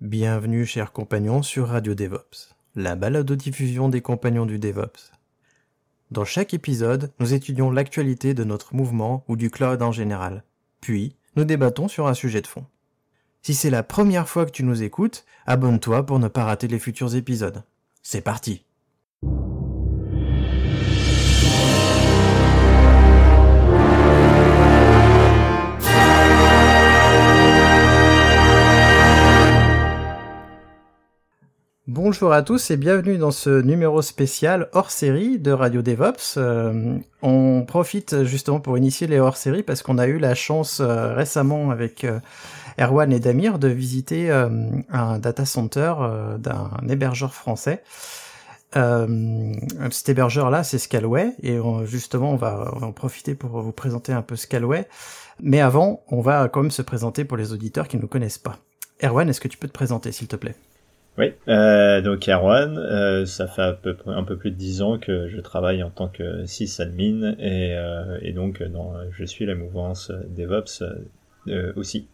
Bienvenue, 0.00 0.64
chers 0.64 0.92
compagnons, 0.92 1.42
sur 1.42 1.68
Radio 1.68 1.94
DevOps, 1.94 2.54
la 2.74 2.96
balado-diffusion 2.96 3.90
des 3.90 4.00
compagnons 4.00 4.46
du 4.46 4.58
DevOps. 4.58 5.12
Dans 6.10 6.24
chaque 6.24 6.54
épisode, 6.54 7.12
nous 7.18 7.34
étudions 7.34 7.70
l'actualité 7.70 8.32
de 8.32 8.42
notre 8.42 8.74
mouvement 8.74 9.24
ou 9.28 9.36
du 9.36 9.50
cloud 9.50 9.82
en 9.82 9.92
général. 9.92 10.42
Puis, 10.80 11.16
nous 11.36 11.44
débattons 11.44 11.86
sur 11.86 12.06
un 12.06 12.14
sujet 12.14 12.40
de 12.40 12.46
fond. 12.46 12.64
Si 13.42 13.52
c'est 13.52 13.68
la 13.68 13.82
première 13.82 14.26
fois 14.26 14.46
que 14.46 14.52
tu 14.52 14.64
nous 14.64 14.82
écoutes, 14.82 15.26
abonne-toi 15.44 16.06
pour 16.06 16.18
ne 16.18 16.28
pas 16.28 16.44
rater 16.44 16.66
les 16.66 16.78
futurs 16.78 17.14
épisodes. 17.14 17.62
C'est 18.02 18.22
parti 18.22 18.64
Bonjour 31.92 32.32
à 32.32 32.42
tous 32.42 32.70
et 32.70 32.76
bienvenue 32.76 33.18
dans 33.18 33.32
ce 33.32 33.62
numéro 33.62 34.00
spécial 34.00 34.68
hors 34.74 34.92
série 34.92 35.40
de 35.40 35.50
Radio 35.50 35.82
DevOps. 35.82 36.36
Euh, 36.36 36.96
on 37.20 37.64
profite 37.66 38.22
justement 38.22 38.60
pour 38.60 38.78
initier 38.78 39.08
les 39.08 39.18
hors 39.18 39.36
séries 39.36 39.64
parce 39.64 39.82
qu'on 39.82 39.98
a 39.98 40.06
eu 40.06 40.20
la 40.20 40.36
chance 40.36 40.78
euh, 40.78 41.12
récemment 41.14 41.72
avec 41.72 42.04
euh, 42.04 42.20
Erwan 42.78 43.12
et 43.12 43.18
Damir 43.18 43.58
de 43.58 43.66
visiter 43.66 44.30
un 44.30 45.18
data 45.18 45.44
center 45.44 45.94
d'un 46.38 46.70
hébergeur 46.88 47.34
français. 47.34 47.82
cet 48.72 50.08
hébergeur-là, 50.08 50.62
c'est 50.62 50.78
Scalway 50.78 51.34
et 51.42 51.58
justement 51.86 52.30
on 52.30 52.36
va, 52.36 52.70
on 52.76 52.78
va 52.78 52.86
en 52.86 52.92
profiter 52.92 53.34
pour 53.34 53.60
vous 53.60 53.72
présenter 53.72 54.12
un 54.12 54.22
peu 54.22 54.36
Scalway. 54.36 54.86
Mais 55.42 55.58
avant, 55.58 56.04
on 56.06 56.20
va 56.20 56.48
quand 56.48 56.62
même 56.62 56.70
se 56.70 56.82
présenter 56.82 57.24
pour 57.24 57.36
les 57.36 57.52
auditeurs 57.52 57.88
qui 57.88 57.96
ne 57.96 58.02
nous 58.02 58.08
connaissent 58.08 58.38
pas. 58.38 58.58
Erwan, 59.02 59.28
est-ce 59.28 59.40
que 59.40 59.48
tu 59.48 59.58
peux 59.58 59.66
te 59.66 59.72
présenter 59.72 60.12
s'il 60.12 60.28
te 60.28 60.36
plaît? 60.36 60.54
Oui, 61.18 61.34
euh, 61.48 62.00
donc 62.00 62.28
Erwan, 62.28 62.78
euh, 62.78 63.26
ça 63.26 63.46
fait 63.46 63.62
un 63.62 63.72
peu, 63.72 63.96
un 64.06 64.22
peu 64.22 64.36
plus 64.36 64.52
de 64.52 64.56
dix 64.56 64.80
ans 64.80 64.98
que 64.98 65.28
je 65.28 65.38
travaille 65.40 65.82
en 65.82 65.90
tant 65.90 66.08
que 66.08 66.46
sysadmin 66.46 67.34
et, 67.38 67.74
euh, 67.74 68.18
et 68.22 68.32
donc 68.32 68.62
dans, 68.62 68.94
je 69.10 69.24
suis 69.24 69.44
la 69.44 69.54
mouvance 69.54 70.12
DevOps 70.28 70.82
euh, 71.48 71.72
aussi. 71.76 72.08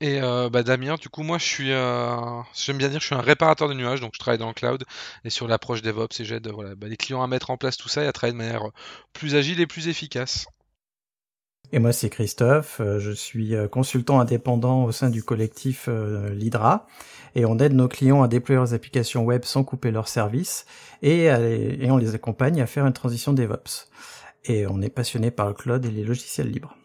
Et 0.00 0.20
euh, 0.20 0.50
bah 0.50 0.62
Damien, 0.62 0.96
du 1.00 1.08
coup 1.08 1.22
moi 1.22 1.38
je 1.38 1.44
suis, 1.44 1.68
j'aime 1.68 2.76
bien 2.76 2.88
dire, 2.88 3.00
je 3.00 3.06
suis 3.06 3.14
un 3.14 3.20
réparateur 3.20 3.68
de 3.68 3.74
nuages, 3.74 4.00
donc 4.00 4.12
je 4.14 4.18
travaille 4.18 4.38
dans 4.38 4.48
le 4.48 4.54
cloud 4.54 4.84
et 5.24 5.30
sur 5.30 5.48
l'approche 5.48 5.80
DevOps 5.80 6.20
et 6.20 6.24
j'aide 6.24 6.48
voilà, 6.48 6.74
bah, 6.74 6.88
les 6.88 6.96
clients 6.96 7.22
à 7.22 7.26
mettre 7.28 7.50
en 7.50 7.56
place 7.56 7.76
tout 7.76 7.88
ça 7.88 8.04
et 8.04 8.06
à 8.06 8.12
travailler 8.12 8.34
de 8.34 8.44
manière 8.44 8.64
plus 9.12 9.36
agile 9.36 9.60
et 9.60 9.66
plus 9.66 9.88
efficace. 9.88 10.46
Et 11.74 11.78
moi, 11.78 11.92
c'est 11.92 12.10
Christophe. 12.10 12.82
Je 12.98 13.12
suis 13.12 13.54
consultant 13.70 14.20
indépendant 14.20 14.84
au 14.84 14.92
sein 14.92 15.08
du 15.08 15.22
collectif 15.22 15.88
L'Hydra 15.88 16.86
et 17.34 17.44
on 17.44 17.58
aide 17.58 17.74
nos 17.74 17.88
clients 17.88 18.22
à 18.22 18.28
déployer 18.28 18.58
leurs 18.58 18.74
applications 18.74 19.24
web 19.24 19.44
sans 19.44 19.64
couper 19.64 19.90
leurs 19.90 20.08
services 20.08 20.66
et, 21.02 21.30
on 21.90 21.96
les 21.96 22.14
accompagne 22.14 22.60
à 22.60 22.66
faire 22.66 22.86
une 22.86 22.92
transition 22.92 23.32
DevOps. 23.32 23.88
Et 24.44 24.66
on 24.66 24.80
est 24.82 24.90
passionné 24.90 25.30
par 25.30 25.48
le 25.48 25.54
cloud 25.54 25.84
et 25.84 25.90
les 25.90 26.04
logiciels 26.04 26.50
libres. 26.50 26.76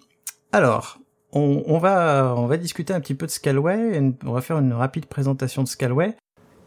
Alors, 0.51 0.99
on, 1.33 1.63
on, 1.66 1.79
va, 1.79 2.33
on 2.38 2.47
va 2.47 2.57
discuter 2.57 2.94
un 2.94 2.99
petit 2.99 3.16
peu 3.16 3.25
de 3.25 3.31
Scalway, 3.31 3.97
et 3.97 4.13
on 4.25 4.31
va 4.31 4.41
faire 4.41 4.59
une 4.59 4.73
rapide 4.73 5.07
présentation 5.07 5.63
de 5.63 5.67
Scalway. 5.67 6.16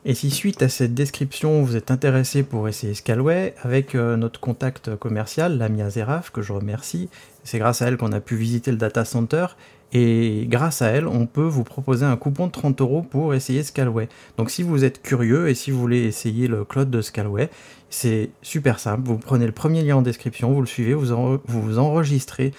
Et 0.05 0.15
si 0.15 0.31
suite 0.31 0.63
à 0.63 0.71
cette 0.71 0.95
description 0.95 1.63
vous 1.63 1.77
êtes 1.77 1.91
intéressé 1.91 2.43
pour 2.43 2.69
essayer 2.69 2.95
Scalway, 2.95 3.55
avec 3.63 3.95
euh, 3.95 4.17
notre 4.17 4.41
contact 4.41 4.97
commercial, 4.97 5.59
Lamia 5.59 5.91
Zeraf, 5.91 6.31
que 6.31 6.41
je 6.41 6.53
remercie, 6.53 7.11
c'est 7.45 7.59
grâce 7.59 7.83
à 7.83 7.89
elle 7.89 7.99
qu'on 7.99 8.13
a 8.13 8.21
pu 8.21 8.35
visiter 8.35 8.71
le 8.71 8.79
data 8.79 9.05
center 9.05 9.47
et 9.93 10.47
grâce 10.49 10.83
à 10.83 10.89
elle, 10.89 11.07
on 11.07 11.27
peut 11.27 11.43
vous 11.43 11.65
proposer 11.65 12.05
un 12.05 12.17
coupon 12.17 12.47
de 12.47 12.53
30 12.53 12.81
euros 12.81 13.03
pour 13.03 13.35
essayer 13.35 13.63
Scalway. 13.63 14.09
Donc 14.37 14.51
si 14.51 14.63
vous 14.63 14.85
êtes 14.85 15.03
curieux 15.03 15.49
et 15.49 15.55
si 15.55 15.71
vous 15.71 15.81
voulez 15.81 16.05
essayer 16.05 16.47
le 16.47 16.65
cloud 16.65 16.91
de 16.91 17.03
Scalway, 17.03 17.51
c'est 17.89 18.31
super 18.41 18.79
simple. 18.79 19.03
Vous 19.05 19.19
prenez 19.19 19.47
le 19.47 19.53
premier 19.53 19.83
lien 19.83 19.97
en 19.97 20.03
description, 20.03 20.53
vous 20.53 20.61
le 20.61 20.67
suivez, 20.67 20.95
vous 20.95 21.39
vous, 21.45 21.79
enregistrez 21.79 22.53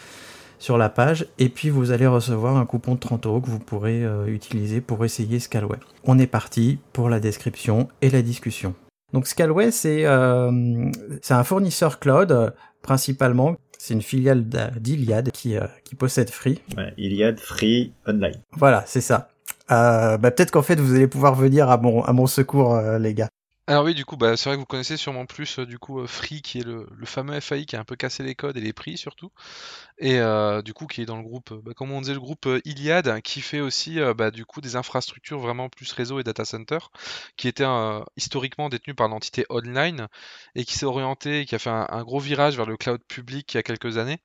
sur 0.59 0.77
la 0.77 0.89
page 0.89 1.25
et 1.39 1.47
puis 1.49 1.69
vous 1.69 1.91
allez 1.91 2.05
recevoir 2.05 2.57
un 2.57 2.65
coupon 2.65 2.95
de 2.95 2.99
30 2.99 3.25
euros 3.25 3.41
que 3.41 3.49
vous 3.49 3.59
pourrez 3.59 4.03
euh, 4.03 4.27
utiliser 4.27 4.81
pour 4.81 5.03
essayer 5.05 5.39
Scalway. 5.39 5.77
On 6.03 6.19
est 6.19 6.27
parti 6.27 6.79
pour 6.91 7.09
la 7.09 7.19
description 7.19 7.87
et 8.01 8.09
la 8.09 8.21
discussion. 8.21 8.75
Donc 9.13 9.27
Scalway, 9.27 9.71
c'est 9.71 10.05
euh, 10.05 10.91
un 11.29 11.43
fournisseur 11.43 11.99
cloud 11.99 12.53
principalement 12.81 13.55
c'est 13.81 13.95
une 13.95 14.03
filiale 14.03 14.45
d'Iliad 14.79 15.31
qui, 15.31 15.57
euh, 15.57 15.65
qui 15.83 15.95
possède 15.95 16.29
Free. 16.29 16.61
Ouais, 16.77 16.93
Iliad 16.97 17.39
Free 17.39 17.91
Online. 18.07 18.35
Voilà, 18.55 18.83
c'est 18.85 19.01
ça. 19.01 19.29
Euh, 19.71 20.17
bah, 20.17 20.29
peut-être 20.29 20.51
qu'en 20.51 20.61
fait 20.61 20.79
vous 20.79 20.93
allez 20.93 21.07
pouvoir 21.07 21.33
venir 21.33 21.67
à 21.67 21.77
mon, 21.77 22.03
à 22.03 22.13
mon 22.13 22.27
secours, 22.27 22.75
euh, 22.75 22.99
les 22.99 23.15
gars. 23.15 23.29
Alors 23.67 23.85
oui, 23.85 23.93
du 23.93 24.05
coup, 24.05 24.17
bah, 24.17 24.35
c'est 24.37 24.49
vrai 24.49 24.55
que 24.55 24.59
vous 24.59 24.65
connaissez 24.65 24.97
sûrement 24.97 25.25
plus 25.25 25.59
du 25.59 25.79
coup 25.79 26.05
Free, 26.05 26.41
qui 26.41 26.59
est 26.59 26.63
le, 26.63 26.87
fameux 27.05 27.39
FAI 27.39 27.65
qui 27.65 27.75
a 27.75 27.79
un 27.79 27.83
peu 27.85 27.95
cassé 27.95 28.23
les 28.23 28.35
codes 28.35 28.57
et 28.57 28.61
les 28.61 28.73
prix 28.73 28.97
surtout, 28.97 29.31
et 29.99 30.19
du 30.63 30.73
coup 30.73 30.87
qui 30.87 31.01
est 31.01 31.05
dans 31.05 31.17
le 31.17 31.23
groupe, 31.23 31.53
bah, 31.63 31.73
comme 31.75 31.91
on 31.91 32.01
disait, 32.01 32.13
le 32.13 32.19
groupe 32.19 32.49
Iliad, 32.65 33.21
qui 33.21 33.41
fait 33.41 33.61
aussi 33.61 33.99
bah, 34.17 34.31
du 34.31 34.45
coup 34.45 34.61
des 34.61 34.75
infrastructures 34.75 35.39
vraiment 35.39 35.69
plus 35.69 35.91
réseau 35.93 36.19
et 36.19 36.23
data 36.23 36.43
center, 36.43 36.79
qui 37.37 37.47
était 37.47 37.65
historiquement 38.17 38.69
détenu 38.69 38.93
par 38.95 39.07
l'entité 39.07 39.45
Online 39.49 40.07
et 40.55 40.65
qui 40.65 40.77
s'est 40.77 40.85
orienté, 40.85 41.45
qui 41.45 41.55
a 41.55 41.59
fait 41.59 41.69
un, 41.69 42.03
gros 42.03 42.19
virage 42.19 42.57
vers 42.57 42.65
le 42.65 42.77
cloud 42.77 43.01
public 43.07 43.53
il 43.53 43.57
y 43.57 43.59
a 43.59 43.63
quelques 43.63 43.97
années 43.97 44.19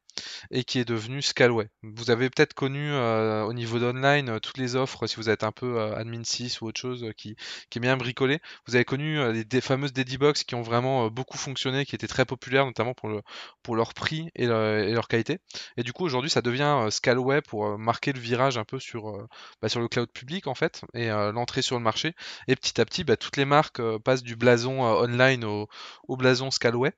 et 0.50 0.64
qui 0.64 0.78
est 0.78 0.84
devenu 0.84 1.22
Scalway. 1.22 1.68
Vous 1.82 2.10
avez 2.10 2.30
peut-être 2.30 2.54
connu 2.54 2.92
euh, 2.92 3.44
au 3.44 3.52
niveau 3.52 3.78
d'online 3.78 4.28
euh, 4.28 4.38
toutes 4.38 4.58
les 4.58 4.76
offres, 4.76 5.06
si 5.06 5.16
vous 5.16 5.28
êtes 5.28 5.44
un 5.44 5.52
peu 5.52 5.78
euh, 5.78 5.96
admin 5.96 6.24
6 6.24 6.60
ou 6.60 6.66
autre 6.66 6.80
chose 6.80 7.06
qui, 7.16 7.36
est 7.74 7.80
bien 7.80 7.96
bricolé. 7.96 8.40
Vous 8.66 8.74
avez 8.74 8.84
connu 8.84 9.32
les, 9.32 9.44
des 9.44 9.60
fameuses 9.60 9.92
Dedibox 9.92 10.44
qui 10.44 10.54
ont 10.54 10.62
vraiment 10.62 11.08
beaucoup 11.08 11.36
fonctionné, 11.36 11.84
qui 11.84 11.94
étaient 11.94 12.06
très 12.06 12.24
populaires, 12.24 12.64
notamment 12.64 12.94
pour, 12.94 13.08
le, 13.08 13.22
pour 13.62 13.76
leur 13.76 13.92
prix 13.94 14.30
et, 14.34 14.46
leur 14.46 15.08
qualité. 15.08 15.38
Et 15.76 15.82
du 15.82 15.92
coup, 15.92 16.04
aujourd'hui, 16.04 16.30
ça 16.30 16.40
devient 16.40 16.86
Scalway 16.90 17.42
pour 17.42 17.78
marquer 17.78 18.12
le 18.12 18.20
virage 18.20 18.56
un 18.56 18.64
peu 18.64 18.78
sur, 18.78 19.26
bah, 19.60 19.68
sur 19.68 19.80
le 19.80 19.88
cloud 19.88 20.10
public, 20.10 20.46
en 20.46 20.54
fait, 20.54 20.82
et 20.94 21.08
l'entrée 21.08 21.60
sur 21.60 21.76
le 21.76 21.82
marché. 21.82 22.14
Et 22.48 22.56
petit 22.56 22.80
à 22.80 22.84
petit, 22.86 23.04
bah, 23.04 23.16
toutes 23.16 23.36
les 23.36 23.44
marques 23.44 23.82
passent 23.98 24.22
du 24.22 24.36
blason 24.36 24.80
online 24.80 25.44
au 25.44 26.16
blason 26.16 26.50
Scalway. 26.50 26.92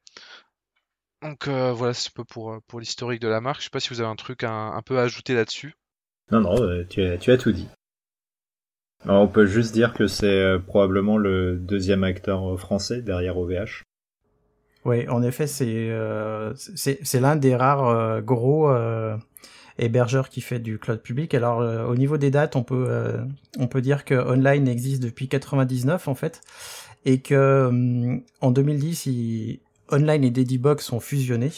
Donc 1.22 1.48
euh, 1.48 1.72
voilà, 1.72 1.94
c'est 1.94 2.10
un 2.10 2.12
peu 2.14 2.24
pour, 2.24 2.52
euh, 2.52 2.58
pour 2.66 2.80
l'historique 2.80 3.20
de 3.20 3.28
la 3.28 3.40
marque. 3.40 3.60
Je 3.60 3.64
sais 3.64 3.70
pas 3.70 3.80
si 3.80 3.88
vous 3.90 4.00
avez 4.00 4.10
un 4.10 4.16
truc 4.16 4.44
un, 4.44 4.80
peu 4.84 4.98
à 4.98 5.02
ajouter 5.02 5.34
là-dessus. 5.34 5.74
Non, 6.30 6.40
non, 6.40 6.62
euh, 6.62 6.84
tu, 6.88 7.02
as, 7.02 7.18
tu 7.18 7.32
as 7.32 7.38
tout 7.38 7.52
dit. 7.52 7.68
on 9.06 9.26
peut 9.26 9.46
juste 9.46 9.72
dire 9.72 9.94
que 9.94 10.06
c'est 10.06 10.58
probablement 10.66 11.16
le 11.16 11.56
deuxième 11.56 12.04
acteur 12.04 12.58
français 12.58 13.02
derrière 13.02 13.36
OVH. 13.36 13.82
Oui, 14.84 15.08
en 15.08 15.22
effet, 15.22 15.46
c'est 15.46 15.90
c'est 16.54 17.20
l'un 17.20 17.34
des 17.34 17.56
rares 17.56 18.22
gros 18.22 18.70
hébergeurs 19.78 20.28
qui 20.28 20.40
fait 20.40 20.60
du 20.60 20.78
cloud 20.78 21.00
public. 21.02 21.34
Alors 21.34 21.88
au 21.88 21.96
niveau 21.96 22.16
des 22.16 22.30
dates, 22.30 22.54
on 22.54 22.62
peut 22.62 23.18
on 23.58 23.66
peut 23.66 23.80
dire 23.80 24.04
que 24.04 24.14
Online 24.14 24.68
existe 24.68 25.02
depuis 25.02 25.28
99 25.28 26.06
en 26.06 26.14
fait, 26.14 26.42
et 27.04 27.20
que 27.20 28.20
en 28.40 28.50
2010 28.50 29.06
il 29.06 29.60
Online 29.90 30.24
et 30.24 30.30
Dedibox 30.30 30.84
sont 30.84 31.00
fusionnés. 31.00 31.52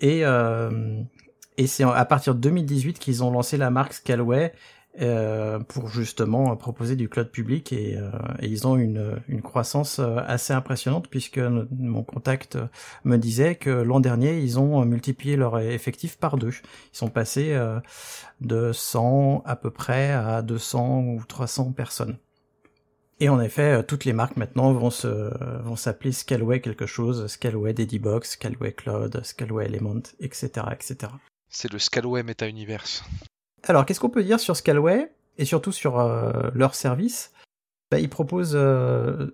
Et, 0.00 0.24
euh, 0.24 1.00
et 1.56 1.66
c'est 1.66 1.84
à 1.84 2.04
partir 2.04 2.34
de 2.34 2.40
2018 2.40 2.98
qu'ils 2.98 3.22
ont 3.22 3.30
lancé 3.30 3.56
la 3.56 3.70
marque 3.70 3.94
Scalway 3.94 4.52
euh, 5.00 5.58
pour 5.60 5.88
justement 5.88 6.54
proposer 6.56 6.96
du 6.96 7.08
cloud 7.08 7.30
public 7.30 7.72
et, 7.72 7.96
euh, 7.96 8.10
ils 8.42 8.66
ont 8.66 8.76
une, 8.76 9.22
une, 9.28 9.40
croissance 9.40 10.00
assez 10.00 10.52
impressionnante 10.52 11.08
puisque 11.08 11.38
mon 11.38 12.02
contact 12.02 12.58
me 13.04 13.16
disait 13.16 13.54
que 13.54 13.70
l'an 13.70 14.00
dernier 14.00 14.38
ils 14.38 14.58
ont 14.58 14.84
multiplié 14.84 15.36
leur 15.36 15.58
effectif 15.60 16.18
par 16.18 16.36
deux. 16.36 16.50
Ils 16.92 16.96
sont 16.96 17.08
passés 17.08 17.56
de 18.40 18.72
100 18.72 19.44
à 19.46 19.56
peu 19.56 19.70
près 19.70 20.10
à 20.10 20.42
200 20.42 21.04
ou 21.04 21.22
300 21.26 21.72
personnes. 21.72 22.16
Et 23.20 23.28
en 23.28 23.40
effet, 23.40 23.78
euh, 23.78 23.82
toutes 23.82 24.04
les 24.04 24.12
marques 24.12 24.36
maintenant 24.36 24.72
vont 24.72 24.90
se 24.90 25.30
vont 25.62 25.76
s'appeler 25.76 26.12
Scalway 26.12 26.60
quelque 26.60 26.86
chose, 26.86 27.26
Scalway 27.26 27.72
Dedibox, 27.72 28.32
Scalway 28.32 28.72
Cloud, 28.72 29.20
Scalway 29.24 29.66
Element, 29.66 30.02
etc., 30.20 30.66
etc. 30.72 31.12
C'est 31.48 31.72
le 31.72 31.78
Scalway 31.78 32.22
Meta 32.22 32.48
Universe. 32.48 33.04
Alors, 33.64 33.86
qu'est-ce 33.86 34.00
qu'on 34.00 34.10
peut 34.10 34.24
dire 34.24 34.40
sur 34.40 34.56
Scalway 34.56 35.12
et 35.38 35.44
surtout 35.44 35.72
sur 35.72 35.98
leur 36.54 36.74
service? 36.74 37.32
Bah, 37.90 38.00
ils 38.00 38.08
proposent 38.08 38.58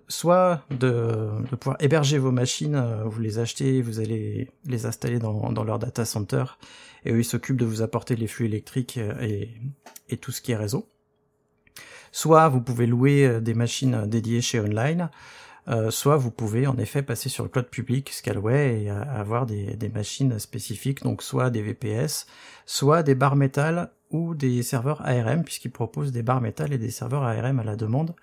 soit 0.09 0.61
de, 0.69 1.29
pouvoir 1.59 1.77
héberger 1.79 2.17
vos 2.17 2.31
machines, 2.31 3.03
vous 3.05 3.21
les 3.21 3.39
achetez, 3.39 3.81
vous 3.81 4.01
allez 4.01 4.51
les 4.65 4.85
installer 4.85 5.17
dans, 5.17 5.51
dans 5.51 5.63
leur 5.63 5.79
data 5.79 6.03
center, 6.03 6.43
et 7.05 7.13
eux 7.13 7.19
ils 7.19 7.25
s'occupent 7.25 7.57
de 7.57 7.65
vous 7.65 7.81
apporter 7.81 8.15
les 8.17 8.27
flux 8.27 8.45
électriques 8.45 8.97
et, 8.97 9.55
et 10.09 10.17
tout 10.17 10.31
ce 10.31 10.41
qui 10.41 10.51
est 10.51 10.57
réseau. 10.57 10.89
Soit 12.11 12.49
vous 12.49 12.61
pouvez 12.61 12.85
louer 12.85 13.41
des 13.41 13.53
machines 13.53 14.05
dédiées 14.07 14.41
chez 14.41 14.59
Online, 14.59 15.09
euh, 15.69 15.91
soit 15.91 16.17
vous 16.17 16.31
pouvez 16.31 16.65
en 16.65 16.77
effet 16.77 17.03
passer 17.03 17.29
sur 17.29 17.43
le 17.43 17.49
cloud 17.49 17.67
public 17.67 18.09
Scalway 18.09 18.83
et 18.83 18.89
avoir 18.89 19.45
des, 19.45 19.91
machines 19.93 20.39
spécifiques, 20.39 21.03
donc 21.03 21.21
soit 21.21 21.51
des 21.51 21.61
VPS, 21.61 22.25
soit 22.65 23.03
des 23.03 23.13
barres 23.13 23.35
métal 23.35 23.91
ou 24.09 24.33
des 24.33 24.63
serveurs 24.63 25.01
ARM, 25.05 25.43
puisqu'ils 25.43 25.71
proposent 25.71 26.11
des 26.11 26.23
barres 26.23 26.41
métal 26.41 26.73
et 26.73 26.79
des 26.79 26.89
serveurs 26.89 27.23
ARM 27.23 27.59
à 27.59 27.63
la 27.63 27.75
demande. 27.75 28.15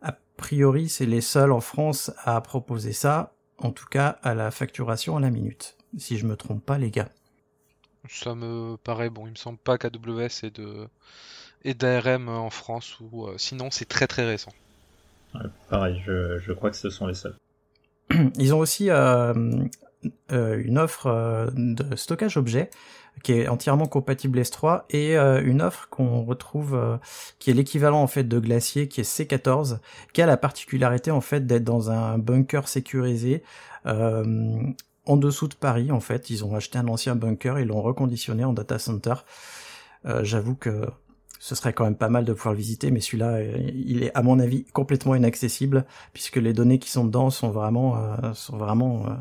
A 0.00 0.12
priori, 0.36 0.88
c'est 0.88 1.06
les 1.06 1.20
seuls 1.20 1.50
en 1.50 1.60
France 1.60 2.12
à 2.22 2.40
proposer 2.40 2.92
ça, 2.92 3.34
en 3.58 3.72
tout 3.72 3.86
cas 3.86 4.18
à 4.22 4.34
la 4.34 4.52
facturation 4.52 5.16
à 5.16 5.20
la 5.20 5.30
minute, 5.30 5.76
si 5.98 6.18
je 6.18 6.26
me 6.26 6.36
trompe 6.36 6.64
pas 6.64 6.78
les 6.78 6.92
gars. 6.92 7.08
Ça 8.08 8.36
me 8.36 8.76
paraît 8.76 9.10
bon, 9.10 9.26
il 9.26 9.30
me 9.30 9.36
semble 9.36 9.58
pas 9.58 9.78
qu'AWS 9.78 10.44
ait 10.44 10.50
de 10.50 10.88
et 11.66 11.74
d'ARM 11.74 12.28
en 12.28 12.48
France, 12.48 12.96
ou 13.00 13.26
euh, 13.26 13.34
sinon 13.36 13.68
c'est 13.70 13.88
très 13.88 14.06
très 14.06 14.24
récent. 14.24 14.52
Pareil, 15.68 16.02
je, 16.06 16.52
crois 16.52 16.70
que 16.70 16.76
ce 16.76 16.90
sont 16.90 17.06
les 17.06 17.14
seuls. 17.14 17.34
Ils 18.38 18.54
ont 18.54 18.58
aussi 18.58 18.90
euh, 18.90 19.34
euh, 20.32 20.62
une 20.64 20.78
offre 20.78 21.06
euh, 21.06 21.48
de 21.52 21.96
stockage 21.96 22.36
objet 22.36 22.70
qui 23.22 23.32
est 23.32 23.48
entièrement 23.48 23.86
compatible 23.86 24.38
S3 24.38 24.82
et 24.90 25.16
une 25.16 25.62
offre 25.62 25.88
qu'on 25.88 26.22
retrouve 26.22 26.98
qui 27.38 27.50
est 27.50 27.54
l'équivalent 27.54 28.02
en 28.02 28.06
fait 28.06 28.24
de 28.24 28.38
Glacier 28.38 28.88
qui 28.88 29.00
est 29.00 29.10
C14 29.10 29.78
qui 30.12 30.20
a 30.20 30.26
la 30.26 30.36
particularité 30.36 31.10
en 31.10 31.22
fait 31.22 31.46
d'être 31.46 31.64
dans 31.64 31.90
un 31.90 32.18
bunker 32.18 32.68
sécurisé 32.68 33.42
en 33.86 35.16
dessous 35.16 35.48
de 35.48 35.54
Paris 35.54 35.90
en 35.92 36.00
fait. 36.00 36.28
Ils 36.28 36.44
ont 36.44 36.54
acheté 36.54 36.76
un 36.76 36.88
ancien 36.88 37.16
bunker 37.16 37.56
et 37.56 37.64
l'ont 37.64 37.80
reconditionné 37.80 38.44
en 38.44 38.52
data 38.52 38.78
center. 38.78 39.14
J'avoue 40.04 40.54
que 40.54 40.86
ce 41.38 41.54
serait 41.54 41.72
quand 41.72 41.84
même 41.84 41.96
pas 41.96 42.08
mal 42.08 42.24
de 42.24 42.32
pouvoir 42.32 42.54
le 42.54 42.58
visiter, 42.58 42.90
mais 42.90 43.00
celui-là, 43.00 43.34
euh, 43.34 43.70
il 43.74 44.02
est 44.02 44.16
à 44.16 44.22
mon 44.22 44.38
avis 44.38 44.64
complètement 44.72 45.14
inaccessible 45.14 45.84
puisque 46.12 46.36
les 46.36 46.52
données 46.52 46.78
qui 46.78 46.90
sont 46.90 47.04
dedans 47.04 47.30
sont 47.30 47.50
vraiment, 47.50 47.96
euh, 47.96 48.32
sont 48.34 48.56
vraiment 48.56 49.06
euh, 49.06 49.14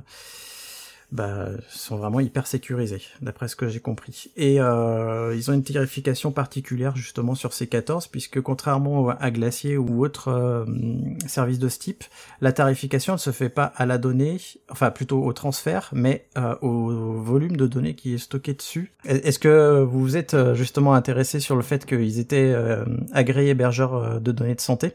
bah, 1.12 1.50
sont 1.70 1.98
vraiment 1.98 2.20
hyper 2.20 2.48
sécurisés, 2.48 3.02
d'après 3.22 3.48
ce 3.48 3.56
que 3.56 3.68
j'ai 3.68 3.80
compris. 3.80 4.32
Et 4.36 4.60
euh, 4.60 5.36
ils 5.36 5.50
ont 5.52 5.54
une 5.54 5.64
tarification 5.64 6.32
particulière 6.32 6.96
justement 6.96 7.36
sur 7.36 7.54
ces 7.54 7.68
14, 7.68 8.08
puisque 8.08 8.42
contrairement 8.42 9.10
à 9.10 9.32
Glacier 9.32 9.78
ou 9.78 10.04
autres 10.04 10.30
euh, 10.30 10.66
services 11.28 11.60
de 11.60 11.70
ce 11.70 11.80
type, 11.80 12.04
la 12.42 12.52
tarification 12.52 13.14
ne 13.14 13.18
se 13.18 13.32
fait 13.32 13.50
pas 13.50 13.66
à 13.76 13.86
la 13.86 13.98
donnée, 13.98 14.38
enfin 14.70 14.92
plutôt 14.92 15.24
au 15.24 15.34
transfert, 15.34 15.90
mais 15.94 16.28
euh, 16.38 16.56
au 16.62 17.14
volume 17.22 17.56
de 17.56 17.68
données 17.68 17.96
qui 17.96 18.14
est 18.14 18.18
stocké 18.18 18.54
dessus. 18.54 18.94
Est-ce 19.06 19.40
que 19.40 19.82
vous 19.84 20.00
vous 20.00 20.18
êtes 20.18 20.34
euh, 20.34 20.56
justement 20.56 20.94
intéressé 20.94 21.40
sur 21.40 21.56
le 21.56 21.62
fait 21.62 21.86
qu'ils 21.86 22.20
étaient 22.20 22.52
euh, 22.54 22.86
agréés 23.12 23.50
hébergeurs 23.50 24.20
de 24.20 24.32
données 24.32 24.56
de 24.56 24.62
santé? 24.62 24.94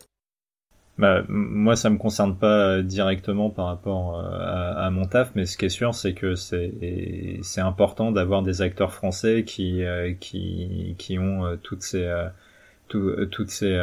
Bah, 0.98 1.24
moi, 1.28 1.76
ça 1.76 1.88
me 1.88 1.96
concerne 1.96 2.36
pas 2.36 2.82
directement 2.82 3.48
par 3.48 3.66
rapport 3.66 4.18
euh, 4.18 4.74
à, 4.76 4.90
mon 4.90 5.06
taf, 5.06 5.32
mais 5.34 5.46
ce 5.46 5.56
qui 5.56 5.64
est 5.64 5.70
sûr, 5.70 5.94
c'est 5.94 6.12
que 6.12 6.34
c'est 6.34 7.60
important 7.60 8.12
d'avoir 8.12 8.42
des 8.42 8.60
acteurs 8.60 8.92
français 8.92 9.44
qui 9.44 9.82
euh, 9.82 10.12
qui 10.20 10.94
qui 10.98 11.18
ont 11.18 11.46
euh, 11.46 11.56
toutes 11.56 11.82
ces 11.82 12.06
toutes 12.88 13.50
ces 13.50 13.78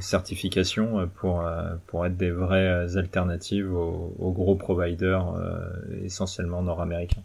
certifications 0.00 1.08
pour 1.16 1.42
pour 1.86 2.06
être 2.06 2.16
des 2.16 2.30
vraies 2.30 2.96
alternatives 2.96 3.72
aux, 3.72 4.14
aux 4.18 4.32
gros 4.32 4.56
providers 4.56 5.34
essentiellement 6.04 6.62
nord-américains. 6.62 7.22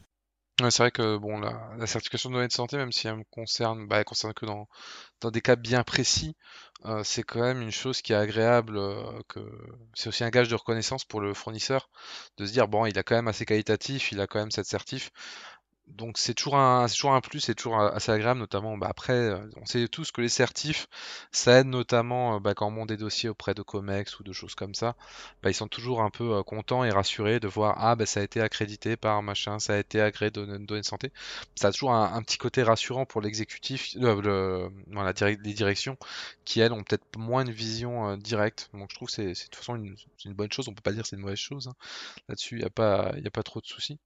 Ouais, 0.61 0.71
c'est 0.71 0.83
vrai 0.83 0.91
que 0.91 1.17
bon, 1.17 1.37
la, 1.39 1.69
la, 1.77 1.85
certification 1.85 2.29
de 2.29 2.35
données 2.35 2.47
de 2.47 2.53
santé, 2.53 2.77
même 2.77 2.93
si 2.93 3.07
elle 3.07 3.17
me 3.17 3.23
concerne, 3.25 3.87
bah, 3.87 3.97
elle 3.99 4.05
concerne 4.05 4.33
que 4.33 4.45
dans, 4.45 4.69
dans 5.21 5.31
des 5.31 5.41
cas 5.41 5.55
bien 5.57 5.83
précis, 5.83 6.35
euh, 6.85 7.03
c'est 7.03 7.23
quand 7.23 7.41
même 7.41 7.61
une 7.61 7.71
chose 7.71 8.01
qui 8.01 8.13
est 8.13 8.15
agréable, 8.17 8.77
euh, 8.77 9.21
que 9.29 9.39
c'est 9.95 10.09
aussi 10.09 10.23
un 10.25 10.29
gage 10.29 10.49
de 10.49 10.55
reconnaissance 10.55 11.05
pour 11.05 11.21
le 11.21 11.33
fournisseur, 11.33 11.89
de 12.37 12.45
se 12.45 12.53
dire 12.53 12.67
bon, 12.69 12.85
il 12.85 12.97
a 12.99 13.03
quand 13.03 13.15
même 13.15 13.27
assez 13.29 13.45
qualitatif, 13.45 14.11
il 14.13 14.21
a 14.21 14.27
quand 14.27 14.39
même 14.39 14.51
cette 14.51 14.67
certif 14.67 15.11
donc 15.87 16.17
c'est 16.17 16.33
toujours 16.33 16.57
un 16.57 16.87
c'est 16.87 16.95
toujours 16.95 17.13
un 17.13 17.21
plus, 17.21 17.39
c'est 17.39 17.55
toujours 17.55 17.79
assez 17.79 18.11
agréable, 18.11 18.39
notamment 18.39 18.77
bah, 18.77 18.87
après, 18.89 19.13
euh, 19.13 19.37
on 19.57 19.65
sait 19.65 19.87
tous 19.87 20.11
que 20.11 20.21
les 20.21 20.29
certifs, 20.29 20.87
ça 21.31 21.59
aide 21.59 21.67
notamment 21.67 22.35
euh, 22.35 22.39
bah, 22.39 22.53
quand 22.55 22.67
on 22.67 22.71
monte 22.71 22.89
des 22.89 22.97
dossiers 22.97 23.29
auprès 23.29 23.53
de 23.53 23.61
Comex 23.61 24.19
ou 24.19 24.23
de 24.23 24.33
choses 24.33 24.55
comme 24.55 24.73
ça, 24.73 24.95
bah, 25.43 25.49
ils 25.51 25.53
sont 25.53 25.67
toujours 25.67 26.01
un 26.01 26.09
peu 26.09 26.33
euh, 26.37 26.43
contents 26.43 26.83
et 26.83 26.89
rassurés 26.89 27.39
de 27.39 27.47
voir 27.47 27.75
ah 27.79 27.95
bah 27.95 28.05
ça 28.05 28.19
a 28.19 28.23
été 28.23 28.41
accrédité 28.41 28.97
par 28.97 29.21
machin, 29.21 29.59
ça 29.59 29.75
a 29.75 29.77
été 29.77 30.01
agréé 30.01 30.31
de 30.31 30.45
données 30.45 30.81
de 30.81 30.85
santé. 30.85 31.11
Ça 31.55 31.69
a 31.69 31.71
toujours 31.71 31.93
un, 31.93 32.21
petit 32.23 32.38
côté 32.38 32.63
rassurant 32.63 33.05
pour 33.05 33.21
l'exécutif, 33.21 33.93
le, 33.95 34.69
voilà, 34.91 35.13
les 35.21 35.53
directions 35.53 35.97
qui 36.45 36.59
elles 36.61 36.73
ont 36.73 36.83
peut-être 36.83 37.05
moins 37.17 37.45
une 37.45 37.51
vision 37.51 38.17
directe. 38.17 38.69
Donc 38.73 38.89
je 38.91 38.95
trouve 38.95 39.07
que 39.09 39.13
c'est 39.13 39.27
de 39.27 39.33
toute 39.33 39.55
façon 39.55 39.75
une, 39.75 40.33
bonne 40.33 40.51
chose, 40.51 40.67
on 40.67 40.73
peut 40.73 40.81
pas 40.81 40.91
dire 40.93 41.05
c'est 41.05 41.15
une 41.15 41.21
mauvaise 41.21 41.38
chose. 41.38 41.67
Hein. 41.67 41.75
Là-dessus, 42.29 42.55
il 42.55 42.59
n'y 42.59 42.65
a 42.65 42.69
pas 42.69 43.13
il 43.17 43.27
a 43.27 43.31
pas 43.31 43.43
trop 43.43 43.61
de 43.61 43.67
soucis. 43.67 43.99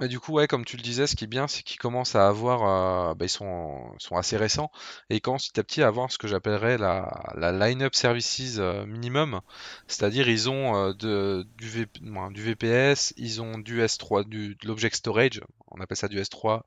Mais 0.00 0.08
du 0.08 0.18
coup, 0.18 0.32
ouais, 0.32 0.48
comme 0.48 0.64
tu 0.64 0.76
le 0.76 0.82
disais, 0.82 1.06
ce 1.06 1.14
qui 1.14 1.22
est 1.24 1.26
bien, 1.28 1.46
c'est 1.46 1.62
qu'ils 1.62 1.78
commencent 1.78 2.16
à 2.16 2.26
avoir, 2.26 3.10
euh, 3.10 3.14
bah, 3.14 3.26
ils 3.26 3.28
sont, 3.28 3.94
sont 3.98 4.16
assez 4.16 4.36
récents, 4.36 4.72
et 5.08 5.16
ils 5.16 5.20
commencent 5.20 5.48
petit 5.48 5.60
à 5.60 5.62
petit 5.62 5.82
à 5.82 5.86
avoir 5.86 6.10
ce 6.10 6.18
que 6.18 6.26
j'appellerais 6.26 6.78
la, 6.78 7.30
la 7.36 7.52
line-up 7.52 7.94
services 7.94 8.56
euh, 8.58 8.84
minimum, 8.86 9.40
c'est-à-dire 9.86 10.28
ils 10.28 10.50
ont 10.50 10.74
euh, 10.74 10.92
de, 10.94 11.46
du, 11.56 11.86
du 12.32 12.42
VPS, 12.42 13.14
ils 13.18 13.40
ont 13.40 13.56
du 13.58 13.82
S3, 13.82 14.24
du, 14.24 14.56
de 14.56 14.66
l'object 14.66 14.96
storage, 14.96 15.40
on 15.70 15.80
appelle 15.80 15.96
ça 15.96 16.08
du 16.08 16.18
S3 16.18 16.64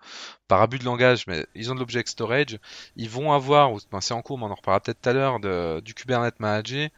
par 0.47 0.62
abus 0.62 0.79
de 0.79 0.85
langage, 0.85 1.27
mais 1.27 1.45
ils 1.53 1.69
ont 1.69 1.75
de 1.75 1.79
l'object 1.81 2.07
storage, 2.07 2.57
ils 2.95 3.09
vont 3.09 3.33
avoir, 3.33 3.74
ben, 3.91 4.00
c'est 4.00 4.13
en 4.13 4.21
cours, 4.21 4.38
mais 4.38 4.45
on 4.45 4.51
en 4.51 4.56
reparlera 4.56 4.79
peut-être 4.79 5.01
tout 5.01 5.09
à 5.09 5.13
l'heure, 5.13 5.81
du 5.81 5.94
Kubernetes 5.94 6.39
Manager, 6.39 6.89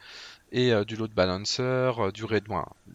et 0.52 0.72
euh, 0.72 0.84
du 0.84 0.96
load 0.96 1.12
balancer, 1.12 1.62
euh, 1.62 2.10
du 2.10 2.24
RAID, 2.24 2.44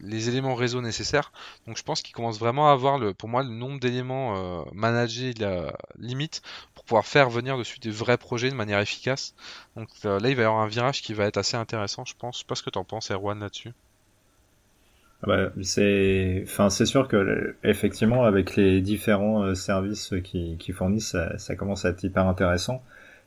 les 0.01 0.29
éléments 0.29 0.55
réseau 0.55 0.81
nécessaires. 0.81 1.31
Donc 1.67 1.77
je 1.77 1.83
pense 1.83 2.01
qu'il 2.01 2.13
commence 2.13 2.39
vraiment 2.39 2.69
à 2.69 2.73
avoir 2.73 2.99
pour 3.15 3.29
moi 3.29 3.43
le 3.43 3.49
nombre 3.49 3.79
d'éléments 3.79 4.35
euh, 4.35 4.63
managés 4.73 5.33
la 5.39 5.75
limite 5.97 6.41
pour 6.73 6.83
pouvoir 6.83 7.05
faire 7.05 7.29
venir 7.29 7.57
dessus 7.57 7.79
des 7.79 7.91
vrais 7.91 8.17
projets 8.17 8.49
de 8.49 8.55
manière 8.55 8.79
efficace. 8.79 9.33
Donc 9.75 9.89
là 10.03 10.17
il 10.29 10.35
va 10.35 10.41
y 10.41 10.45
avoir 10.45 10.61
un 10.61 10.67
virage 10.67 11.01
qui 11.01 11.13
va 11.13 11.25
être 11.25 11.37
assez 11.37 11.57
intéressant, 11.57 12.05
je 12.05 12.13
pense. 12.17 12.35
Je 12.35 12.39
sais 12.39 12.47
pas 12.47 12.55
ce 12.55 12.63
que 12.63 12.69
tu 12.69 12.79
en 12.79 12.83
penses, 12.83 13.11
Erwan, 13.11 13.39
là-dessus. 13.39 13.71
Ah 15.23 15.27
bah, 15.27 15.49
c'est, 15.63 16.43
enfin, 16.43 16.69
sûr 16.69 17.07
que 17.07 17.55
effectivement, 17.63 18.25
avec 18.25 18.55
les 18.57 18.81
différents 18.81 19.55
services 19.55 20.13
qui, 20.23 20.57
qui 20.59 20.71
fournissent, 20.71 21.15
ça, 21.37 21.55
commence 21.55 21.85
à 21.85 21.89
être 21.89 22.03
hyper 22.03 22.27
intéressant. 22.27 22.83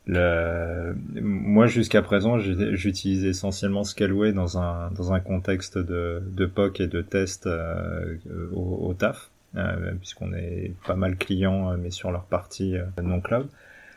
Le... 0.09 0.97
Moi, 1.21 1.67
jusqu'à 1.67 2.01
présent, 2.01 2.39
j'utilise 2.39 3.27
essentiellement 3.27 3.85
Scalway 3.85 4.33
dans 4.33 4.59
un, 4.59 4.91
dans 4.93 5.13
un 5.13 5.21
contexte 5.21 5.77
de, 5.77 6.23
de 6.27 6.47
POC 6.47 6.81
et 6.81 6.87
de 6.87 7.03
test 7.03 7.47
euh, 7.47 8.17
au, 8.55 8.95
taf, 8.95 9.31
euh, 9.57 9.93
puisqu'on 10.01 10.33
est 10.33 10.73
pas 10.87 10.97
mal 10.97 11.17
clients, 11.17 11.73
euh, 11.73 11.77
mais 11.79 11.91
sur 11.91 12.11
leur 12.11 12.25
partie 12.25 12.77
non 13.03 13.21
cloud. 13.21 13.49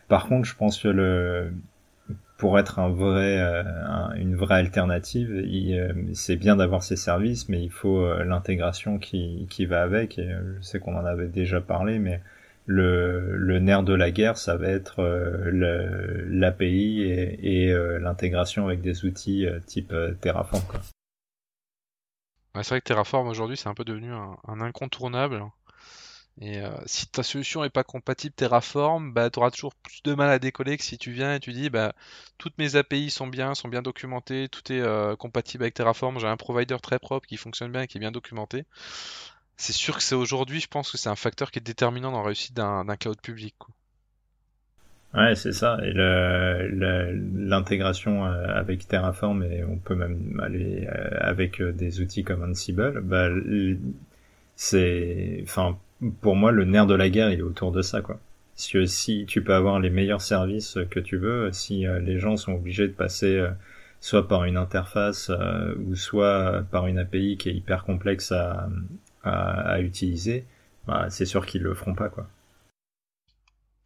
Par 0.10 0.28
contre, 0.28 0.46
je 0.46 0.56
pense 0.56 0.78
que 0.78 0.90
le, 0.90 1.54
pour 2.38 2.60
être 2.60 2.80
un 2.80 2.90
vrai, 2.90 3.40
une 4.18 4.36
vraie 4.36 4.56
alternative, 4.56 5.46
c'est 6.14 6.36
bien 6.36 6.58
d'avoir 6.58 6.84
ces 6.84 6.98
services, 6.98 7.48
mais 7.48 7.64
il 7.64 7.72
faut 7.72 8.14
l'intégration 8.24 8.98
qui, 9.00 9.48
qui 9.50 9.66
va 9.66 9.82
avec. 9.82 10.20
Et 10.20 10.28
je 10.58 10.62
sais 10.62 10.80
qu'on 10.80 10.98
en 10.98 11.06
avait 11.06 11.30
déjà 11.30 11.62
parlé, 11.62 12.00
mais 12.00 12.20
le, 12.72 13.60
nerf 13.60 13.84
de 13.84 13.94
la 13.94 14.12
guerre, 14.12 14.38
ça 14.38 14.56
va 14.56 14.68
être 14.68 15.00
euh, 15.00 16.26
l'API 16.30 17.02
et, 17.02 17.72
euh, 17.72 18.00
l'intégration 18.00 18.66
avec 18.66 18.82
des 18.82 19.06
outils 19.06 19.46
euh, 19.46 19.60
type 19.60 19.94
Terraform. 20.22 20.64
C'est 22.56 22.70
vrai 22.70 22.82
que 22.82 22.86
Terraform 22.86 23.28
aujourd'hui 23.28 23.56
c'est 23.56 23.70
un 23.70 23.74
peu 23.74 23.86
devenu 23.86 24.12
un, 24.12 24.62
incontournable. 24.62 25.44
Et 26.40 26.62
si 26.86 27.08
ta 27.08 27.24
solution 27.24 27.62
n'est 27.62 27.70
pas 27.70 27.84
compatible 27.84 28.34
Terraform, 28.34 29.14
bah, 29.14 29.30
tu 29.30 29.40
auras 29.40 29.52
toujours 29.52 29.76
plus 29.76 30.02
de 30.04 30.14
mal 30.14 30.30
à 30.30 30.40
décoller 30.40 30.78
que 30.78 30.84
si 30.84 30.98
tu 30.98 31.12
viens 31.12 31.36
et 31.36 31.40
tu 31.40 31.52
dis 31.52 31.70
bah, 31.70 31.94
toutes 32.38 32.58
mes 32.58 32.76
API 32.76 33.10
sont 33.10 33.28
bien, 33.28 33.54
sont 33.54 33.68
bien 33.68 33.82
documentées, 33.82 34.50
tout 34.50 34.72
est 34.72 35.18
compatible 35.18 35.64
avec 35.64 35.76
Terraform, 35.76 36.20
j'ai 36.20 36.28
un 36.28 36.38
provider 36.38 36.78
très 36.82 37.00
propre 37.00 37.28
qui 37.28 37.38
fonctionne 37.38 37.72
bien 37.72 37.82
et 37.82 37.88
qui 37.88 37.98
est 37.98 38.00
bien 38.00 38.12
documenté 38.12 38.66
c'est 39.62 39.74
sûr 39.74 39.98
que 39.98 40.04
c'est 40.04 40.16
aujourd'hui, 40.16 40.60
je 40.60 40.68
pense 40.68 40.92
que 40.92 40.98
c'est 40.98 41.10
un 41.10 41.16
facteur 41.16 41.52
qui 41.52 41.60
est 41.60 41.62
déterminant 41.62 42.12
dans 42.12 42.22
la 42.22 42.26
réussite 42.26 42.56
d'un 42.56 42.84
cloud 42.98 43.22
public. 43.22 43.54
Ouais, 45.14 45.36
c'est 45.36 45.52
ça. 45.52 45.78
Et 45.84 45.92
l'intégration 45.94 48.26
euh, 48.26 48.46
avec 48.48 48.88
Terraform, 48.88 49.44
et 49.44 49.64
on 49.64 49.78
peut 49.78 49.96
même 49.96 50.40
aller 50.42 50.88
euh, 50.88 51.10
avec 51.20 51.62
euh, 51.62 51.72
des 51.74 52.02
outils 52.02 52.24
comme 52.24 52.44
Ansible, 52.50 53.02
bah, 53.02 53.28
c'est, 54.56 55.40
enfin, 55.44 55.78
pour 56.22 56.36
moi, 56.36 56.52
le 56.52 56.66
nerf 56.66 56.88
de 56.88 56.96
la 56.96 57.10
guerre, 57.10 57.32
il 57.32 57.40
est 57.40 57.44
autour 57.44 57.72
de 57.72 57.82
ça, 57.82 58.02
quoi. 58.02 58.20
Parce 58.56 58.68
que 58.70 58.86
si 58.86 59.26
tu 59.28 59.44
peux 59.44 59.54
avoir 59.54 59.80
les 59.80 59.90
meilleurs 59.90 60.22
services 60.22 60.78
que 60.90 61.00
tu 61.00 61.18
veux, 61.18 61.52
si 61.52 61.86
les 62.02 62.20
gens 62.20 62.38
sont 62.38 62.54
obligés 62.54 62.88
de 62.88 62.94
passer 62.94 63.44
soit 64.00 64.28
par 64.28 64.46
une 64.46 64.58
interface 64.58 65.32
ou 65.80 65.96
soit 65.96 66.64
par 66.70 66.88
une 66.88 67.00
API 67.00 67.38
qui 67.38 67.50
est 67.50 67.54
hyper 67.54 67.86
complexe 67.86 68.32
à, 68.32 68.70
à, 69.24 69.80
utiliser, 69.82 70.46
bah, 70.88 71.10
c'est 71.10 71.26
sûr 71.26 71.46
qu'ils 71.46 71.62
le 71.62 71.76
feront 71.76 71.96
pas 71.96 72.10
quoi. 72.10 72.28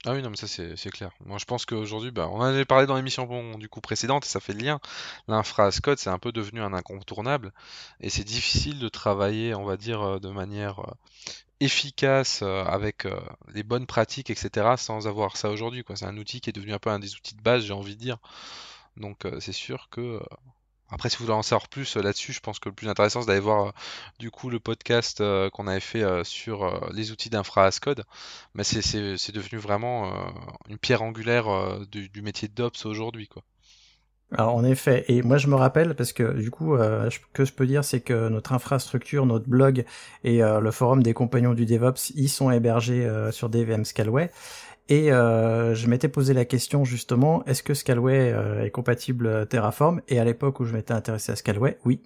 Ah 0.07 0.13
oui, 0.13 0.21
non, 0.21 0.29
mais 0.29 0.37
ça 0.37 0.47
c'est 0.47 0.89
clair. 0.91 1.11
Moi 1.25 1.39
je 1.39 1.45
pense 1.45 1.65
qu'aujourd'hui, 1.65 2.11
bah, 2.11 2.27
on 2.31 2.35
en 2.37 2.41
avait 2.41 2.65
parlé 2.65 2.85
dans 2.85 2.95
l'émission 2.95 3.57
du 3.57 3.67
coup 3.69 3.81
précédente 3.81 4.25
et 4.25 4.29
ça 4.29 4.39
fait 4.39 4.53
le 4.53 4.59
lien. 4.59 4.79
L'infra 5.27 5.71
code 5.83 5.97
c'est 5.97 6.11
un 6.11 6.19
peu 6.19 6.31
devenu 6.31 6.61
un 6.61 6.73
incontournable 6.73 7.51
et 8.01 8.11
c'est 8.11 8.23
difficile 8.23 8.77
de 8.77 8.87
travailler, 8.87 9.55
on 9.55 9.65
va 9.65 9.77
dire, 9.77 10.01
euh, 10.03 10.19
de 10.19 10.29
manière 10.29 10.79
euh, 10.81 10.93
efficace 11.59 12.41
euh, 12.43 12.63
avec 12.65 13.07
les 13.53 13.63
bonnes 13.63 13.87
pratiques, 13.87 14.29
etc. 14.29 14.75
sans 14.77 15.07
avoir 15.07 15.37
ça 15.37 15.49
aujourd'hui. 15.49 15.83
C'est 15.95 16.05
un 16.05 16.17
outil 16.17 16.39
qui 16.41 16.51
est 16.51 16.53
devenu 16.53 16.73
un 16.73 16.79
peu 16.79 16.91
un 16.91 16.99
des 16.99 17.15
outils 17.15 17.35
de 17.35 17.41
base, 17.41 17.63
j'ai 17.65 17.73
envie 17.73 17.95
de 17.95 18.01
dire. 18.01 18.17
Donc 18.97 19.23
c'est 19.39 19.53
sûr 19.53 19.89
que 19.89 20.21
après, 20.89 21.09
si 21.09 21.17
vous 21.17 21.25
voulez 21.25 21.35
en 21.35 21.41
savoir 21.41 21.67
plus 21.67 21.97
euh, 21.97 22.01
là-dessus, 22.01 22.31
je 22.31 22.39
pense 22.39 22.59
que 22.59 22.69
le 22.69 22.75
plus 22.75 22.87
intéressant, 22.87 23.21
c'est 23.21 23.27
d'aller 23.27 23.39
voir 23.39 23.67
euh, 23.67 23.71
du 24.19 24.29
coup 24.29 24.49
le 24.49 24.59
podcast 24.59 25.19
euh, 25.19 25.49
qu'on 25.49 25.67
avait 25.67 25.79
fait 25.79 26.03
sur 26.23 26.89
les 26.93 27.11
outils 27.11 27.29
d'infra 27.29 27.65
as 27.65 27.79
code. 27.79 28.03
Mais 28.53 28.63
c'est 28.63 29.31
devenu 29.31 29.57
vraiment 29.59 30.11
une 30.69 30.77
pierre 30.77 31.01
angulaire 31.01 31.45
du, 31.91 32.21
métier 32.21 32.47
de 32.47 32.53
DOPS 32.53 32.85
aujourd'hui, 32.85 33.27
quoi. 33.27 33.43
Alors 34.31 34.55
en 34.55 34.63
effet, 34.65 35.05
et 35.07 35.21
moi 35.21 35.37
je 35.37 35.47
me 35.47 35.55
rappelle 35.55 35.95
parce 35.95 36.11
que 36.11 36.33
du 36.33 36.49
coup, 36.49 36.77
ce 36.77 37.19
que 37.33 37.45
je 37.45 37.53
peux 37.53 37.67
dire, 37.67 37.83
c'est 37.83 38.01
que 38.01 38.27
notre 38.29 38.53
infrastructure, 38.53 39.25
notre 39.25 39.47
blog 39.47 39.85
et 40.23 40.39
le 40.39 40.71
forum 40.71 41.03
des 41.03 41.13
compagnons 41.13 41.53
du 41.53 41.65
DevOps, 41.65 42.11
ils 42.15 42.29
sont 42.29 42.51
hébergés 42.51 43.07
sur 43.31 43.49
DVM 43.49 43.85
Scalway. 43.85 44.31
Et 44.87 45.11
euh, 45.11 45.73
je 45.73 45.87
m'étais 45.87 46.09
posé 46.09 46.33
la 46.33 46.45
question 46.45 46.85
justement, 46.85 47.43
est-ce 47.45 47.63
que 47.63 47.73
Scalway 47.73 48.31
euh, 48.31 48.63
est 48.63 48.69
compatible 48.69 49.47
Terraform? 49.47 50.01
Et 50.07 50.19
à 50.19 50.25
l'époque 50.25 50.59
où 50.59 50.65
je 50.65 50.73
m'étais 50.73 50.93
intéressé 50.93 51.31
à 51.31 51.35
Scalway, 51.35 51.79
oui, 51.85 52.03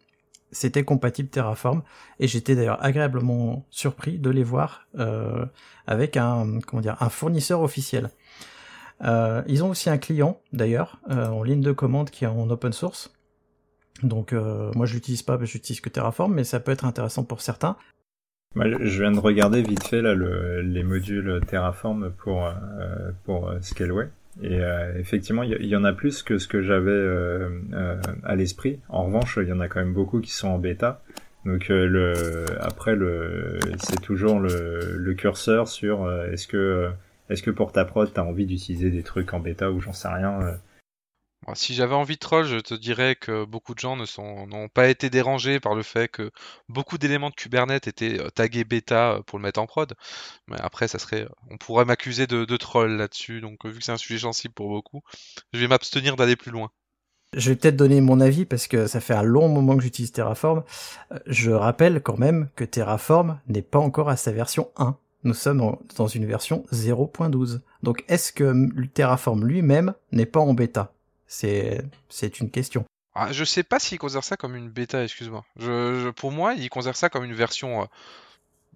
c'était 0.52 0.84
compatible 0.84 1.28
Terraform. 1.28 1.84
Et 2.20 2.28
j'étais 2.28 2.56
d'ailleurs 2.56 2.84
agréablement 2.84 3.66
surpris 3.70 4.18
de 4.18 4.30
les 4.30 4.44
voir 4.44 4.88
euh, 4.98 5.46
avec 5.88 6.16
un 6.16 6.60
comment 6.66 6.82
dire 6.82 6.96
un 7.02 7.10
fournisseur 7.10 7.62
officiel. 7.62 8.10
ils 9.02 9.64
ont 9.64 9.70
aussi 9.70 9.90
un 9.90 9.98
client 9.98 10.40
d'ailleurs 10.54 11.00
en 11.10 11.44
ligne 11.44 11.62
de 11.62 11.72
commande 11.72 12.10
qui 12.10 12.24
est 12.24 12.28
en 12.28 12.50
open 12.50 12.72
source. 12.72 13.14
Donc 14.04 14.32
moi 14.32 14.86
je 14.86 14.94
l'utilise 14.94 15.24
pas, 15.24 15.38
j'utilise 15.44 15.82
que 15.82 15.90
Terraform, 15.90 16.34
mais 16.34 16.46
ça 16.46 16.62
peut 16.62 16.72
être 16.72 16.86
intéressant 16.86 17.26
pour 17.26 17.42
certains 17.42 17.76
je 18.56 19.02
viens 19.02 19.12
de 19.12 19.20
regarder 19.20 19.62
vite 19.62 19.84
fait 19.84 20.02
là 20.02 20.16
le, 20.16 20.62
les 20.62 20.84
modules 20.84 21.40
Terraform 21.48 22.12
pour 22.18 22.48
euh, 22.48 23.12
pour 23.24 23.50
euh, 23.50 23.60
Scaleway 23.62 24.10
et 24.42 24.60
euh, 24.60 24.98
effectivement 24.98 25.44
il 25.44 25.66
y, 25.66 25.76
en 25.76 25.84
a 25.84 25.94
plus 25.94 26.24
que 26.24 26.40
ce 26.40 26.48
que 26.48 26.62
j'avais 26.62 26.92
euh, 26.92 27.50
à 28.24 28.36
l'esprit. 28.36 28.80
En 28.88 29.04
revanche, 29.06 29.38
il 29.42 29.50
y 29.50 29.52
en 29.52 29.60
a 29.60 29.68
quand 29.68 29.80
même 29.80 29.94
beaucoup 29.94 30.22
qui 30.22 30.32
sont 30.32 30.48
en 30.48 30.58
bêta. 30.58 31.02
Donc 31.46 31.68
le 31.70 32.46
après 32.60 32.96
le 32.96 33.60
c'est 33.80 34.02
toujours 34.02 34.40
le, 34.40 34.96
le 34.98 35.14
curseur 35.14 35.68
sur 35.68 36.12
est-ce 36.32 36.48
que 36.48 36.90
est-ce 37.30 37.44
que 37.44 37.52
pour 37.52 37.72
ta 37.72 37.86
prod 37.86 38.12
t'as 38.14 38.24
envie 38.24 38.46
d'utiliser 38.46 38.90
des 38.90 39.04
trucs 39.04 39.34
en 39.34 39.40
bêta 39.40 39.72
ou 39.72 39.80
j'en 39.80 39.94
sais 39.94 40.10
rien 40.10 40.58
si 41.54 41.74
j'avais 41.74 41.96
envie 41.96 42.16
de 42.16 42.20
troll, 42.20 42.46
je 42.46 42.58
te 42.58 42.74
dirais 42.74 43.16
que 43.16 43.46
beaucoup 43.46 43.74
de 43.74 43.80
gens 43.80 43.96
n'ont 43.96 44.70
pas 44.70 44.90
été 44.90 45.10
dérangés 45.10 45.60
par 45.60 45.74
le 45.76 45.84
fait 45.84 46.08
que 46.08 46.32
beaucoup 46.68 46.98
d'éléments 46.98 47.30
de 47.30 47.36
Kubernetes 47.36 47.88
étaient 47.88 48.20
euh, 48.20 48.30
tagués 48.30 48.64
bêta 48.64 49.14
euh, 49.14 49.22
pour 49.24 49.40
le 49.40 49.44
mettre 49.44 49.60
en 49.60 49.66
prod. 49.66 49.94
Mais 50.48 50.58
après, 50.60 50.88
ça 50.88 51.00
serait, 51.00 51.28
on 51.50 51.58
pourrait 51.58 51.86
m'accuser 51.86 52.28
de, 52.28 52.58
troll 52.58 52.92
là-dessus. 52.92 53.42
Donc, 53.42 53.66
vu 53.66 53.80
que 53.80 53.84
c'est 53.84 53.92
un 53.92 53.98
sujet 53.98 54.20
sensible 54.20 54.54
pour 54.54 54.70
beaucoup, 54.70 55.02
je 55.54 55.60
vais 55.60 55.68
m'abstenir 55.68 56.16
d'aller 56.16 56.36
plus 56.36 56.52
loin. 56.52 56.70
Je 57.36 57.52
vais 57.52 57.56
peut-être 57.56 57.76
donner 57.76 58.02
mon 58.02 58.22
avis 58.22 58.46
parce 58.46 58.68
que 58.68 58.88
ça 58.88 59.00
fait 59.00 59.14
un 59.14 59.24
long 59.24 59.48
moment 59.50 59.78
que 59.78 59.84
j'utilise 59.84 60.12
Terraform. 60.12 60.64
Euh, 61.12 61.20
je 61.28 61.52
rappelle 61.52 62.02
quand 62.02 62.18
même 62.18 62.50
que 62.56 62.64
Terraform 62.64 63.40
n'est 63.48 63.62
pas 63.62 63.80
encore 63.80 64.10
à 64.10 64.18
sa 64.18 64.32
version 64.32 64.70
1. 64.78 64.98
Nous 65.24 65.34
sommes 65.34 65.78
dans 65.98 66.08
une 66.08 66.26
version 66.26 66.66
0.12. 66.72 67.62
Donc 67.84 68.04
est-ce 68.08 68.32
que 68.32 68.70
Terraform 68.94 69.46
lui-même 69.46 69.94
n'est 70.12 70.26
pas 70.26 70.40
en 70.40 70.54
bêta? 70.54 70.94
C'est, 71.30 72.40
une 72.40 72.50
question. 72.50 72.84
Ah, 73.14 73.32
je 73.32 73.44
sais 73.44 73.64
pas 73.64 73.80
s'il 73.80 74.00
considère 74.00 74.24
ça 74.24 74.36
comme 74.36 74.56
une 74.56 74.70
bêta, 74.70 75.04
excuse-moi. 75.04 75.46
Pour 76.16 76.32
moi, 76.32 76.56
il 76.56 76.70
considère 76.70 76.98
ça 76.98 77.10
comme 77.10 77.24
une 77.24 77.34
version 77.34 77.88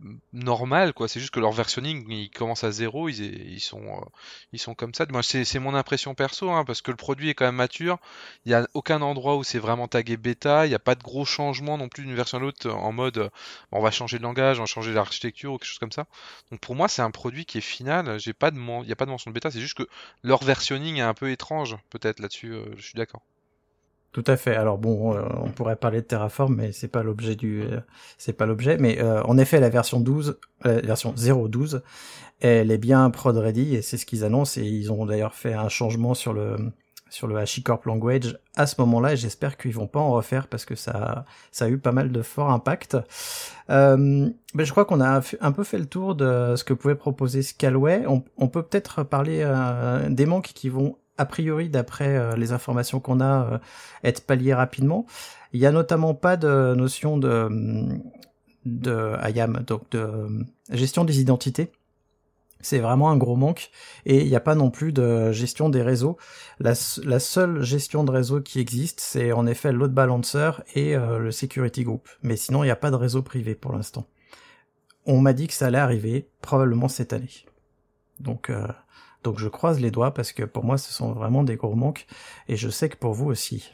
euh, 0.06 0.10
normale, 0.34 0.94
quoi. 0.94 1.08
C'est 1.08 1.20
juste 1.20 1.34
que 1.34 1.40
leur 1.40 1.52
versionning, 1.52 2.06
ils 2.10 2.30
commencent 2.30 2.64
à 2.64 2.72
zéro, 2.72 3.10
ils, 3.10 3.60
sont, 3.60 3.84
euh, 3.84 4.06
ils 4.52 4.60
sont 4.60 4.76
comme 4.76 4.94
ça. 4.94 5.06
Moi, 5.10 5.24
c'est, 5.24 5.60
mon 5.60 5.76
impression 5.76 6.16
perso, 6.16 6.50
hein, 6.52 6.66
parce 6.66 6.82
que 6.82 6.92
le 6.92 6.98
produit 6.98 7.30
est 7.30 7.34
quand 7.34 7.46
même 7.46 7.56
mature. 7.56 8.00
Il 8.46 8.52
y 8.52 8.56
a 8.56 8.68
aucun 8.74 9.02
endroit 9.02 9.38
où 9.38 9.44
c'est 9.44 9.60
vraiment 9.60 9.88
tagué 9.88 10.18
bêta. 10.18 10.66
Il 10.66 10.70
n'y 10.70 10.76
a 10.76 10.80
pas 10.80 10.96
de 10.96 11.04
gros 11.04 11.26
changements 11.26 11.78
non 11.78 11.90
plus 11.90 12.04
d'une 12.04 12.16
version 12.16 12.38
à 12.38 12.42
l'autre 12.42 12.70
en 12.70 12.92
mode, 12.92 13.32
on 13.72 13.82
va 13.82 13.92
changer 13.92 14.18
de 14.18 14.24
langage, 14.24 14.60
on 14.60 14.64
va 14.64 14.68
changer 14.68 14.94
l'architecture 14.94 15.54
ou 15.54 15.58
quelque 15.58 15.68
chose 15.68 15.80
comme 15.80 15.92
ça. 15.92 16.06
Donc 16.52 16.60
pour 16.62 16.76
moi, 16.76 16.88
c'est 16.88 17.02
un 17.02 17.12
produit 17.12 17.46
qui 17.46 17.58
est 17.60 17.62
final. 17.62 18.20
J'ai 18.20 18.34
pas 18.34 18.52
de, 18.52 18.58
il 18.58 18.86
n'y 18.86 18.92
a 18.92 18.96
pas 18.96 19.06
de 19.06 19.12
mention 19.12 19.32
de 19.32 19.34
bêta. 19.34 19.52
C'est 19.52 19.62
juste 19.62 19.78
que 19.78 19.88
leur 20.24 20.44
versionning 20.44 20.98
est 20.98 21.02
un 21.02 21.14
peu 21.14 21.32
étrange, 21.32 21.78
peut-être 21.90 22.20
là-dessus. 22.20 22.54
Euh, 22.54 22.66
je 22.78 22.82
suis 22.84 22.96
d'accord. 22.96 23.22
Tout 24.14 24.24
à 24.28 24.38
fait. 24.38 24.56
Alors 24.56 24.78
bon, 24.78 25.16
euh, 25.16 25.24
on 25.44 25.50
pourrait 25.50 25.76
parler 25.76 26.02
de 26.02 26.06
Terraform, 26.06 26.56
mais 26.56 26.72
c'est 26.72 26.88
pas 26.88 27.02
l'objet 27.02 27.36
du, 27.36 27.64
euh, 27.64 27.80
c'est 28.20 28.34
pas 28.34 28.46
l'objet. 28.46 28.78
Mais 28.78 29.02
euh, 29.02 29.24
en 29.24 29.40
effet, 29.40 29.60
la 29.60 29.70
version 29.70 30.00
12, 30.00 30.40
la 30.64 30.82
version 30.82 31.14
0.12, 31.16 31.82
elle 32.40 32.72
est 32.72 32.78
bien 32.78 33.10
prod 33.10 33.36
ready 33.36 33.76
et 33.76 33.82
c'est 33.82 33.98
ce 33.98 34.06
qu'ils 34.06 34.24
annoncent. 34.24 34.62
Et 34.62 34.66
ils 34.66 34.92
ont 34.92 35.08
d'ailleurs 35.08 35.34
fait 35.34 35.54
un 35.54 35.68
changement 35.68 36.14
sur 36.14 36.32
le 36.32 36.58
sur 37.10 37.28
le 37.28 37.38
HashiCorp 37.38 37.86
Language 37.86 38.38
à 38.56 38.68
ce 38.68 38.80
moment-là. 38.82 39.14
Et 39.14 39.18
j'espère 39.18 39.58
qu'ils 39.58 39.74
vont 39.74 39.88
pas 39.88 40.00
en 40.00 40.12
refaire 40.12 40.48
parce 40.48 40.66
que 40.66 40.76
ça 40.76 41.26
ça 41.52 41.66
a 41.66 41.70
eu 41.70 41.80
pas 41.80 41.92
mal 41.92 42.12
de 42.12 42.22
fort 42.22 42.52
impact. 42.52 42.96
Euh, 43.72 44.30
je 44.56 44.72
crois 44.72 44.86
qu'on 44.86 45.02
a 45.02 45.22
un 45.42 45.52
peu 45.52 45.64
fait 45.64 45.80
le 45.80 45.88
tour 45.88 46.14
de 46.14 46.54
ce 46.56 46.64
que 46.64 46.76
pouvait 46.76 46.96
proposer 46.96 47.42
Scalway. 47.42 48.06
On, 48.08 48.24
on 48.38 48.48
peut 48.48 48.62
peut-être 48.62 49.02
parler 49.02 49.44
des 50.10 50.28
manques 50.28 50.52
qui 50.54 50.70
vont 50.70 50.98
a 51.18 51.26
priori, 51.26 51.70
d'après 51.70 52.16
euh, 52.16 52.36
les 52.36 52.52
informations 52.52 53.00
qu'on 53.00 53.20
a, 53.20 53.54
euh, 53.54 53.58
être 54.04 54.26
pallié 54.26 54.54
rapidement. 54.54 55.06
Il 55.54 55.60
y 55.60 55.66
a 55.66 55.72
notamment 55.72 56.16
pas 56.16 56.38
de 56.38 56.74
notion 56.76 57.18
de, 57.18 57.88
IAM, 58.66 59.64
donc 59.68 59.90
de 59.92 60.46
gestion 60.72 61.06
des 61.06 61.20
identités. 61.22 61.72
C'est 62.62 62.80
vraiment 62.80 63.12
un 63.12 63.18
gros 63.18 63.36
manque. 63.36 63.70
Et 64.06 64.22
il 64.22 64.28
n'y 64.28 64.36
a 64.36 64.40
pas 64.40 64.56
non 64.56 64.72
plus 64.72 64.94
de 64.94 65.32
gestion 65.32 65.70
des 65.70 65.82
réseaux. 65.82 66.18
La, 66.60 66.74
seule 66.74 67.62
gestion 67.62 68.04
de 68.04 68.12
réseau 68.12 68.42
qui 68.42 68.60
existe, 68.60 69.00
c'est 69.00 69.34
en 69.34 69.46
effet 69.46 69.72
load 69.72 69.94
balancer 69.94 70.52
et 70.74 70.96
euh, 70.96 71.20
le 71.20 71.32
security 71.32 71.84
group. 71.84 72.08
Mais 72.24 72.38
sinon, 72.38 72.64
il 72.64 72.68
n'y 72.68 72.72
a 72.72 72.78
pas 72.78 72.90
de 72.90 72.96
réseau 72.96 73.22
privé 73.22 73.54
pour 73.54 73.74
l'instant. 73.74 74.08
On 75.06 75.20
m'a 75.20 75.34
dit 75.34 75.48
que 75.48 75.54
ça 75.54 75.68
allait 75.68 75.78
arriver 75.78 76.30
probablement 76.42 76.88
cette 76.88 77.12
année. 77.12 77.46
Donc, 78.22 78.50
donc 79.24 79.40
je 79.40 79.48
croise 79.48 79.80
les 79.80 79.92
doigts 79.92 80.14
parce 80.14 80.32
que 80.32 80.44
pour 80.44 80.64
moi 80.64 80.78
ce 80.78 80.92
sont 80.94 81.14
vraiment 81.14 81.44
des 81.44 81.56
gros 81.56 81.76
manques 81.76 82.06
et 82.48 82.56
je 82.56 82.70
sais 82.70 82.90
que 82.90 82.98
pour 82.98 83.14
vous 83.14 83.28
aussi. 83.30 83.72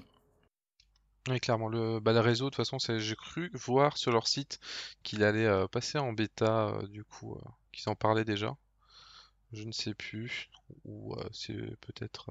Oui, 1.29 1.39
clairement. 1.39 1.67
Le, 1.67 1.99
bah, 1.99 2.19
réseau, 2.21 2.45
de 2.45 2.49
toute 2.49 2.65
façon, 2.65 2.77
j'ai 2.79 3.15
cru 3.15 3.51
voir 3.53 3.97
sur 3.97 4.11
leur 4.11 4.27
site 4.27 4.59
qu'il 5.03 5.23
allait 5.23 5.45
euh, 5.45 5.67
passer 5.67 5.97
en 5.99 6.11
bêta, 6.13 6.69
euh, 6.69 6.87
du 6.87 7.03
coup, 7.03 7.35
euh, 7.35 7.49
qu'ils 7.71 7.89
en 7.89 7.95
parlaient 7.95 8.25
déjà. 8.25 8.55
Je 9.53 9.63
ne 9.63 9.71
sais 9.71 9.93
plus. 9.93 10.49
Ou 10.85 11.15
c'est 11.31 11.55
peut-être. 11.81 12.29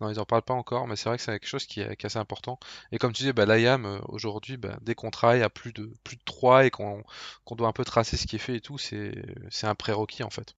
Non, 0.00 0.10
ils 0.10 0.20
en 0.20 0.24
parlent 0.24 0.42
pas 0.42 0.54
encore, 0.54 0.86
mais 0.86 0.96
c'est 0.96 1.08
vrai 1.08 1.18
que 1.18 1.24
c'est 1.24 1.32
quelque 1.32 1.48
chose 1.48 1.66
qui 1.66 1.80
est, 1.80 2.04
assez 2.04 2.18
important. 2.18 2.58
Et 2.92 2.98
comme 2.98 3.12
tu 3.12 3.24
dis, 3.24 3.32
bah, 3.32 3.46
l'IAM, 3.46 4.00
aujourd'hui, 4.08 4.56
bah, 4.56 4.78
dès 4.82 4.94
qu'on 4.94 5.10
travaille 5.10 5.42
à 5.42 5.50
plus 5.50 5.72
de, 5.72 5.92
plus 6.04 6.16
de 6.16 6.22
3 6.24 6.66
et 6.66 6.70
qu'on 6.70 7.04
doit 7.52 7.68
un 7.68 7.72
peu 7.72 7.84
tracer 7.84 8.16
ce 8.16 8.26
qui 8.26 8.36
est 8.36 8.38
fait 8.38 8.56
et 8.56 8.60
tout, 8.60 8.78
c'est 8.78 9.14
un 9.64 9.74
prérequis 9.74 10.22
en 10.22 10.30
fait. 10.30 10.54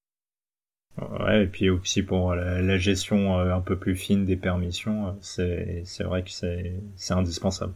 Ouais, 0.98 1.44
et 1.44 1.46
puis 1.46 1.68
aussi 1.68 2.02
pour 2.02 2.34
la, 2.34 2.78
gestion 2.78 3.38
euh, 3.38 3.54
un 3.54 3.60
peu 3.60 3.76
plus 3.76 3.96
fine 3.96 4.24
des 4.24 4.36
permissions, 4.36 5.08
euh, 5.38 5.80
c'est 5.84 6.04
vrai 6.04 6.22
que 6.22 6.30
c'est 6.30 7.12
indispensable. 7.12 7.74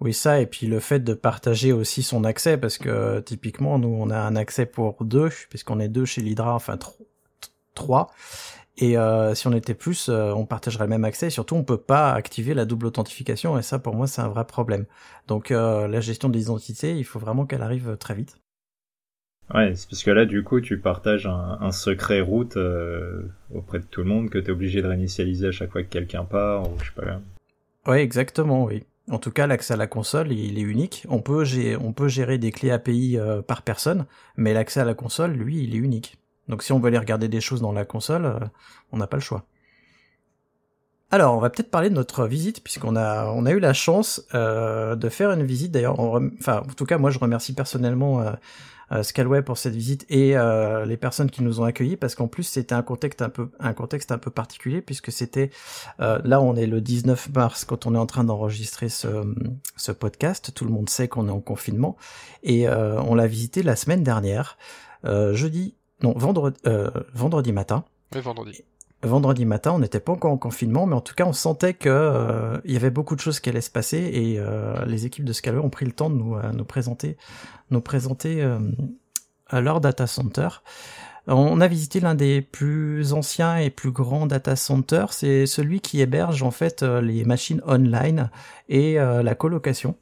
Oui, 0.00 0.12
ça, 0.12 0.40
et 0.40 0.46
puis 0.46 0.66
le 0.66 0.80
fait 0.80 1.00
de 1.00 1.14
partager 1.14 1.72
aussi 1.72 2.02
son 2.02 2.24
accès, 2.24 2.56
parce 2.56 2.78
que 2.78 3.20
typiquement, 3.20 3.78
nous, 3.78 3.88
on 3.88 4.10
a 4.10 4.18
un 4.18 4.36
accès 4.36 4.66
pour 4.66 5.04
deux, 5.04 5.28
puisqu'on 5.48 5.80
est 5.80 5.88
deux 5.88 6.04
chez 6.04 6.22
l'Hydra, 6.22 6.54
enfin 6.54 6.78
trois. 7.74 8.10
Et 8.78 8.96
euh, 8.96 9.34
si 9.34 9.46
on 9.48 9.52
était 9.52 9.74
plus, 9.74 10.08
on 10.08 10.46
partagerait 10.46 10.84
le 10.84 10.90
même 10.90 11.04
accès. 11.04 11.30
surtout, 11.30 11.56
on 11.56 11.64
peut 11.64 11.80
pas 11.80 12.12
activer 12.12 12.54
la 12.54 12.64
double 12.64 12.86
authentification, 12.86 13.58
et 13.58 13.62
ça, 13.62 13.78
pour 13.78 13.94
moi, 13.94 14.06
c'est 14.06 14.22
un 14.22 14.28
vrai 14.28 14.44
problème. 14.44 14.86
Donc, 15.28 15.50
la 15.50 16.00
gestion 16.00 16.28
des 16.28 16.42
identités, 16.42 16.96
il 16.96 17.04
faut 17.04 17.18
vraiment 17.18 17.44
qu'elle 17.44 17.62
arrive 17.62 17.96
très 17.96 18.14
vite. 18.14 18.41
Ouais, 19.54 19.74
c'est 19.74 19.88
parce 19.88 20.02
que 20.02 20.10
là, 20.10 20.24
du 20.24 20.42
coup, 20.42 20.60
tu 20.60 20.78
partages 20.78 21.26
un, 21.26 21.70
secret 21.72 22.20
route 22.20 22.56
euh, 22.56 23.22
auprès 23.54 23.80
de 23.80 23.84
tout 23.84 24.00
le 24.00 24.06
monde 24.06 24.30
que 24.30 24.38
tu 24.38 24.46
es 24.46 24.50
obligé 24.50 24.80
de 24.80 24.86
réinitialiser 24.86 25.48
à 25.48 25.52
chaque 25.52 25.70
fois 25.72 25.82
que 25.82 25.88
quelqu'un 25.88 26.24
part, 26.24 26.70
ou 26.70 26.78
je 26.78 26.86
sais 26.86 26.92
pas. 26.94 27.20
Oui, 27.86 27.98
exactement, 27.98 28.64
oui. 28.64 28.84
En 29.10 29.18
tout 29.18 29.30
cas, 29.30 29.46
l'accès 29.46 29.74
à 29.74 29.76
la 29.76 29.86
console, 29.86 30.32
il 30.32 30.58
est 30.58 30.62
unique. 30.62 31.04
On 31.10 31.20
peut, 31.20 31.44
gérer, 31.44 31.76
on 31.76 31.92
peut 31.92 32.08
gérer 32.08 32.38
des 32.38 32.50
clés 32.50 32.70
API 32.70 33.18
euh, 33.18 33.42
par 33.42 33.62
personne, 33.62 34.06
mais 34.36 34.54
l'accès 34.54 34.80
à 34.80 34.84
la 34.84 34.94
console, 34.94 35.32
lui, 35.32 35.64
il 35.64 35.74
est 35.74 35.78
unique. 35.78 36.16
Donc 36.48 36.62
si 36.62 36.72
on 36.72 36.78
veut 36.78 36.88
aller 36.88 36.98
regarder 36.98 37.28
des 37.28 37.40
choses 37.40 37.60
dans 37.60 37.72
la 37.72 37.84
console, 37.84 38.50
on 38.90 38.96
n'a 38.96 39.06
pas 39.06 39.16
le 39.16 39.22
choix. 39.22 39.44
Alors, 41.10 41.36
on 41.36 41.40
va 41.40 41.50
peut-être 41.50 41.70
parler 41.70 41.90
de 41.90 41.94
notre 41.94 42.26
visite 42.26 42.64
puisqu'on 42.64 42.96
a 42.96 43.26
on 43.26 43.44
a 43.44 43.52
eu 43.52 43.60
la 43.60 43.74
chance 43.74 44.26
de 44.32 45.08
faire 45.10 45.30
une 45.30 45.44
visite. 45.44 45.70
D'ailleurs, 45.70 46.00
enfin, 46.00 46.62
en 46.68 46.72
tout 46.74 46.86
cas, 46.86 46.96
moi, 46.98 47.10
je 47.10 47.18
remercie 47.18 47.54
personnellement 47.54 48.22
euh, 48.22 48.32
Scalway 49.02 49.42
pour 49.42 49.58
cette 49.58 49.74
visite 49.74 50.04
et 50.08 50.36
euh, 50.36 50.84
les 50.84 50.96
personnes 50.96 51.30
qui 51.30 51.42
nous 51.42 51.60
ont 51.60 51.64
accueillis 51.64 51.96
parce 51.96 52.14
qu'en 52.14 52.28
plus 52.28 52.42
c'était 52.42 52.74
un 52.74 52.82
contexte 52.82 53.22
un 53.22 53.28
peu 53.28 53.50
un 53.58 53.72
contexte 53.72 54.12
un 54.12 54.18
peu 54.18 54.30
particulier 54.30 54.82
puisque 54.82 55.10
c'était 55.10 55.50
euh, 56.00 56.20
là 56.24 56.40
on 56.40 56.54
est 56.56 56.66
le 56.66 56.80
19 56.80 57.30
mars 57.34 57.64
quand 57.64 57.86
on 57.86 57.94
est 57.94 57.98
en 57.98 58.06
train 58.06 58.24
d'enregistrer 58.24 58.88
ce, 58.88 59.34
ce 59.76 59.92
podcast. 59.92 60.52
Tout 60.54 60.64
le 60.64 60.72
monde 60.72 60.90
sait 60.90 61.08
qu'on 61.08 61.28
est 61.28 61.32
en 61.32 61.40
confinement. 61.40 61.96
Et 62.42 62.68
on 62.68 63.14
l'a 63.14 63.26
visité 63.26 63.62
la 63.62 63.76
semaine 63.76 64.02
dernière 64.02 64.58
jeudi 65.04 65.76
non 66.02 66.12
vendredi 66.16 66.58
vendredi 67.14 67.52
matin. 67.52 67.84
Oui 68.14 68.20
vendredi 68.20 68.64
vendredi 69.02 69.44
matin, 69.44 69.72
on 69.72 69.78
n'était 69.78 70.00
pas 70.00 70.12
encore 70.12 70.32
en 70.32 70.38
confinement, 70.38 70.86
mais 70.86 70.94
en 70.94 71.00
tout 71.00 71.14
cas, 71.14 71.24
on 71.24 71.32
sentait 71.32 71.74
que 71.74 71.88
euh, 71.88 72.60
il 72.64 72.72
y 72.72 72.76
avait 72.76 72.90
beaucoup 72.90 73.16
de 73.16 73.20
choses 73.20 73.40
qui 73.40 73.48
allaient 73.48 73.60
se 73.60 73.70
passer 73.70 73.98
et 73.98 74.38
euh, 74.38 74.84
les 74.86 75.06
équipes 75.06 75.24
de 75.24 75.32
Scalway 75.32 75.60
ont 75.60 75.70
pris 75.70 75.86
le 75.86 75.92
temps 75.92 76.10
de 76.10 76.14
nous, 76.14 76.36
euh, 76.36 76.64
présenter, 76.64 77.16
nous 77.70 77.80
présenter 77.80 78.46
leur 79.52 79.80
data 79.80 80.06
center. 80.06 80.48
On 81.26 81.60
a 81.60 81.68
visité 81.68 82.00
l'un 82.00 82.14
des 82.14 82.42
plus 82.42 83.12
anciens 83.12 83.56
et 83.56 83.70
plus 83.70 83.92
grands 83.92 84.26
data 84.26 84.56
centers, 84.56 85.12
c'est 85.12 85.46
celui 85.46 85.80
qui 85.80 86.00
héberge 86.00 86.42
en 86.42 86.50
fait 86.50 86.82
les 86.82 87.24
machines 87.24 87.62
online 87.66 88.30
et 88.68 88.94
la 88.96 89.34
colocation. 89.34 89.96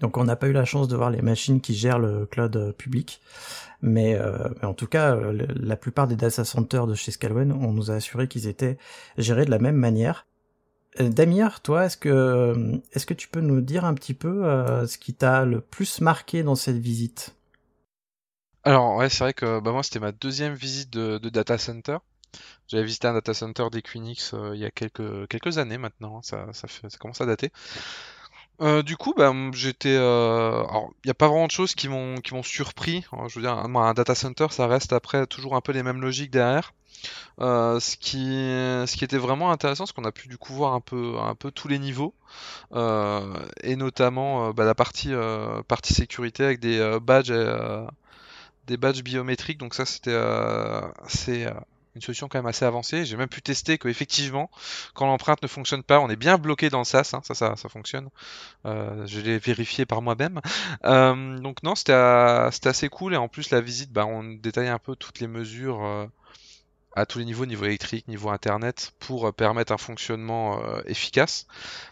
Donc 0.00 0.16
on 0.16 0.24
n'a 0.24 0.36
pas 0.36 0.48
eu 0.48 0.52
la 0.52 0.64
chance 0.64 0.88
de 0.88 0.96
voir 0.96 1.10
les 1.10 1.22
machines 1.22 1.60
qui 1.60 1.74
gèrent 1.74 1.98
le 1.98 2.26
cloud 2.26 2.74
public. 2.76 3.20
Mais, 3.82 4.14
euh, 4.14 4.48
en 4.62 4.74
tout 4.74 4.86
cas, 4.86 5.14
euh, 5.14 5.46
la 5.54 5.76
plupart 5.76 6.06
des 6.06 6.16
data 6.16 6.44
centers 6.44 6.86
de 6.86 6.94
chez 6.94 7.12
Scalwen, 7.12 7.52
on 7.52 7.72
nous 7.72 7.90
a 7.90 7.94
assuré 7.94 8.28
qu'ils 8.28 8.46
étaient 8.46 8.78
gérés 9.18 9.44
de 9.44 9.50
la 9.50 9.58
même 9.58 9.76
manière. 9.76 10.26
Euh, 11.00 11.08
Damir, 11.08 11.60
toi, 11.60 11.84
est-ce 11.84 11.96
que 11.96 12.80
est-ce 12.92 13.06
que 13.06 13.14
tu 13.14 13.28
peux 13.28 13.40
nous 13.40 13.60
dire 13.60 13.84
un 13.84 13.94
petit 13.94 14.14
peu 14.14 14.42
ce 14.86 14.98
qui 14.98 15.14
t'a 15.14 15.44
le 15.44 15.60
plus 15.60 16.00
marqué 16.00 16.42
dans 16.42 16.54
cette 16.54 16.78
visite? 16.78 17.34
Alors 18.64 18.96
ouais, 18.96 19.08
c'est 19.08 19.22
vrai 19.22 19.34
que 19.34 19.60
bah, 19.60 19.70
moi 19.70 19.82
c'était 19.82 20.00
ma 20.00 20.10
deuxième 20.12 20.54
visite 20.54 20.90
de, 20.90 21.18
data 21.28 21.58
center. 21.58 21.98
J'avais 22.66 22.84
visité 22.84 23.06
un 23.06 23.14
data 23.14 23.34
center 23.34 23.66
d'Equinix 23.70 24.34
il 24.54 24.58
y 24.58 24.64
a 24.64 24.70
quelques 24.70 25.58
années 25.58 25.78
maintenant, 25.78 26.18
hein. 26.18 26.20
ça, 26.22 26.46
ça, 26.52 26.66
ça 26.66 26.98
commence 26.98 27.20
à 27.20 27.26
dater. 27.26 27.52
Euh, 28.60 28.82
du 28.82 28.96
coup, 28.96 29.14
bah, 29.16 29.32
j'étais. 29.52 29.96
Euh... 29.96 30.64
Alors, 30.64 30.90
il 31.04 31.08
n'y 31.08 31.10
a 31.10 31.14
pas 31.14 31.28
vraiment 31.28 31.46
de 31.46 31.50
choses 31.50 31.74
qui 31.74 31.88
m'ont 31.88 32.16
qui 32.16 32.34
m'ont 32.34 32.42
surpris. 32.42 33.04
je 33.28 33.34
veux 33.34 33.42
dire, 33.42 33.52
un, 33.52 33.94
data 33.94 34.14
center, 34.14 34.46
ça 34.50 34.66
reste 34.66 34.92
après 34.92 35.26
toujours 35.26 35.56
un 35.56 35.60
peu 35.60 35.72
les 35.72 35.82
mêmes 35.82 36.00
logiques 36.00 36.30
derrière. 36.30 36.72
Euh, 37.40 37.78
ce 37.80 37.96
qui 37.96 38.18
ce 38.86 38.96
qui 38.96 39.04
était 39.04 39.18
vraiment 39.18 39.52
intéressant, 39.52 39.86
c'est 39.86 39.94
qu'on 39.94 40.04
a 40.04 40.12
pu 40.12 40.28
du 40.28 40.38
coup 40.38 40.54
voir 40.54 40.72
un 40.72 40.80
peu 40.80 41.18
un 41.20 41.34
peu 41.34 41.50
tous 41.50 41.68
les 41.68 41.78
niveaux 41.78 42.14
euh, 42.72 43.34
et 43.62 43.76
notamment 43.76 44.52
bah, 44.52 44.64
la 44.64 44.74
partie 44.74 45.12
partie 45.68 45.94
sécurité 45.94 46.44
avec 46.44 46.60
des 46.60 46.98
badges 47.02 47.32
des 48.66 48.76
badges 48.76 49.02
biométriques. 49.02 49.58
Donc 49.58 49.74
ça, 49.74 49.84
c'était 49.86 50.18
c'est 51.08 51.46
une 51.96 52.02
solution 52.02 52.28
quand 52.28 52.38
même 52.38 52.46
assez 52.46 52.64
avancée. 52.64 53.04
J'ai 53.04 53.16
même 53.16 53.28
pu 53.28 53.42
tester 53.42 53.78
que 53.78 53.88
effectivement, 53.88 54.50
quand 54.94 55.06
l'empreinte 55.06 55.42
ne 55.42 55.48
fonctionne 55.48 55.82
pas, 55.82 55.98
on 55.98 56.08
est 56.08 56.16
bien 56.16 56.36
bloqué 56.38 56.68
dans 56.68 56.78
le 56.78 56.84
SAS. 56.84 57.14
Hein. 57.14 57.22
ça, 57.24 57.34
ça, 57.34 57.56
ça 57.56 57.68
fonctionne. 57.68 58.10
Euh, 58.66 59.06
je 59.06 59.20
l'ai 59.20 59.38
vérifié 59.38 59.86
par 59.86 60.02
moi-même. 60.02 60.40
Euh, 60.84 61.38
donc 61.38 61.62
non, 61.62 61.74
c'était 61.74 61.92
assez 61.92 62.88
cool 62.88 63.14
et 63.14 63.16
en 63.16 63.28
plus 63.28 63.50
la 63.50 63.60
visite, 63.60 63.90
bah, 63.92 64.06
on 64.06 64.22
détaille 64.24 64.68
un 64.68 64.78
peu 64.78 64.94
toutes 64.94 65.20
les 65.20 65.26
mesures. 65.26 66.08
À 66.96 67.04
tous 67.04 67.18
les 67.18 67.26
niveaux, 67.26 67.44
niveau 67.44 67.66
électrique, 67.66 68.08
niveau 68.08 68.30
internet, 68.30 68.92
pour 69.00 69.28
euh, 69.28 69.32
permettre 69.32 69.70
un 69.70 69.76
fonctionnement 69.76 70.64
euh, 70.64 70.80
efficace. 70.86 71.46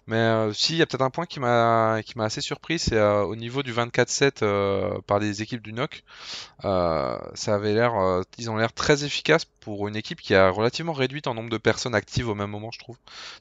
Mais 0.06 0.16
euh, 0.16 0.50
si, 0.54 0.72
il 0.72 0.78
y 0.78 0.82
a 0.82 0.86
peut-être 0.86 1.02
un 1.02 1.10
point 1.10 1.26
qui 1.26 1.40
m'a 1.40 2.00
qui 2.02 2.16
m'a 2.16 2.24
assez 2.24 2.40
surpris, 2.40 2.78
c'est 2.78 2.98
au 2.98 3.36
niveau 3.36 3.62
du 3.62 3.74
24/7 3.74 5.02
par 5.02 5.18
les 5.18 5.42
équipes 5.42 5.60
du 5.62 5.74
NOC. 5.74 6.02
ça 6.62 7.54
avait 7.54 7.74
l'air, 7.74 7.92
ils 8.38 8.50
ont 8.50 8.56
l'air 8.56 8.72
très 8.72 9.04
efficaces 9.04 9.44
pour 9.44 9.88
une 9.88 9.96
équipe 9.96 10.22
qui 10.22 10.34
a 10.34 10.48
relativement 10.48 10.94
réduite 10.94 11.26
en 11.26 11.34
nombre 11.34 11.50
de 11.50 11.58
personnes 11.58 11.94
actives 11.94 12.28
au 12.28 12.34
même 12.34 12.50
moment, 12.50 12.70
je 12.72 12.78
trouve. 12.78 12.96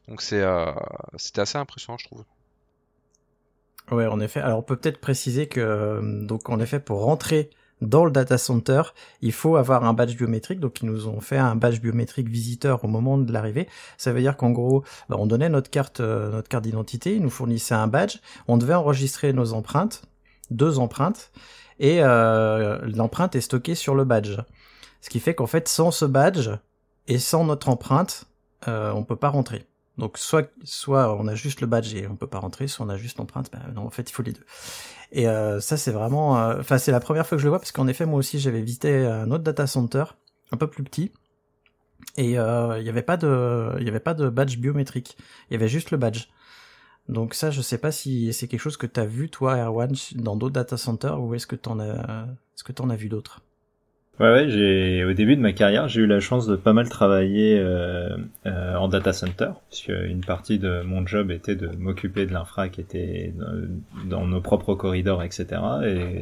Donc 0.09 0.21
c'est 0.21 0.43
c'était 1.15 1.41
assez 1.41 1.57
impressionnant, 1.57 1.97
je 1.97 2.07
trouve. 2.07 2.25
Ouais, 3.91 4.07
en 4.07 4.19
effet. 4.19 4.41
Alors 4.41 4.59
on 4.59 4.63
peut 4.63 4.75
peut-être 4.75 4.99
préciser 4.99 5.47
que 5.47 6.01
donc 6.25 6.49
en 6.49 6.59
effet 6.59 6.81
pour 6.81 7.03
rentrer 7.03 7.49
dans 7.83 8.05
le 8.05 8.11
data 8.11 8.37
center, 8.37 8.81
il 9.21 9.31
faut 9.31 9.55
avoir 9.55 9.83
un 9.83 9.93
badge 9.93 10.15
biométrique. 10.15 10.59
Donc 10.59 10.81
ils 10.81 10.85
nous 10.85 11.07
ont 11.07 11.19
fait 11.19 11.37
un 11.37 11.55
badge 11.55 11.79
biométrique 11.79 12.27
visiteur 12.27 12.83
au 12.83 12.87
moment 12.87 13.17
de 13.17 13.31
l'arrivée. 13.31 13.67
Ça 13.97 14.11
veut 14.11 14.21
dire 14.21 14.37
qu'en 14.37 14.51
gros, 14.51 14.83
bah, 15.09 15.17
on 15.19 15.25
donnait 15.25 15.49
notre 15.49 15.69
carte, 15.69 15.99
euh, 15.99 16.31
notre 16.31 16.49
carte 16.49 16.63
d'identité, 16.63 17.15
ils 17.15 17.21
nous 17.21 17.29
fournissaient 17.29 17.75
un 17.75 17.87
badge. 17.87 18.17
On 18.47 18.57
devait 18.57 18.73
enregistrer 18.73 19.33
nos 19.33 19.53
empreintes, 19.53 20.03
deux 20.51 20.79
empreintes, 20.79 21.31
et 21.79 21.99
euh, 22.01 22.79
l'empreinte 22.83 23.35
est 23.35 23.41
stockée 23.41 23.75
sur 23.75 23.95
le 23.95 24.05
badge. 24.05 24.37
Ce 25.01 25.09
qui 25.09 25.19
fait 25.19 25.35
qu'en 25.35 25.47
fait, 25.47 25.67
sans 25.67 25.91
ce 25.91 26.05
badge 26.05 26.49
et 27.07 27.19
sans 27.19 27.43
notre 27.43 27.69
empreinte, 27.69 28.25
euh, 28.67 28.91
on 28.93 29.03
peut 29.03 29.17
pas 29.17 29.29
rentrer. 29.29 29.65
Donc 29.97 30.17
soit 30.17 30.49
soit 30.63 31.15
on 31.15 31.27
a 31.27 31.35
juste 31.35 31.61
le 31.61 31.67
badge 31.67 31.93
et 31.93 32.07
on 32.07 32.15
peut 32.15 32.27
pas 32.27 32.39
rentrer, 32.39 32.67
soit 32.67 32.85
on 32.85 32.89
a 32.89 32.97
juste 32.97 33.17
l'empreinte. 33.17 33.51
Ben 33.51 33.61
non, 33.75 33.85
en 33.85 33.89
fait, 33.89 34.09
il 34.09 34.13
faut 34.13 34.23
les 34.23 34.31
deux. 34.33 34.45
Et 35.11 35.27
euh, 35.27 35.59
ça, 35.59 35.77
c'est 35.77 35.91
vraiment, 35.91 36.39
euh, 36.39 36.59
enfin, 36.59 36.77
c'est 36.79 36.91
la 36.91 36.99
première 36.99 37.27
fois 37.27 37.37
que 37.37 37.41
je 37.41 37.45
le 37.45 37.49
vois 37.49 37.59
parce 37.59 37.71
qu'en 37.71 37.87
effet, 37.87 38.05
moi 38.05 38.17
aussi, 38.19 38.39
j'avais 38.39 38.61
visité 38.61 39.05
un 39.05 39.29
autre 39.29 39.43
data 39.43 39.67
center, 39.67 40.05
un 40.51 40.57
peu 40.57 40.67
plus 40.67 40.83
petit, 40.83 41.11
et 42.17 42.39
euh, 42.39 42.79
il 42.79 42.83
n'y 42.83 42.89
avait 42.89 43.03
pas 43.03 43.17
de, 43.17 43.75
il 43.79 43.85
y 43.85 43.89
avait 43.89 43.99
pas 43.99 44.15
de 44.15 44.29
badge 44.29 44.57
biométrique. 44.57 45.17
Il 45.49 45.53
y 45.53 45.55
avait 45.55 45.67
juste 45.67 45.91
le 45.91 45.97
badge. 45.97 46.27
Donc 47.09 47.33
ça, 47.35 47.51
je 47.51 47.61
sais 47.61 47.77
pas 47.77 47.91
si 47.91 48.33
c'est 48.33 48.47
quelque 48.47 48.61
chose 48.61 48.77
que 48.77 48.87
tu 48.87 48.99
as 48.99 49.05
vu 49.05 49.29
toi, 49.29 49.57
Erwan, 49.57 49.93
dans 50.15 50.35
d'autres 50.35 50.53
data 50.53 50.77
centers, 50.77 51.21
ou 51.21 51.35
est-ce 51.35 51.47
que 51.47 51.55
t'en 51.55 51.79
as, 51.79 52.27
est-ce 52.55 52.63
que 52.63 52.71
t'en 52.71 52.89
as 52.89 52.95
vu 52.95 53.09
d'autres? 53.09 53.41
Ouais, 54.19 54.31
ouais, 54.31 54.47
j'ai 54.47 55.03
au 55.05 55.13
début 55.13 55.35
de 55.35 55.41
ma 55.41 55.53
carrière, 55.53 55.87
j'ai 55.87 56.01
eu 56.01 56.05
la 56.05 56.19
chance 56.19 56.45
de 56.45 56.55
pas 56.55 56.71
mal 56.71 56.87
travailler 56.87 57.57
euh, 57.57 58.15
euh, 58.45 58.75
en 58.75 58.87
data 58.87 59.11
center, 59.11 59.49
puisque 59.71 59.89
une 59.89 60.21
partie 60.21 60.59
de 60.59 60.83
mon 60.83 61.05
job 61.07 61.31
était 61.31 61.55
de 61.55 61.67
m'occuper 61.79 62.27
de 62.27 62.31
l'infra 62.31 62.69
qui 62.69 62.79
était 62.79 63.33
dans, 64.05 64.27
nos 64.27 64.39
propres 64.39 64.75
corridors, 64.75 65.23
etc. 65.23 65.59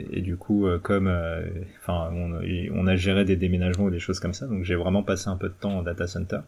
Et, 0.09 0.21
du 0.21 0.37
coup, 0.37 0.67
euh, 0.67 0.79
comme, 0.79 1.07
euh, 1.07 1.41
enfin, 1.81 2.09
on, 2.13 2.87
a 2.87 2.95
géré 2.95 3.25
des 3.25 3.35
déménagements 3.35 3.85
ou 3.85 3.91
des 3.91 3.99
choses 3.99 4.21
comme 4.21 4.33
ça, 4.33 4.47
donc 4.47 4.63
j'ai 4.63 4.75
vraiment 4.75 5.03
passé 5.03 5.27
un 5.27 5.35
peu 5.35 5.49
de 5.49 5.53
temps 5.59 5.79
en 5.79 5.83
data 5.83 6.07
center. 6.07 6.39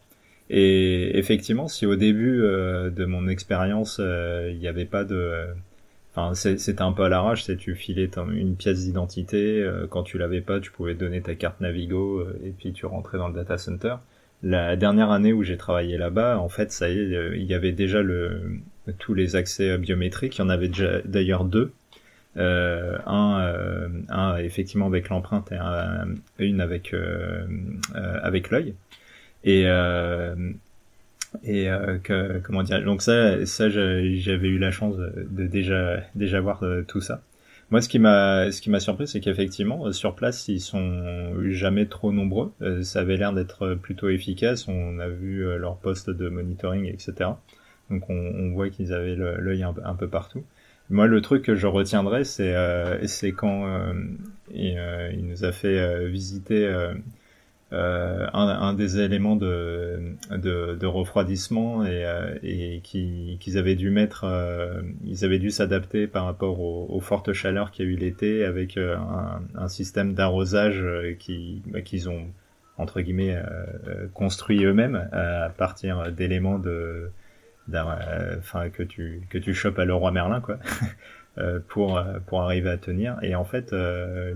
Et 0.49 1.17
effectivement, 1.17 1.67
si 1.67 1.85
au 1.85 1.97
début 1.97 2.41
euh, 2.41 2.89
de 2.89 3.03
mon 3.03 3.27
expérience, 3.27 3.99
il 3.99 4.57
n'y 4.59 4.67
avait 4.69 4.85
pas 4.85 5.03
de 5.03 5.47
Enfin, 6.15 6.35
c'était 6.35 6.81
un 6.83 6.91
peu 6.91 7.03
à 7.03 7.09
l'arrache, 7.09 7.43
c'est 7.43 7.57
tu 7.57 7.73
filais 7.73 8.07
une 8.31 8.55
pièce 8.55 8.81
d'identité, 8.81 9.63
euh, 9.63 9.87
quand 9.89 10.03
tu 10.03 10.19
l'avais 10.19 10.41
pas, 10.41 10.59
tu 10.59 10.71
pouvais 10.71 10.93
donner 10.93 11.21
ta 11.23 11.33
carte 11.33 11.59
Navigo 11.59 12.19
euh, 12.19 12.39
et 12.45 12.51
puis 12.51 12.71
tu 12.71 12.85
rentrais 12.85 13.17
dans 13.17 13.29
le 13.29 13.33
data 13.33 13.57
center. 13.57 13.95
La 14.43 14.75
dernière 14.75 15.09
année 15.09 15.33
où 15.33 15.41
j'ai 15.41 15.57
travaillé 15.57 15.97
là-bas, 15.97 16.37
en 16.37 16.49
fait, 16.49 16.71
ça 16.71 16.89
y 16.89 16.99
est, 16.99 17.15
euh, 17.15 17.35
il 17.35 17.45
y 17.45 17.55
avait 17.55 17.71
déjà 17.71 18.03
le, 18.03 18.59
tous 18.99 19.15
les 19.15 19.35
accès 19.35 19.75
biométriques. 19.79 20.37
Il 20.37 20.41
y 20.41 20.43
en 20.43 20.49
avait 20.49 20.67
déjà 20.67 21.01
d'ailleurs 21.01 21.45
deux. 21.45 21.71
un, 22.35 23.89
un 24.09 24.37
effectivement 24.37 24.85
avec 24.87 25.09
l'empreinte 25.09 25.51
et 25.51 26.45
une 26.45 26.61
avec 26.61 26.95
avec 27.95 28.49
l'œil. 28.51 28.75
Et 29.43 29.65
et 31.43 31.69
euh, 31.69 31.97
que, 31.97 32.39
comment 32.39 32.63
dire 32.63 32.83
donc 32.83 33.01
ça 33.01 33.45
ça 33.45 33.69
j'avais 33.69 34.47
eu 34.47 34.59
la 34.59 34.71
chance 34.71 34.95
de, 34.97 35.47
déjà 35.47 36.01
déjà 36.15 36.39
voir 36.39 36.63
euh, 36.63 36.83
tout 36.87 37.01
ça. 37.01 37.21
Moi 37.71 37.81
ce 37.81 37.89
qui 37.89 37.97
m'a 37.99 38.51
ce 38.51 38.61
qui 38.61 38.69
m'a 38.69 38.79
surpris 38.79 39.07
c'est 39.07 39.19
qu'effectivement 39.19 39.87
euh, 39.87 39.91
sur 39.91 40.15
place 40.15 40.47
ils 40.47 40.59
sont 40.59 41.33
jamais 41.49 41.87
trop 41.87 42.11
nombreux. 42.11 42.53
Ça 42.83 42.99
avait 42.99 43.17
l'air 43.17 43.33
d'être 43.33 43.75
plutôt 43.75 44.09
efficace. 44.09 44.67
On 44.67 44.99
a 44.99 45.07
vu 45.07 45.43
leur 45.57 45.77
poste 45.77 46.09
de 46.09 46.29
monitoring 46.29 46.85
etc 46.85 47.31
donc 47.89 48.09
on, 48.09 48.51
voit 48.53 48.69
qu'ils 48.69 48.93
avaient 48.93 49.15
l'œil 49.15 49.63
un, 49.63 49.95
peu 49.95 50.07
partout. 50.07 50.43
Moi 50.89 51.05
le 51.05 51.21
truc 51.21 51.43
que 51.43 51.55
je 51.55 51.67
retiendrai 51.67 52.23
c'est 52.23 52.55
c'est 53.07 53.31
quand 53.31 53.93
il, 54.53 54.79
il, 55.13 55.27
nous 55.27 55.43
a 55.43 55.51
fait 55.51 56.07
visiter 56.07 56.71
euh, 57.73 58.27
un, 58.33 58.47
un, 58.47 58.73
des 58.73 58.99
éléments 58.99 59.35
de, 59.35 60.15
de, 60.29 60.75
de 60.75 60.85
refroidissement 60.85 61.83
et, 61.83 62.05
euh, 62.05 62.37
et 62.43 62.81
qu'ils 62.83 63.57
avaient 63.57 63.73
dû 63.73 63.89
mettre, 63.89 64.25
euh, 64.25 64.81
ils 65.05 65.25
avaient 65.25 65.39
dû 65.39 65.49
s'adapter 65.49 66.05
par 66.05 66.25
rapport 66.25 66.59
aux, 66.59 66.99
fortes 66.99 67.33
chaleurs 67.33 67.71
qu'il 67.71 67.85
y 67.85 67.89
a 67.89 67.91
eu 67.91 67.95
l'été 67.95 68.45
avec 68.45 68.77
un, 68.77 69.41
un, 69.55 69.67
système 69.67 70.13
d'arrosage 70.13 70.85
qui 71.17 71.63
bah, 71.65 71.81
qu'ils 71.81 72.09
ont 72.09 72.27
entre 72.77 73.01
guillemets 73.01 73.41
construit 74.13 74.63
eux-mêmes 74.63 75.09
à 75.11 75.49
partir 75.49 76.11
d'éléments 76.11 76.59
de 76.59 77.11
enfin 78.37 78.69
que 78.69 78.83
tu 78.83 79.21
que 79.29 79.37
tu 79.37 79.53
chopes 79.53 79.79
à 79.79 79.85
Leroy 79.85 80.11
Merlin 80.11 80.41
quoi 80.41 80.59
pour 81.67 82.01
pour 82.27 82.41
arriver 82.41 82.69
à 82.69 82.77
tenir. 82.77 83.17
Et 83.21 83.35
en 83.35 83.45
fait, 83.45 83.75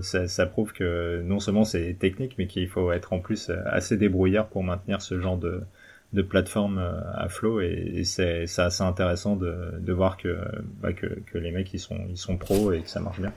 ça, 0.00 0.28
ça, 0.28 0.46
prouve 0.46 0.72
que 0.72 1.22
non 1.22 1.40
seulement 1.40 1.64
c'est 1.64 1.94
technique, 1.94 2.34
mais 2.38 2.46
qu'il 2.46 2.68
faut 2.68 2.92
être 2.92 3.12
en 3.12 3.20
plus 3.20 3.50
assez 3.66 3.96
débrouillard 3.96 4.48
pour 4.48 4.62
maintenir 4.64 5.02
ce 5.02 5.20
genre 5.20 5.38
de 5.38 5.62
de 6.14 6.22
plateforme 6.22 6.78
à 6.78 7.28
flot 7.28 7.60
et, 7.60 8.02
c'est 8.04 8.44
assez 8.58 8.82
intéressant 8.82 9.36
de, 9.36 9.74
de 9.78 9.92
voir 9.92 10.16
que, 10.16 10.38
bah, 10.80 10.92
que 10.92 11.06
que 11.06 11.38
les 11.38 11.52
mecs 11.52 11.72
ils 11.74 11.78
sont 11.78 12.06
ils 12.08 12.16
sont 12.16 12.36
pros 12.36 12.72
et 12.72 12.80
que 12.80 12.88
ça 12.88 13.00
marche 13.00 13.20
bien. 13.20 13.32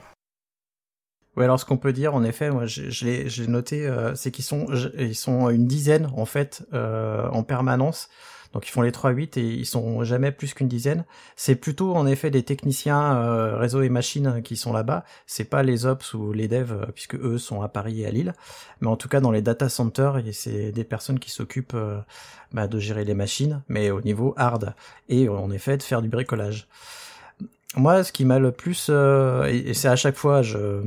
Oui, 1.36 1.44
alors 1.44 1.58
ce 1.58 1.64
qu'on 1.64 1.78
peut 1.78 1.94
dire, 1.94 2.14
en 2.14 2.24
effet, 2.24 2.50
moi, 2.50 2.64
j'ai 2.66 3.46
noté, 3.46 3.86
euh, 3.86 4.14
c'est 4.14 4.30
qu'ils 4.30 4.44
sont, 4.44 4.66
ils 4.98 5.14
sont 5.14 5.48
une 5.48 5.66
dizaine 5.66 6.10
en 6.14 6.26
fait 6.26 6.66
euh, 6.74 7.26
en 7.28 7.42
permanence. 7.42 8.08
Donc 8.52 8.66
ils 8.68 8.70
font 8.70 8.82
les 8.82 8.90
3-8 8.90 9.38
et 9.38 9.42
ils 9.42 9.66
sont 9.66 10.04
jamais 10.04 10.32
plus 10.32 10.54
qu'une 10.54 10.68
dizaine. 10.68 11.04
C'est 11.36 11.54
plutôt 11.54 11.94
en 11.94 12.06
effet 12.06 12.30
des 12.30 12.42
techniciens 12.42 13.16
euh, 13.16 13.56
réseau 13.56 13.82
et 13.82 13.88
machines 13.88 14.42
qui 14.42 14.56
sont 14.56 14.72
là-bas. 14.72 15.04
C'est 15.26 15.44
pas 15.44 15.62
les 15.62 15.86
ops 15.86 16.14
ou 16.14 16.32
les 16.32 16.48
devs 16.48 16.72
euh, 16.72 16.86
puisque 16.94 17.16
eux 17.16 17.38
sont 17.38 17.62
à 17.62 17.68
Paris 17.68 18.02
et 18.02 18.06
à 18.06 18.10
Lille. 18.10 18.34
Mais 18.80 18.88
en 18.88 18.96
tout 18.96 19.08
cas 19.08 19.20
dans 19.20 19.30
les 19.30 19.42
data 19.42 19.68
centers, 19.68 20.20
c'est 20.32 20.72
des 20.72 20.84
personnes 20.84 21.18
qui 21.18 21.30
s'occupent 21.30 21.76
bah, 22.52 22.66
de 22.66 22.78
gérer 22.78 23.04
les 23.04 23.14
machines, 23.14 23.62
mais 23.68 23.90
au 23.90 24.00
niveau 24.00 24.34
hard 24.36 24.74
et 25.08 25.28
en 25.28 25.50
effet 25.50 25.76
de 25.76 25.82
faire 25.82 26.02
du 26.02 26.08
bricolage 26.08 26.68
moi, 27.76 28.04
ce 28.04 28.12
qui 28.12 28.24
m'a 28.24 28.38
le 28.38 28.52
plus, 28.52 28.88
euh, 28.90 29.44
et, 29.44 29.74
c'est 29.74 29.88
à 29.88 29.96
chaque 29.96 30.16
fois, 30.16 30.42
je, 30.42 30.82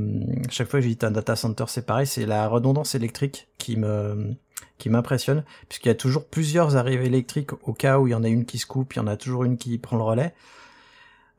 chaque 0.50 0.68
fois 0.68 0.78
que 0.78 0.84
j'édite 0.84 1.04
un 1.04 1.10
data 1.10 1.34
center, 1.34 1.64
c'est 1.68 1.84
pareil, 1.84 2.06
c'est 2.06 2.26
la 2.26 2.46
redondance 2.48 2.94
électrique 2.94 3.48
qui 3.58 3.76
me, 3.76 4.34
qui 4.78 4.90
m'impressionne, 4.90 5.44
puisqu'il 5.68 5.88
y 5.88 5.92
a 5.92 5.96
toujours 5.96 6.26
plusieurs 6.26 6.76
arrivées 6.76 7.06
électriques 7.06 7.52
au 7.66 7.72
cas 7.72 7.98
où 7.98 8.06
il 8.06 8.10
y 8.10 8.14
en 8.14 8.24
a 8.24 8.28
une 8.28 8.44
qui 8.44 8.58
se 8.58 8.66
coupe, 8.66 8.94
il 8.94 8.98
y 8.98 9.00
en 9.00 9.06
a 9.06 9.16
toujours 9.16 9.44
une 9.44 9.56
qui 9.56 9.78
prend 9.78 9.96
le 9.96 10.02
relais. 10.02 10.34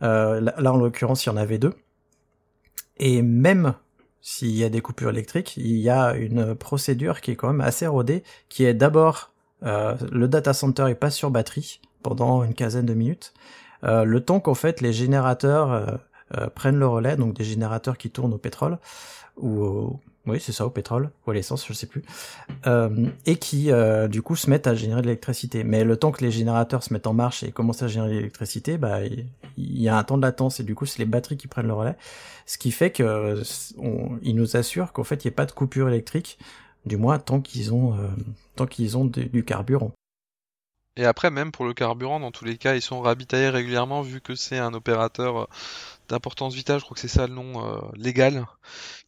Euh, 0.02 0.42
là, 0.42 0.74
en 0.74 0.78
l'occurrence, 0.78 1.26
il 1.26 1.30
y 1.30 1.32
en 1.32 1.38
avait 1.38 1.58
deux. 1.58 1.74
Et 2.98 3.22
même 3.22 3.74
s'il 4.22 4.56
y 4.56 4.64
a 4.64 4.70
des 4.70 4.82
coupures 4.82 5.10
électriques, 5.10 5.56
il 5.58 5.78
y 5.78 5.90
a 5.90 6.16
une 6.16 6.56
procédure 6.56 7.22
qui 7.22 7.32
est 7.32 7.36
quand 7.36 7.48
même 7.48 7.62
assez 7.62 7.88
rodée, 7.88 8.24
qui 8.50 8.66
est 8.66 8.74
d'abord 8.74 9.32
euh, 9.64 9.96
le 10.12 10.28
data 10.28 10.54
center 10.54 10.86
est 10.90 10.96
pas 10.96 11.10
sur 11.10 11.32
batterie 11.32 11.82
pendant 12.04 12.44
une 12.44 12.54
quinzaine 12.54 12.86
de 12.86 12.94
minutes. 12.94 13.34
Euh, 13.84 14.04
le 14.04 14.24
temps 14.24 14.40
qu'en 14.40 14.54
fait 14.54 14.82
les 14.82 14.94
générateurs 14.94 16.00
euh, 16.38 16.48
prennent 16.56 16.78
le 16.78 16.88
relais, 16.88 17.16
donc 17.16 17.34
des 17.34 17.44
générateurs 17.44 17.98
qui 17.98 18.10
tournent 18.10 18.34
au 18.34 18.38
pétrole 18.38 18.80
ou 19.38 20.00
oui 20.26 20.42
c'est 20.42 20.52
ça 20.52 20.66
au 20.66 20.70
pétrole 20.70 21.10
ou 21.26 21.32
à 21.32 21.34
l'essence 21.34 21.66
je 21.66 21.74
sais 21.74 21.88
plus. 21.88 22.04
Et 23.26 23.36
qui 23.38 23.72
du 24.10 24.22
coup 24.22 24.36
se 24.36 24.50
mettent 24.50 24.68
à 24.68 24.76
générer 24.76 25.02
de 25.02 25.08
l'électricité. 25.08 25.64
Mais 25.64 25.84
le 25.84 25.98
temps 25.98 26.12
que 26.12 26.24
les 26.24 26.32
générateurs 26.32 26.84
se 26.84 26.94
mettent 26.94 27.08
en 27.08 27.14
marche 27.14 27.44
et 27.44 27.52
commencent 27.52 27.84
à 27.84 27.88
générer 27.88 28.10
de 28.10 28.16
l'électricité 28.18 28.78
bah 28.78 29.00
il 29.06 29.28
y, 29.58 29.90
a 29.90 29.98
un 29.98 30.04
temps 30.04 30.18
de 30.18 30.22
latence 30.24 30.60
et 30.60 30.64
du 30.64 30.76
coup 30.76 30.86
c'est 30.86 31.00
les 31.00 31.06
batteries 31.06 31.38
qui 31.38 31.48
prennent 31.48 31.68
le 31.68 31.74
relais. 31.74 31.96
Ce 32.46 32.58
qui 32.58 32.72
fait 32.72 32.92
que 32.92 33.42
ils 34.22 34.36
nous 34.36 34.58
assurent 34.58 34.92
qu'en 34.94 35.04
fait 35.04 35.24
il 35.24 35.28
n'y 35.28 35.34
a 35.34 35.36
pas 35.36 35.46
de 35.46 35.52
coupure 35.52 35.88
électrique 35.88 36.38
du 36.86 36.98
moins 36.98 37.20
tant 37.20 37.42
qu'ils 37.42 37.74
ont 37.74 37.96
tant 38.56 38.66
qu'ils 38.66 38.98
ont 38.98 39.06
du 39.06 39.44
carburant. 39.46 39.94
Et 40.98 41.06
après, 41.06 41.30
même 41.30 41.52
pour 41.52 41.66
le 41.66 41.76
carburant, 41.76 42.20
dans 42.20 42.32
tous 42.32 42.44
les 42.44 42.58
cas, 42.58 42.74
ils 42.74 42.82
sont 42.82 43.02
ravitaillés 43.02 43.50
régulièrement 43.50 44.02
vu 44.02 44.20
que 44.20 44.34
c'est 44.34 44.58
un 44.58 44.74
opérateur 44.74 45.38
euh, 45.38 45.48
d'importance 46.10 46.54
vitale, 46.54 46.80
je 46.80 46.86
crois 46.86 46.96
que 46.96 47.02
c'est 47.02 47.08
ça 47.08 47.28
le 47.28 47.34
nom 47.34 47.66
euh, 47.66 47.80
légal, 47.96 48.46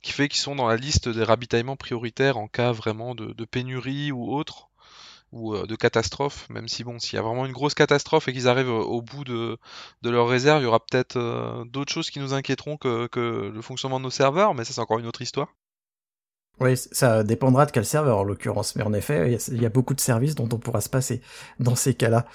qui 0.02 0.12
fait 0.12 0.28
qu'ils 0.28 0.42
sont 0.42 0.56
dans 0.56 0.68
la 0.68 0.76
liste 0.76 1.10
des 1.10 1.24
ravitaillements 1.24 1.76
prioritaires 1.76 2.38
en 2.38 2.48
cas 2.48 2.72
vraiment 2.72 3.16
de, 3.16 3.46
pénurie 3.46 4.12
ou 4.12 4.34
autre, 4.34 4.70
ou 5.32 5.56
euh, 5.56 5.66
de 5.66 5.76
catastrophe, 5.76 6.50
même 6.50 6.68
si 6.68 6.84
bon, 6.84 7.00
s'il 7.00 7.16
y 7.16 7.20
a 7.20 7.22
vraiment 7.22 7.46
une 7.46 7.54
grosse 7.54 7.76
catastrophe 7.76 8.28
et 8.28 8.34
qu'ils 8.34 8.48
arrivent 8.48 8.70
au 8.70 9.02
bout 9.02 9.24
de, 9.24 9.58
leur 10.04 10.28
réserve, 10.28 10.62
il 10.62 10.66
y 10.66 10.68
aura 10.68 10.80
peut-être 10.80 11.66
d'autres 11.66 11.94
choses 11.94 12.10
qui 12.10 12.20
nous 12.20 12.34
inquiéteront 12.34 12.78
que 12.78 13.10
le 13.54 13.62
fonctionnement 13.62 14.00
de 14.00 14.06
nos 14.06 14.10
serveurs, 14.10 14.54
mais 14.56 14.66
ça 14.66 14.74
c'est 14.74 14.82
encore 14.82 15.00
une 15.00 15.08
autre 15.08 15.22
histoire. 15.22 15.50
Oui, 16.60 16.76
ça 16.76 17.24
dépendra 17.24 17.66
de 17.66 17.72
quel 17.72 17.86
serveur 17.86 18.18
en 18.18 18.24
l'occurrence, 18.24 18.76
mais 18.76 18.84
en 18.84 18.92
effet, 18.94 19.38
il 19.48 19.62
y, 19.62 19.66
a 19.66 19.70
beaucoup 19.70 19.94
de 19.94 20.02
services 20.02 20.36
dont 20.36 20.50
on 20.52 20.58
pourra 20.58 20.82
se 20.82 20.90
passer 20.90 21.22
dans 21.60 21.76
ces 21.76 21.94
cas-là. 21.94 22.26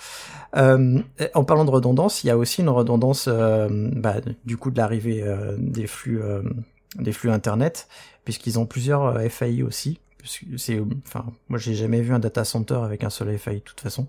Euh, 0.57 1.01
en 1.35 1.45
parlant 1.45 1.67
de 1.67 1.71
redondance, 1.71 2.25
il 2.25 2.29
y 2.29 2.31
a 2.31 2.39
aussi 2.39 2.63
une 2.63 2.71
redondance 2.71 3.27
euh, 3.29 3.69
bah, 3.71 4.17
du 4.47 4.57
coup 4.57 4.71
de 4.71 4.79
l'arrivée 4.79 5.23
euh, 5.23 5.57
des 5.59 5.87
flux 5.87 6.23
des 6.99 7.13
flux 7.13 7.31
internet, 7.31 7.89
puisqu'ils 8.25 8.59
ont 8.59 8.67
plusieurs 8.67 9.21
FAI 9.31 9.63
aussi. 9.63 10.01
C'est, 10.57 10.81
enfin, 11.07 11.27
moi 11.49 11.59
j'ai 11.59 11.75
jamais 11.75 12.01
vu 12.01 12.15
un 12.15 12.19
data 12.19 12.45
center 12.45 12.79
avec 12.83 13.05
un 13.05 13.11
seul 13.11 13.37
FAI 13.37 13.57
de 13.57 13.61
toute 13.61 13.81
façon. 13.81 14.07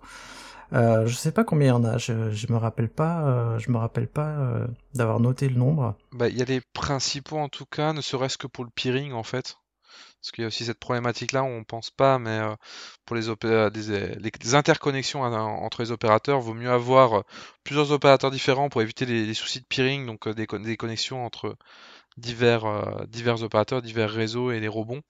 Euh, 0.71 1.05
je 1.07 1.15
sais 1.15 1.31
pas 1.31 1.43
combien 1.43 1.67
il 1.67 1.69
y 1.69 1.73
en 1.73 1.83
a, 1.83 1.97
je, 1.97 2.31
je 2.31 2.51
me 2.53 2.57
rappelle 2.57 2.89
pas, 2.89 3.57
je 3.57 3.69
me 3.69 3.77
rappelle 3.77 4.07
pas 4.07 4.65
d'avoir 4.93 5.19
noté 5.19 5.49
le 5.49 5.55
nombre. 5.55 5.95
Bah, 6.13 6.29
il 6.29 6.37
y 6.37 6.41
a 6.41 6.45
les 6.45 6.61
principaux 6.73 7.37
en 7.37 7.49
tout 7.49 7.65
cas, 7.65 7.91
ne 7.91 8.01
serait-ce 8.01 8.37
que 8.37 8.47
pour 8.47 8.63
le 8.63 8.69
peering 8.73 9.11
en 9.11 9.23
fait. 9.23 9.57
Parce 10.25 10.31
qu'il 10.31 10.41
y 10.41 10.45
a 10.45 10.47
aussi 10.47 10.65
cette 10.65 10.79
problématique-là, 10.79 11.43
on 11.43 11.63
pense 11.63 11.91
pas, 11.91 12.17
mais 12.17 12.39
euh, 12.39 12.55
pour 13.05 13.15
les, 13.15 13.29
euh, 13.29 13.69
les, 13.69 14.55
interconnexions 14.55 15.23
hein, 15.23 15.39
entre 15.39 15.83
les 15.83 15.91
opérateurs, 15.91 16.41
vaut 16.41 16.55
mieux 16.55 16.71
avoir 16.71 17.19
euh, 17.19 17.21
plusieurs 17.63 17.91
opérateurs 17.91 18.31
différents 18.31 18.69
pour 18.69 18.81
éviter 18.81 19.05
les, 19.05 19.31
soucis 19.35 19.59
de 19.59 19.67
peering, 19.67 20.07
donc 20.07 20.27
des, 20.27 20.47
connexions 20.47 21.23
entre 21.23 21.55
divers, 22.17 23.05
divers 23.07 23.43
opérateurs, 23.43 23.83
divers 23.83 24.09
réseaux 24.09 24.49
et 24.49 24.59
les 24.59 24.67
rebonds. 24.67 25.03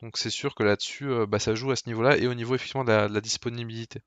Donc 0.00 0.16
c'est 0.16 0.30
sûr 0.30 0.54
que 0.54 0.62
là-dessus, 0.62 1.10
bah, 1.26 1.38
ça 1.38 1.54
joue 1.54 1.70
à 1.70 1.76
ce 1.76 1.86
niveau-là 1.86 2.16
et 2.16 2.26
au 2.26 2.34
niveau 2.34 2.54
effectivement 2.54 2.84
de 2.84 2.92
la, 2.92 3.20
disponibilité. 3.20 4.00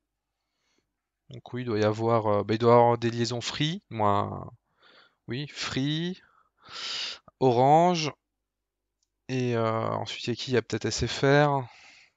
Donc 1.30 1.52
oui, 1.52 1.62
il 1.62 1.66
doit 1.66 1.78
y 1.78 1.84
avoir, 1.84 2.44
bah, 2.44 2.54
il 2.54 2.58
doit 2.58 2.74
avoir 2.74 2.98
des 2.98 3.12
liaisons 3.12 3.40
free, 3.40 3.80
moi, 3.90 4.52
oui, 5.28 5.46
free, 5.46 6.20
Orange, 7.38 8.12
et 9.28 9.56
euh, 9.56 9.88
ensuite, 9.88 10.26
il 10.26 10.30
y 10.30 10.32
a 10.32 10.36
qui? 10.36 10.50
Il 10.50 10.54
y 10.54 10.56
a 10.56 10.62
peut-être 10.62 10.90
SFR. 10.90 11.64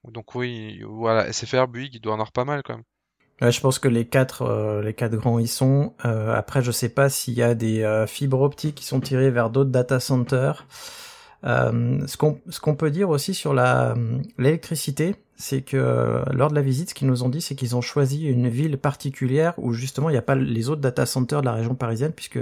Donc 0.06 0.36
oui, 0.36 0.82
voilà, 0.88 1.32
SFR, 1.32 1.68
Buick, 1.68 1.96
il 1.96 2.00
doit 2.00 2.13
en 2.13 2.15
avoir 2.15 2.32
pas 2.32 2.46
mal 2.46 2.62
quand 2.63 2.76
même. 2.76 3.52
je 3.52 3.60
pense 3.60 3.80
que 3.80 3.88
les 3.88 4.08
quatre, 4.08 4.44
euh, 4.44 4.84
les 4.84 4.94
quatre 4.94 5.15
grands 5.15 5.39
y 5.39 5.48
sont. 5.48 5.96
Euh, 6.06 6.34
après, 6.36 6.62
je 6.62 6.72
sais 6.72 6.89
pas 6.89 7.10
s'il 7.10 7.34
y 7.34 7.41
a 7.41 7.56
des 7.56 8.06
fibres 8.08 8.41
optiques 8.41 8.76
qui 8.76 8.86
sont 8.86 9.00
tirées 9.00 9.32
vers 9.32 9.50
d'autres 9.50 9.72
data 9.72 10.00
centers. 10.00 10.68
Ce 11.43 12.17
qu'on 12.17 12.39
ce 12.50 12.60
qu'on 12.60 12.76
peut 12.76 12.91
dire 12.91 13.10
aussi 13.10 13.34
sur 13.34 13.54
l'électricité, 14.38 15.15
c'est 15.38 15.62
que 15.62 15.78
euh, 15.78 16.24
lors 16.32 16.50
de 16.50 16.56
la 16.56 16.62
visite, 16.62 16.89
ce 16.89 16.93
qu'ils 16.93 17.08
nous 17.08 17.24
ont 17.24 17.30
dit, 17.30 17.41
c'est 17.41 17.56
qu'ils 17.56 17.76
ont 17.76 17.82
choisi 17.82 18.26
une 18.26 18.48
ville 18.48 18.78
particulière 18.78 19.54
où 19.58 19.74
justement 19.74 20.10
il 20.10 20.13
n'y 20.13 20.17
a 20.17 20.21
pas 20.21 20.36
les 20.36 20.69
autres 20.69 20.82
data 20.82 21.06
centers 21.06 21.41
de 21.41 21.45
la 21.45 21.54
région 21.54 21.76
parisienne, 21.76 22.13
puisque 22.13 22.39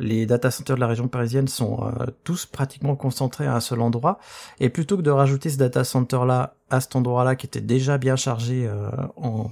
les 0.00 0.26
data 0.26 0.50
centers 0.50 0.76
de 0.76 0.80
la 0.80 0.88
région 0.88 1.06
parisienne 1.06 1.46
sont 1.46 1.84
euh, 1.84 2.06
tous 2.24 2.46
pratiquement 2.46 2.96
concentrés 2.96 3.46
à 3.46 3.54
un 3.54 3.60
seul 3.60 3.80
endroit. 3.80 4.18
Et 4.58 4.68
plutôt 4.68 4.96
que 4.96 5.02
de 5.02 5.10
rajouter 5.10 5.48
ce 5.48 5.58
data 5.58 5.84
center 5.84 6.20
là 6.26 6.54
à 6.70 6.80
cet 6.80 6.96
endroit-là 6.96 7.36
qui 7.36 7.46
était 7.46 7.60
déjà 7.60 7.98
bien 7.98 8.16
chargé 8.16 8.66
euh, 8.66 8.90
en, 9.16 9.48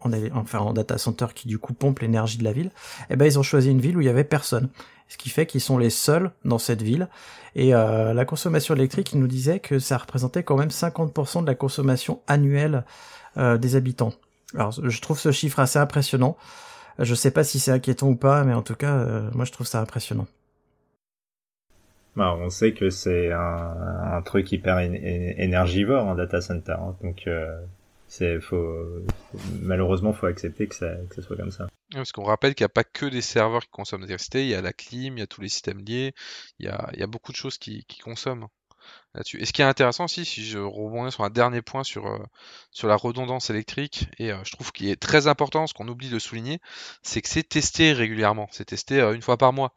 en, 0.00 0.10
enfin 0.34 0.58
en 0.60 0.72
data 0.72 0.96
center 0.96 1.26
qui 1.34 1.48
du 1.48 1.58
coup 1.58 1.74
pompe 1.74 1.98
l'énergie 1.98 2.38
de 2.38 2.44
la 2.44 2.52
ville, 2.52 2.70
eh 3.10 3.16
ben 3.16 3.26
ils 3.26 3.38
ont 3.38 3.42
choisi 3.42 3.70
une 3.70 3.80
ville 3.80 3.96
où 3.96 4.00
il 4.00 4.06
y 4.06 4.10
avait 4.10 4.24
personne 4.24 4.70
ce 5.08 5.16
qui 5.16 5.30
fait 5.30 5.46
qu'ils 5.46 5.60
sont 5.60 5.78
les 5.78 5.90
seuls 5.90 6.30
dans 6.44 6.58
cette 6.58 6.82
ville. 6.82 7.08
Et 7.54 7.74
euh, 7.74 8.12
la 8.12 8.24
consommation 8.24 8.74
électrique, 8.74 9.12
il 9.12 9.20
nous 9.20 9.26
disait 9.26 9.60
que 9.60 9.78
ça 9.78 9.96
représentait 9.98 10.42
quand 10.42 10.56
même 10.56 10.68
50% 10.68 11.42
de 11.42 11.46
la 11.46 11.54
consommation 11.54 12.20
annuelle 12.26 12.84
euh, 13.36 13.56
des 13.56 13.76
habitants. 13.76 14.12
Alors 14.54 14.72
je 14.72 15.00
trouve 15.00 15.18
ce 15.18 15.32
chiffre 15.32 15.58
assez 15.58 15.78
impressionnant. 15.78 16.36
Je 16.98 17.14
sais 17.14 17.30
pas 17.30 17.44
si 17.44 17.58
c'est 17.58 17.72
inquiétant 17.72 18.08
ou 18.08 18.16
pas, 18.16 18.44
mais 18.44 18.54
en 18.54 18.62
tout 18.62 18.74
cas, 18.74 18.94
euh, 18.94 19.30
moi 19.32 19.44
je 19.44 19.52
trouve 19.52 19.66
ça 19.66 19.80
impressionnant. 19.80 20.26
Bah, 22.14 22.34
on 22.38 22.48
sait 22.48 22.72
que 22.72 22.88
c'est 22.88 23.30
un, 23.32 24.22
truc 24.24 24.50
hyper 24.50 24.78
énergivore, 24.78 26.08
un 26.08 26.14
data 26.14 26.40
center. 26.40 26.72
Hein. 26.72 26.96
donc 27.02 27.28
c'est 28.08 28.40
faut 28.40 28.86
malheureusement 29.62 30.12
faut 30.12 30.26
accepter 30.26 30.68
que 30.68 30.74
ça, 30.74 30.94
soit 31.20 31.36
comme 31.36 31.50
ça. 31.50 31.66
Parce 31.92 32.12
qu'on 32.12 32.24
rappelle 32.24 32.54
qu'il 32.54 32.64
n'y 32.64 32.70
a 32.70 32.70
pas 32.70 32.84
que 32.84 33.06
des 33.06 33.22
serveurs 33.22 33.62
qui 33.62 33.70
consomment 33.70 34.02
l'électricité, 34.02 34.42
il 34.42 34.48
y 34.48 34.54
a 34.54 34.60
la 34.60 34.72
clim, 34.72 35.16
il 35.16 35.20
y 35.20 35.22
a 35.22 35.26
tous 35.26 35.40
les 35.40 35.48
systèmes 35.48 35.78
liés, 35.78 36.14
il 36.58 36.66
y 36.66 36.68
a, 36.68 37.06
beaucoup 37.06 37.32
de 37.32 37.36
choses 37.36 37.58
qui, 37.58 37.84
qui 37.84 37.98
consomment 38.00 38.48
là-dessus. 39.14 39.40
Et 39.40 39.44
ce 39.44 39.52
qui 39.52 39.62
est 39.62 39.66
intéressant 39.66 40.04
aussi, 40.04 40.24
si 40.24 40.44
je 40.44 40.58
rebondis 40.58 41.12
sur 41.12 41.24
un 41.24 41.30
dernier 41.30 41.62
point 41.62 41.84
sur, 41.84 42.06
euh, 42.06 42.18
sur 42.70 42.88
la 42.88 42.96
redondance 42.96 43.50
électrique, 43.50 44.08
et 44.18 44.32
euh, 44.32 44.38
je 44.44 44.52
trouve 44.52 44.72
qu'il 44.72 44.88
est 44.88 45.00
très 45.00 45.26
important, 45.26 45.66
ce 45.66 45.74
qu'on 45.74 45.88
oublie 45.88 46.10
de 46.10 46.18
souligner, 46.18 46.60
c'est 47.02 47.22
que 47.22 47.28
c'est 47.28 47.48
testé 47.48 47.92
régulièrement, 47.92 48.48
c'est 48.52 48.66
testé 48.66 49.00
euh, 49.00 49.14
une 49.14 49.22
fois 49.22 49.36
par 49.36 49.52
mois. 49.52 49.74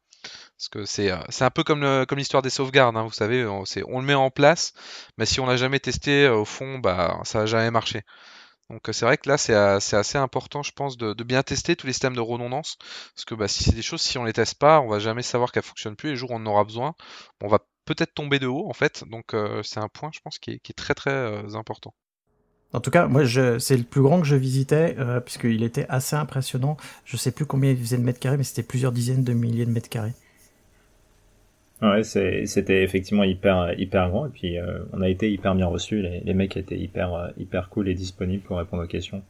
Parce 0.57 0.69
que 0.69 0.85
c'est 0.85 1.11
c'est 1.29 1.45
un 1.45 1.49
peu 1.49 1.63
comme 1.63 2.05
l'histoire 2.17 2.41
des 2.43 2.49
sauvegardes, 2.49 2.97
hein, 2.97 3.03
vous 3.03 3.11
savez, 3.11 3.45
on, 3.45 3.63
le 3.99 4.05
met 4.05 4.13
en 4.13 4.29
place, 4.31 4.73
mais 5.17 5.25
si 5.25 5.39
on 5.39 5.45
l'a 5.45 5.57
jamais 5.57 5.79
testé, 5.79 6.27
au 6.27 6.45
fond, 6.45 6.79
bah 6.79 7.19
ça 7.23 7.39
n'a 7.39 7.45
jamais 7.45 7.71
marché. 7.71 8.03
Donc 8.69 8.87
c'est 8.91 9.05
vrai 9.05 9.17
que 9.17 9.27
là 9.27 9.37
c'est 9.37 9.55
assez 9.55 10.17
important 10.17 10.61
je 10.61 10.71
pense 10.71 10.95
de, 10.97 11.13
bien 11.23 11.41
tester 11.41 11.75
tous 11.75 11.87
les 11.87 11.93
systèmes 11.93 12.15
de 12.15 12.21
redondance 12.21 12.77
parce 13.15 13.25
que 13.25 13.33
bah, 13.33 13.47
si 13.47 13.63
c'est 13.63 13.73
des 13.73 13.81
choses 13.81 14.01
si 14.01 14.17
on 14.19 14.23
les 14.25 14.33
teste 14.33 14.59
pas 14.59 14.79
on 14.81 14.87
va 14.87 14.99
jamais 14.99 15.23
savoir 15.23 15.51
qu'elles 15.51 15.63
fonctionnent 15.63 15.95
plus 15.95 16.09
et 16.09 16.11
le 16.11 16.17
jour 16.17 16.31
où 16.31 16.35
on 16.35 16.37
en 16.37 16.45
aura 16.45 16.63
besoin 16.65 16.93
on 17.41 17.47
va 17.47 17.59
peut-être 17.85 18.13
tomber 18.13 18.37
de 18.37 18.45
haut 18.45 18.69
en 18.69 18.73
fait 18.73 19.03
donc 19.07 19.33
euh, 19.33 19.63
c'est 19.63 19.79
un 19.79 19.89
point 19.89 20.11
je 20.13 20.19
pense 20.19 20.37
qui 20.37 20.51
est, 20.51 20.73
très 20.75 20.93
très 20.93 21.09
euh, 21.11 21.55
important. 21.55 21.95
En 22.71 22.81
tout 22.81 22.91
cas, 22.91 23.07
moi, 23.07 23.23
c'est 23.59 23.77
le 23.77 23.83
plus 23.83 24.01
grand 24.01 24.21
que 24.21 24.27
je 24.27 24.35
visitais, 24.35 24.95
euh, 24.99 25.19
puisqu'il 25.19 25.63
était 25.63 25.87
assez 25.89 26.15
impressionnant. 26.15 26.77
Je 27.03 27.17
sais 27.17 27.31
plus 27.31 27.45
combien 27.45 27.71
il 27.71 27.77
faisait 27.77 27.97
de 27.97 28.03
mètres 28.03 28.19
carrés, 28.19 28.37
mais 28.37 28.43
c'était 28.43 28.63
plusieurs 28.63 28.91
dizaines 28.91 29.23
de 29.23 29.33
milliers 29.33 29.65
de 29.65 29.71
mètres 29.71 29.89
carrés. 29.89 30.13
Ouais, 31.81 32.03
c'était 32.03 32.83
effectivement 32.83 33.23
hyper 33.23 33.79
hyper 33.79 34.09
grand 34.09 34.25
et 34.25 34.29
puis 34.29 34.57
on 34.91 35.01
a 35.01 35.07
été 35.07 35.31
hyper 35.31 35.55
bien 35.55 35.65
reçus. 35.65 36.01
Les, 36.01 36.19
les 36.19 36.33
mecs 36.33 36.57
étaient 36.57 36.77
hyper 36.77 37.31
hyper 37.37 37.69
cool 37.69 37.87
et 37.87 37.93
disponibles 37.93 38.43
pour 38.43 38.57
répondre 38.57 38.83
aux 38.83 38.87
questions. 38.87 39.23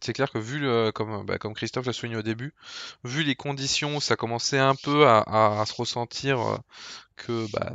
C'est 0.00 0.12
clair 0.12 0.30
que 0.30 0.38
vu, 0.38 0.64
comme, 0.92 1.26
bah, 1.26 1.36
comme 1.38 1.54
Christophe 1.54 1.86
l'a 1.86 1.92
souligné 1.92 2.16
au 2.16 2.22
début, 2.22 2.54
vu 3.02 3.24
les 3.24 3.34
conditions, 3.34 3.98
ça 3.98 4.14
commençait 4.14 4.58
un 4.58 4.76
peu 4.76 5.06
à, 5.08 5.64
se 5.66 5.74
ressentir 5.74 6.60
que 7.16 7.50
bah, 7.52 7.72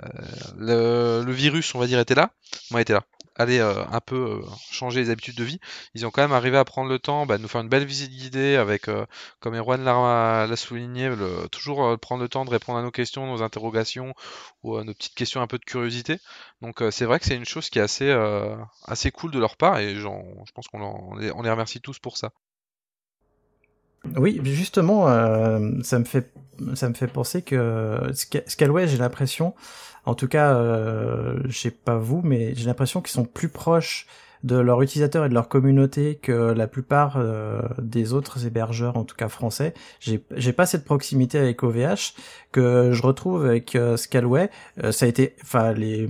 le, 0.57 1.31
virus, 1.31 1.75
on 1.75 1.79
va 1.79 1.85
dire, 1.85 1.99
était 1.99 2.15
là. 2.15 2.31
Moi, 2.71 2.81
était 2.81 2.93
là 2.93 3.03
aller 3.35 3.59
euh, 3.59 3.83
un 3.91 3.99
peu 3.99 4.15
euh, 4.15 4.41
changer 4.71 5.01
les 5.01 5.09
habitudes 5.09 5.35
de 5.35 5.43
vie, 5.43 5.59
ils 5.93 6.05
ont 6.05 6.11
quand 6.11 6.21
même 6.21 6.33
arrivé 6.33 6.57
à 6.57 6.65
prendre 6.65 6.89
le 6.89 6.99
temps 6.99 7.25
bah, 7.25 7.37
de 7.37 7.41
nous 7.41 7.47
faire 7.47 7.61
une 7.61 7.69
belle 7.69 7.85
visite 7.85 8.11
guidée 8.11 8.55
avec, 8.55 8.87
euh, 8.87 9.05
comme 9.39 9.55
Erwan 9.55 9.83
l'a 9.83 10.55
souligné, 10.55 11.11
toujours 11.51 11.97
prendre 11.99 12.21
le 12.21 12.29
temps 12.29 12.45
de 12.45 12.49
répondre 12.49 12.79
à 12.79 12.83
nos 12.83 12.91
questions, 12.91 13.25
nos 13.27 13.41
interrogations 13.41 14.13
ou 14.63 14.77
à 14.77 14.83
nos 14.83 14.93
petites 14.93 15.15
questions 15.15 15.41
un 15.41 15.47
peu 15.47 15.57
de 15.57 15.65
curiosité. 15.65 16.19
Donc 16.61 16.83
c'est 16.91 17.05
vrai 17.05 17.19
que 17.19 17.25
c'est 17.25 17.35
une 17.35 17.45
chose 17.45 17.69
qui 17.69 17.79
est 17.79 17.81
assez, 17.81 18.11
assez 18.85 19.11
cool 19.11 19.31
de 19.31 19.39
leur 19.39 19.57
part 19.57 19.79
et 19.79 19.95
je 19.95 20.07
pense 20.53 20.67
qu'on 20.67 21.15
les, 21.15 21.31
on 21.31 21.41
les 21.41 21.51
remercie 21.51 21.81
tous 21.81 21.99
pour 21.99 22.17
ça. 22.17 22.31
Oui, 24.17 24.39
justement, 24.43 25.07
ça 25.83 25.99
me 25.99 26.05
fait 26.05 26.31
ça 26.75 26.89
me 26.89 26.93
fait 26.93 27.07
penser 27.07 27.41
que 27.41 28.11
Scalway, 28.47 28.87
j'ai 28.87 28.97
l'impression, 28.97 29.53
en 30.05 30.15
tout 30.15 30.27
cas, 30.27 30.55
euh, 30.55 31.39
je 31.45 31.57
sais 31.57 31.71
pas 31.71 31.97
vous, 31.97 32.21
mais 32.23 32.53
j'ai 32.55 32.65
l'impression 32.65 33.01
qu'ils 33.01 33.11
sont 33.11 33.25
plus 33.25 33.49
proches 33.49 34.07
de 34.43 34.57
leurs 34.57 34.81
utilisateurs 34.81 35.25
et 35.25 35.29
de 35.29 35.33
leur 35.33 35.47
communauté 35.47 36.15
que 36.15 36.51
la 36.51 36.67
plupart 36.67 37.15
euh, 37.17 37.61
des 37.81 38.11
autres 38.11 38.45
hébergeurs, 38.45 38.97
en 38.97 39.05
tout 39.05 39.15
cas 39.15 39.29
français. 39.29 39.73
J'ai, 40.01 40.23
j'ai 40.35 40.51
pas 40.51 40.65
cette 40.65 40.83
proximité 40.83 41.37
avec 41.37 41.63
OVH 41.63 42.13
que 42.51 42.91
je 42.91 43.01
retrouve 43.01 43.45
avec 43.45 43.75
euh, 43.75 43.95
Scalway. 43.95 44.49
Euh, 44.83 44.91
ça 44.91 45.05
a 45.05 45.09
été, 45.09 45.35
enfin 45.41 45.71
les 45.71 46.07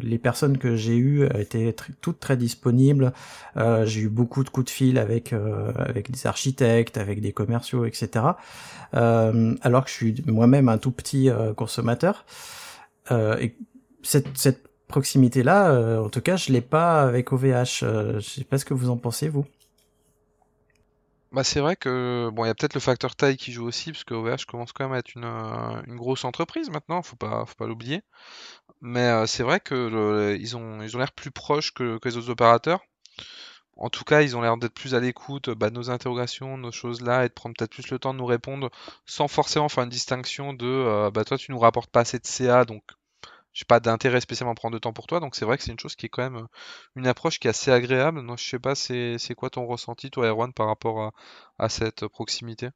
les 0.00 0.18
personnes 0.18 0.58
que 0.58 0.76
j'ai 0.76 0.96
eues 0.96 1.26
étaient 1.38 1.74
toutes 2.00 2.20
très 2.20 2.36
disponibles. 2.36 3.12
j'ai 3.56 4.00
eu 4.00 4.08
beaucoup 4.08 4.44
de 4.44 4.48
coups 4.48 4.66
de 4.66 4.70
fil 4.70 4.98
avec 4.98 5.32
avec 5.32 6.10
des 6.10 6.26
architectes, 6.26 6.98
avec 6.98 7.20
des 7.20 7.32
commerciaux, 7.32 7.84
etc. 7.84 8.24
alors 8.92 9.84
que 9.84 9.90
je 9.90 9.94
suis 9.94 10.24
moi-même 10.26 10.68
un 10.68 10.78
tout 10.78 10.92
petit 10.92 11.30
consommateur. 11.56 12.24
Euh, 13.10 13.36
et 13.38 13.56
cette, 14.02 14.68
proximité-là, 14.88 15.70
euh, 15.70 16.04
en 16.04 16.10
tout 16.10 16.20
cas, 16.20 16.36
je 16.36 16.52
l'ai 16.52 16.60
pas 16.60 17.02
avec 17.02 17.32
OVH. 17.32 17.82
Euh, 17.82 18.20
je 18.20 18.28
sais 18.28 18.44
pas 18.44 18.58
ce 18.58 18.66
que 18.66 18.74
vous 18.74 18.90
en 18.90 18.98
pensez, 18.98 19.30
vous. 19.30 19.46
Bah 21.32 21.44
c'est 21.44 21.60
vrai 21.60 21.76
que 21.76 22.28
bon 22.30 22.44
il 22.44 22.48
y 22.48 22.50
a 22.50 22.54
peut-être 22.54 22.74
le 22.74 22.80
facteur 22.80 23.16
taille 23.16 23.38
qui 23.38 23.52
joue 23.52 23.64
aussi 23.64 23.90
parce 23.90 24.04
que 24.04 24.12
OVH 24.12 24.44
commence 24.46 24.72
quand 24.72 24.84
même 24.84 24.92
à 24.92 24.98
être 24.98 25.14
une, 25.16 25.24
une 25.24 25.96
grosse 25.96 26.26
entreprise 26.26 26.68
maintenant 26.68 27.00
faut 27.00 27.16
pas 27.16 27.46
faut 27.46 27.54
pas 27.54 27.66
l'oublier 27.66 28.02
mais 28.82 29.26
c'est 29.26 29.42
vrai 29.42 29.60
que 29.60 30.36
ils 30.38 30.56
ont 30.56 30.82
ils 30.82 30.96
ont 30.96 30.98
l'air 31.00 31.12
plus 31.12 31.30
proches 31.30 31.72
que, 31.72 31.98
que, 31.98 32.08
les 32.08 32.16
autres 32.16 32.30
opérateurs. 32.30 32.80
En 33.76 33.90
tout 33.90 34.04
cas 34.04 34.22
ils 34.22 34.36
ont 34.36 34.42
l'air 34.42 34.56
d'être 34.58 34.74
plus 34.74 34.94
à 34.94 35.00
l'écoute 35.00 35.50
bah, 35.50 35.70
de 35.70 35.74
nos 35.74 35.90
interrogations 35.90 36.58
nos 36.58 36.72
choses 36.72 37.00
là 37.02 37.24
et 37.24 37.28
de 37.28 37.34
prendre 37.34 37.54
peut-être 37.58 37.72
plus 37.72 37.90
le 37.90 37.98
temps 37.98 38.12
de 38.14 38.18
nous 38.18 38.26
répondre 38.26 38.70
sans 39.06 39.28
forcément 39.28 39.68
faire 39.68 39.84
une 39.84 39.90
distinction 39.90 40.52
de 40.54 41.10
bah 41.10 41.24
toi 41.24 41.38
tu 41.38 41.52
nous 41.52 41.58
rapportes 41.58 41.90
pas 41.90 42.00
assez 42.00 42.18
de 42.18 42.26
CA 42.26 42.64
donc 42.64 42.82
j'ai 43.52 43.64
pas 43.66 43.80
d'intérêt 43.80 44.20
spécialement 44.20 44.52
à 44.52 44.54
prendre 44.54 44.74
de 44.74 44.78
temps 44.78 44.92
pour 44.92 45.06
toi, 45.06 45.20
donc 45.20 45.36
c'est 45.36 45.44
vrai 45.44 45.58
que 45.58 45.64
c'est 45.64 45.72
une 45.72 45.78
chose 45.78 45.96
qui 45.96 46.06
est 46.06 46.08
quand 46.08 46.22
même 46.22 46.36
euh, 46.44 46.46
une 46.96 47.06
approche 47.06 47.38
qui 47.38 47.48
est 47.48 47.50
assez 47.50 47.70
agréable. 47.70 48.20
Non, 48.22 48.36
je 48.36 48.48
sais 48.48 48.58
pas, 48.58 48.74
c'est, 48.74 49.18
quoi 49.36 49.50
ton 49.50 49.66
ressenti, 49.66 50.10
toi, 50.10 50.26
Erwan, 50.28 50.52
par 50.52 50.66
rapport 50.68 51.12
à, 51.58 51.68
cette 51.68 52.06
proximité? 52.08 52.70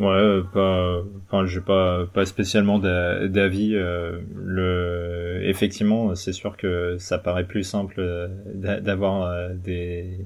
Ouais, 0.00 0.06
euh, 0.08 0.42
pas, 0.42 1.02
enfin, 1.26 1.46
j'ai 1.46 1.60
pas, 1.60 2.06
pas 2.06 2.24
spécialement 2.24 2.78
d'avis. 2.78 3.74
Euh, 3.74 4.18
le, 4.34 5.40
effectivement, 5.44 6.14
c'est 6.14 6.32
sûr 6.32 6.56
que 6.56 6.96
ça 6.98 7.18
paraît 7.18 7.46
plus 7.46 7.64
simple 7.64 8.30
d'avoir 8.54 9.50
des, 9.50 10.18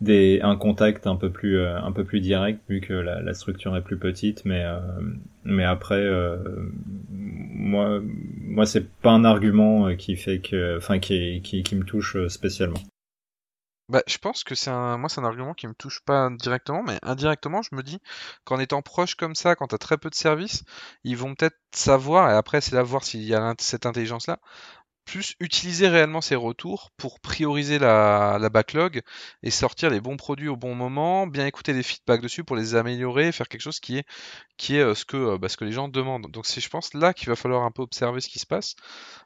des, 0.00 0.40
un 0.42 0.56
contact 0.56 1.06
un 1.06 1.16
peu 1.16 1.30
plus, 1.30 1.58
un 1.60 1.90
peu 1.92 2.04
plus 2.04 2.20
direct 2.20 2.60
vu 2.68 2.80
que 2.80 2.92
la, 2.92 3.34
structure 3.34 3.76
est 3.76 3.82
plus 3.82 3.98
petite, 3.98 4.44
mais, 4.44 4.64
mais 5.44 5.64
après, 5.64 6.06
moi, 7.62 8.00
moi, 8.52 8.66
c'est 8.66 8.86
pas 8.86 9.12
un 9.12 9.24
argument 9.24 9.86
euh, 9.88 9.94
qui 9.94 10.16
fait 10.16 10.40
que, 10.40 10.76
enfin, 10.76 10.98
qui, 10.98 11.40
qui, 11.42 11.62
qui 11.62 11.76
me 11.76 11.84
touche 11.84 12.16
euh, 12.16 12.28
spécialement. 12.28 12.80
Bah, 13.88 14.02
je 14.06 14.16
pense 14.18 14.42
que 14.44 14.54
c'est 14.54 14.70
un, 14.70 14.96
moi, 14.96 15.08
c'est 15.08 15.20
un 15.20 15.24
argument 15.24 15.54
qui 15.54 15.66
me 15.66 15.74
touche 15.74 16.00
pas 16.04 16.30
directement, 16.30 16.82
mais 16.82 16.98
indirectement, 17.02 17.62
je 17.62 17.74
me 17.74 17.82
dis 17.82 18.00
qu'en 18.44 18.58
étant 18.58 18.80
proche 18.82 19.14
comme 19.16 19.34
ça, 19.34 19.54
quand 19.56 19.66
t'as 19.68 19.78
très 19.78 19.98
peu 19.98 20.08
de 20.08 20.14
services, 20.14 20.64
ils 21.04 21.16
vont 21.16 21.34
peut-être 21.34 21.58
savoir, 21.74 22.30
et 22.30 22.34
après, 22.34 22.60
c'est 22.60 22.76
à 22.76 22.82
voir 22.82 23.04
s'il 23.04 23.22
y 23.22 23.34
a 23.34 23.54
cette 23.58 23.84
intelligence-là, 23.86 24.38
plus 25.04 25.34
utiliser 25.40 25.88
réellement 25.88 26.20
ces 26.20 26.36
retours 26.36 26.90
pour 26.96 27.20
prioriser 27.20 27.78
la, 27.78 28.38
backlog 28.50 29.02
et 29.42 29.50
sortir 29.50 29.90
les 29.90 30.00
bons 30.00 30.16
produits 30.16 30.48
au 30.48 30.56
bon 30.56 30.74
moment, 30.74 31.26
bien 31.26 31.46
écouter 31.46 31.72
les 31.72 31.82
feedbacks 31.82 32.20
dessus 32.22 32.44
pour 32.44 32.56
les 32.56 32.74
améliorer, 32.74 33.32
faire 33.32 33.48
quelque 33.48 33.60
chose 33.60 33.80
qui 33.80 33.98
est, 33.98 34.06
euh, 34.80 34.94
ce, 34.94 35.04
que, 35.04 35.16
euh, 35.16 35.38
bah, 35.38 35.48
ce 35.48 35.56
que 35.56 35.64
les 35.64 35.72
gens 35.72 35.88
demandent. 35.88 36.30
Donc 36.30 36.46
c'est 36.46 36.60
je 36.60 36.68
pense 36.68 36.94
là 36.94 37.14
qu'il 37.14 37.28
va 37.28 37.36
falloir 37.36 37.62
un 37.64 37.70
peu 37.70 37.82
observer 37.82 38.20
ce 38.20 38.28
qui 38.28 38.38
se 38.38 38.46
passe, 38.46 38.74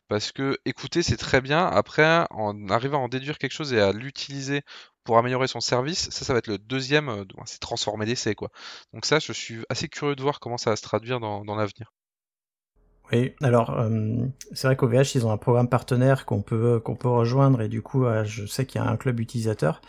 parce 0.08 0.32
que 0.32 0.58
écouter 0.64 1.02
c'est 1.02 1.16
très 1.16 1.40
bien, 1.40 1.66
après 1.66 2.26
en 2.30 2.68
arrivant 2.68 2.98
à 3.00 3.04
en 3.04 3.08
déduire 3.08 3.38
quelque 3.38 3.52
chose 3.52 3.72
et 3.72 3.80
à 3.80 3.92
l'utiliser 3.92 4.62
pour 5.04 5.18
améliorer 5.18 5.48
son 5.48 5.60
service, 5.60 6.10
ça 6.10 6.24
ça 6.24 6.32
va 6.32 6.40
être 6.40 6.48
le 6.48 6.58
deuxième, 6.58 7.08
euh, 7.08 7.24
c'est 7.46 7.60
transformer 7.60 8.06
l'essai 8.06 8.34
quoi. 8.34 8.50
Donc 8.92 9.06
ça 9.06 9.18
je 9.18 9.32
suis 9.32 9.64
assez 9.68 9.88
curieux 9.88 10.16
de 10.16 10.22
voir 10.22 10.40
comment 10.40 10.58
ça 10.58 10.70
va 10.70 10.76
se 10.76 10.82
traduire 10.82 11.20
dans 11.20 11.56
l'avenir. 11.56 11.92
Oui, 13.12 13.34
alors 13.40 13.78
euh, 13.78 14.26
c'est 14.52 14.66
vrai 14.66 14.76
qu'OVH 14.76 15.14
ils 15.14 15.26
ont 15.26 15.30
un 15.30 15.36
programme 15.36 15.68
partenaire 15.68 16.26
qu'on 16.26 16.42
peut 16.42 16.80
qu'on 16.80 16.96
peut 16.96 17.08
rejoindre 17.08 17.62
et 17.62 17.68
du 17.68 17.80
coup 17.80 18.04
euh, 18.04 18.24
je 18.24 18.46
sais 18.46 18.66
qu'il 18.66 18.80
y 18.80 18.84
a 18.84 18.88
un 18.88 18.96
club 18.96 19.20
utilisateur, 19.20 19.80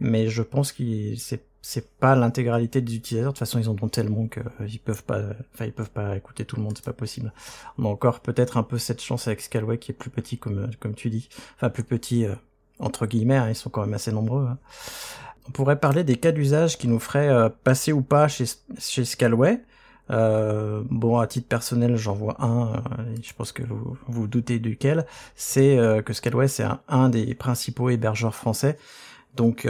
mais 0.00 0.28
je 0.28 0.42
pense 0.42 0.72
que 0.72 0.82
c'est 1.16 1.44
c'est 1.64 1.96
pas 1.98 2.16
l'intégralité 2.16 2.80
des 2.80 2.96
utilisateurs. 2.96 3.32
De 3.32 3.36
toute 3.36 3.46
façon, 3.46 3.60
ils 3.60 3.68
en 3.68 3.76
ont 3.80 3.88
tellement 3.88 4.26
que 4.26 4.40
euh, 4.40 4.66
peuvent 4.84 5.04
pas, 5.04 5.20
peuvent 5.76 5.90
pas 5.90 6.16
écouter 6.16 6.44
tout 6.44 6.56
le 6.56 6.62
monde, 6.62 6.72
c'est 6.76 6.84
pas 6.84 6.92
possible. 6.92 7.32
On 7.78 7.84
a 7.84 7.88
encore 7.88 8.20
peut-être 8.20 8.56
un 8.56 8.64
peu 8.64 8.78
cette 8.78 9.00
chance 9.02 9.28
avec 9.28 9.42
Scalway 9.42 9.78
qui 9.78 9.92
est 9.92 9.94
plus 9.94 10.10
petit 10.10 10.38
comme 10.38 10.70
comme 10.80 10.94
tu 10.94 11.10
dis, 11.10 11.28
enfin 11.56 11.68
plus 11.68 11.84
petit 11.84 12.26
entre 12.78 13.06
guillemets, 13.06 13.36
hein, 13.36 13.48
ils 13.50 13.54
sont 13.54 13.70
quand 13.70 13.82
même 13.82 13.94
assez 13.94 14.12
nombreux. 14.12 14.46
Hein. 14.46 14.58
On 15.46 15.50
pourrait 15.52 15.78
parler 15.78 16.04
des 16.04 16.16
cas 16.16 16.32
d'usage 16.32 16.78
qui 16.78 16.88
nous 16.88 17.00
feraient 17.00 17.50
passer 17.64 17.92
ou 17.92 18.02
pas 18.02 18.28
chez 18.28 18.46
chez 18.78 19.04
Scalway. 19.04 19.60
Euh, 20.10 20.82
bon, 20.90 21.18
à 21.18 21.26
titre 21.26 21.48
personnel, 21.48 21.96
j'en 21.96 22.14
vois 22.14 22.42
un, 22.42 22.72
euh, 22.74 22.76
je 23.22 23.32
pense 23.32 23.52
que 23.52 23.62
vous 23.62 23.96
vous 24.08 24.26
doutez 24.26 24.58
duquel, 24.58 25.06
c'est 25.36 25.78
euh, 25.78 26.02
que 26.02 26.12
Scalway, 26.12 26.48
c'est 26.48 26.66
un, 26.88 27.08
des 27.08 27.34
principaux 27.34 27.90
hébergeurs 27.90 28.34
français. 28.34 28.78
Donc 29.34 29.66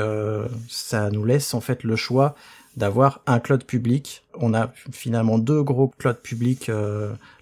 ça 0.68 1.08
nous 1.10 1.24
laisse 1.24 1.54
en 1.54 1.60
fait 1.60 1.84
le 1.84 1.94
choix 1.94 2.34
d'avoir 2.76 3.20
un 3.28 3.38
cloud 3.38 3.62
public. 3.62 4.24
On 4.34 4.54
a 4.54 4.72
finalement 4.90 5.38
deux 5.38 5.62
gros 5.62 5.86
clouds 5.86 6.14
publics 6.14 6.68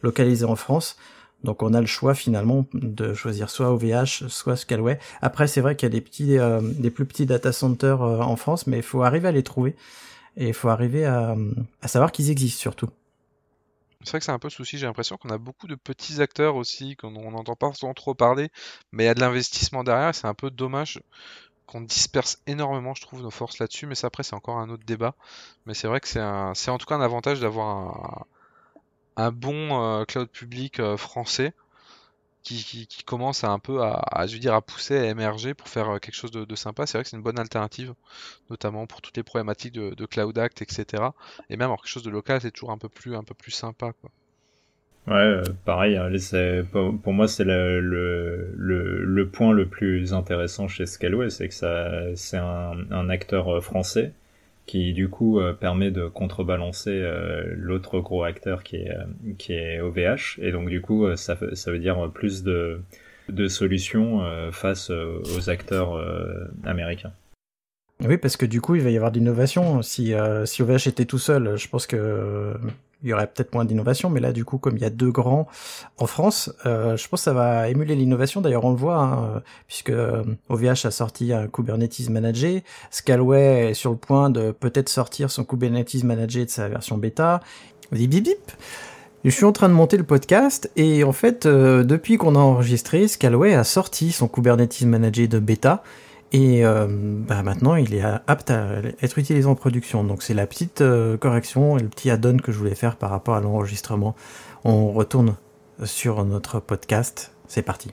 localisés 0.03 0.45
en 0.45 0.55
France. 0.55 0.99
Donc 1.45 1.63
on 1.63 1.73
a 1.73 1.81
le 1.81 1.87
choix 1.87 2.13
finalement 2.13 2.67
de 2.75 3.15
choisir 3.15 3.49
soit 3.49 3.73
OVH, 3.73 4.29
soit 4.29 4.57
Scalway. 4.57 4.99
Après 5.23 5.47
c'est 5.47 5.63
vrai 5.63 5.77
qu'il 5.77 5.87
y 5.87 5.93
a 5.93 5.95
des 5.95 6.03
petits, 6.03 6.37
des 6.79 6.91
plus 6.91 7.07
petits 7.07 7.25
data 7.25 7.53
centers 7.53 8.03
en 8.03 8.37
France, 8.37 8.67
mais 8.67 8.77
il 8.77 8.83
faut 8.83 9.03
arriver 9.03 9.29
à 9.29 9.33
les 9.33 9.43
trouver. 9.43 9.75
Et 10.41 10.49
il 10.49 10.55
faut 10.55 10.71
arriver 10.71 11.05
à, 11.05 11.37
savoir 11.85 12.13
qu'ils 12.13 12.31
existent 12.31 12.61
surtout. 12.61 12.89
C'est 14.03 14.13
vrai 14.13 14.21
que 14.21 14.25
c'est 14.25 14.33
un 14.33 14.39
peu 14.39 14.49
souci, 14.49 14.79
j'ai 14.79 14.87
l'impression 14.87 15.19
qu'on 15.19 15.29
a 15.29 15.37
beaucoup 15.37 15.67
de 15.67 15.75
petits 15.75 16.23
acteurs 16.23 16.57
aussi, 16.57 16.97
qu'on 16.97 17.11
n'entend 17.11 17.57
pas 17.57 17.71
trop 17.95 18.15
parler, 18.15 18.49
mais 18.91 19.05
il 19.05 19.07
y 19.07 19.11
a 19.11 19.15
de 19.15 19.21
l'investissement 19.21 19.85
derrière, 19.85 20.15
c'est 20.15 20.27
un 20.27 20.33
peu 20.33 20.51
dommage 20.51 21.03
qu'on 21.67 21.83
disperse 21.83 22.41
énormément, 22.47 22.95
je 22.95 23.03
trouve, 23.03 23.21
nos 23.21 23.31
forces 23.31 23.59
là-dessus, 23.59 23.87
mais 23.87 23.95
ça 23.95 24.07
après 24.07 24.23
c'est 24.23 24.35
encore 24.35 24.57
un 24.57 24.71
autre 24.71 24.85
débat. 24.87 25.15
Mais 25.67 25.75
c'est 25.75 25.89
vrai 25.89 26.01
que 26.01 26.09
c'est 26.09 26.21
en 26.23 26.79
tout 26.79 26.87
cas 26.87 26.95
un 26.95 27.03
avantage 27.03 27.41
d'avoir 27.41 28.27
un, 29.17 29.33
bon 29.33 29.79
euh, 29.79 30.07
cloud 30.07 30.31
public 30.31 30.81
euh, 30.81 30.97
français 30.97 31.53
qui, 32.43 32.89
commence 33.05 33.45
à 33.45 33.51
un 33.51 33.59
peu 33.59 33.83
à, 33.83 34.27
je 34.27 34.37
dire, 34.39 34.55
à 34.55 34.63
pousser, 34.63 34.97
à 34.97 35.05
émerger 35.07 35.55
pour 35.55 35.69
faire 35.69 35.91
euh, 35.91 35.99
quelque 35.99 36.15
chose 36.15 36.31
de, 36.31 36.55
sympa. 36.55 36.87
C'est 36.87 36.99
vrai 36.99 37.05
que 37.05 37.11
c'est 37.11 37.17
une 37.17 37.23
bonne 37.23 37.39
alternative, 37.39 37.95
notamment 38.49 38.87
pour 38.87 39.01
toutes 39.01 39.17
les 39.17 39.23
problématiques 39.23 39.75
de, 39.75 40.07
Cloud 40.07 40.39
Act, 40.39 40.63
etc. 40.63 41.05
Et 41.49 41.57
même 41.57 41.63
avoir 41.63 41.81
quelque 41.81 41.91
chose 41.91 42.03
de 42.03 42.11
local, 42.11 42.41
c'est 42.41 42.51
toujours 42.51 42.71
un 42.71 42.79
peu 42.79 42.89
plus, 42.89 43.15
un 43.15 43.25
peu 43.25 43.35
plus 43.35 43.53
sympa. 43.53 43.93
Quoi. 44.01 44.11
Ouais, 45.07 45.15
euh, 45.15 45.43
pareil, 45.65 45.97
hein, 45.97 46.11
pour 47.03 47.13
moi 47.13 47.27
c'est 47.27 47.45
le, 47.45 49.31
point 49.33 49.53
le 49.53 49.67
plus 49.67 50.13
intéressant 50.13 50.69
chez 50.69 50.87
Scaleway, 50.87 51.31
c'est 51.31 51.49
que 51.49 52.15
c'est 52.15 52.37
un, 52.37 52.91
un 52.91 53.09
acteur 53.09 53.49
euh, 53.49 53.61
français 53.61 54.13
qui 54.71 54.93
du 54.93 55.09
coup 55.09 55.41
euh, 55.41 55.53
permet 55.53 55.91
de 55.91 56.07
contrebalancer 56.07 56.93
euh, 56.93 57.43
l'autre 57.57 57.99
gros 57.99 58.23
acteur 58.23 58.63
qui 58.63 58.77
est, 58.77 58.91
euh, 58.91 59.33
qui 59.37 59.53
est 59.53 59.81
OVH. 59.81 60.39
Et 60.41 60.53
donc 60.53 60.69
du 60.69 60.81
coup, 60.81 61.05
ça, 61.17 61.37
ça 61.55 61.73
veut 61.73 61.81
dire 61.81 62.09
plus 62.15 62.45
de, 62.45 62.81
de 63.29 63.49
solutions 63.49 64.23
face 64.53 64.91
aux 64.91 65.51
acteurs 65.51 66.01
américains. 66.65 67.13
Oui, 68.05 68.17
parce 68.17 68.37
que 68.37 68.47
du 68.47 68.61
coup, 68.61 68.77
il 68.77 68.83
va 68.83 68.91
y 68.91 68.97
avoir 68.97 69.11
d'innovation. 69.11 69.83
Si, 69.83 70.15
si 70.45 70.63
OVH 70.63 70.87
était 70.87 71.05
tout 71.05 71.19
seul, 71.19 71.57
je 71.57 71.69
pense 71.69 71.87
que 71.87 72.55
il 73.03 73.11
y 73.11 73.13
aurait 73.13 73.27
peut-être 73.27 73.55
moins 73.55 73.65
d'innovation. 73.65 74.11
Mais 74.11 74.21
là, 74.21 74.33
du 74.33 74.45
coup, 74.45 74.59
comme 74.59 74.77
il 74.77 74.83
y 74.83 74.87
a 74.87 74.91
deux 74.91 75.11
grands 75.11 75.47
en 75.99 76.07
France, 76.07 76.53
euh, 76.67 76.97
je 76.97 77.09
pense 77.09 77.21
que 77.21 77.25
ça 77.25 77.33
va 77.33 77.69
émuler 77.69 77.95
l'innovation. 77.95 78.41
D'ailleurs, 78.41 78.65
on 78.65 78.71
le 78.71 78.77
voit, 78.77 78.99
hein, 78.99 79.43
puisque 79.67 79.93
OVH 80.49 80.87
a 80.87 80.91
sorti 80.91 81.33
un 81.33 81.47
Kubernetes 81.47 82.09
Manager. 82.09 82.61
Scalway 82.91 83.71
est 83.71 83.75
sur 83.75 83.91
le 83.91 83.97
point 83.97 84.31
de 84.31 84.53
peut-être 84.53 84.89
sortir 84.89 85.31
son 85.31 85.45
Kubernetes 85.45 86.05
Manager 86.05 86.45
de 86.45 86.51
sa 86.51 86.69
version 86.69 86.99
bêta. 86.99 87.41
Bip, 87.93 88.11
bip. 88.11 88.53
Je 89.25 89.31
suis 89.31 89.45
en 89.45 89.53
train 89.53 89.69
de 89.69 89.75
monter 89.75 89.99
le 89.99 90.05
podcast 90.05 90.71
et 90.77 91.05
en 91.05 91.13
fait, 91.13 91.47
depuis 91.47 92.17
qu'on 92.17 92.37
a 92.37 92.39
enregistré, 92.39 93.07
Scalway 93.07 93.53
a 93.53 93.65
sorti 93.65 94.13
son 94.13 94.29
Kubernetes 94.29 94.81
Manager 94.83 95.29
de 95.29 95.39
bêta 95.39 95.83
et 96.33 96.65
euh, 96.65 96.87
bah 96.89 97.43
maintenant, 97.43 97.75
il 97.75 97.95
est 97.95 98.03
apte 98.03 98.51
à 98.51 98.83
être 99.03 99.19
utilisé 99.19 99.47
en 99.47 99.55
production. 99.55 100.05
Donc 100.05 100.23
c'est 100.23 100.35
la 100.35 100.47
petite 100.47 100.81
euh, 100.81 101.17
correction 101.17 101.77
et 101.77 101.83
le 101.83 101.89
petit 101.89 102.11
add-on 102.11 102.37
que 102.39 102.53
je 102.53 102.59
voulais 102.59 102.75
faire 102.75 102.97
par 102.97 103.11
rapport 103.11 103.35
à 103.35 103.41
l'enregistrement. 103.41 104.15
On 104.65 104.93
retourne 104.93 105.37
sur 105.85 106.25
notre 106.25 106.61
podcast. 106.61 107.33
C'est 107.49 107.63
parti. 107.63 107.93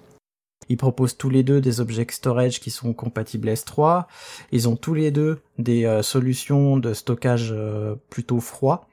Ils 0.70 0.78
proposent 0.78 1.18
tous 1.18 1.30
les 1.30 1.44
deux 1.44 1.62
des 1.62 1.80
object 1.80 2.12
storage 2.12 2.60
qui 2.60 2.70
sont 2.70 2.94
compatibles 2.94 3.48
S3. 3.48 4.06
Ils 4.52 4.68
ont 4.68 4.76
tous 4.76 4.94
les 4.94 5.12
deux 5.12 5.40
des 5.58 5.86
euh, 5.86 6.04
solutions 6.04 6.78
de 6.78 6.94
stockage 6.94 7.56
plutôt 8.10 8.40
froid. 8.40 8.88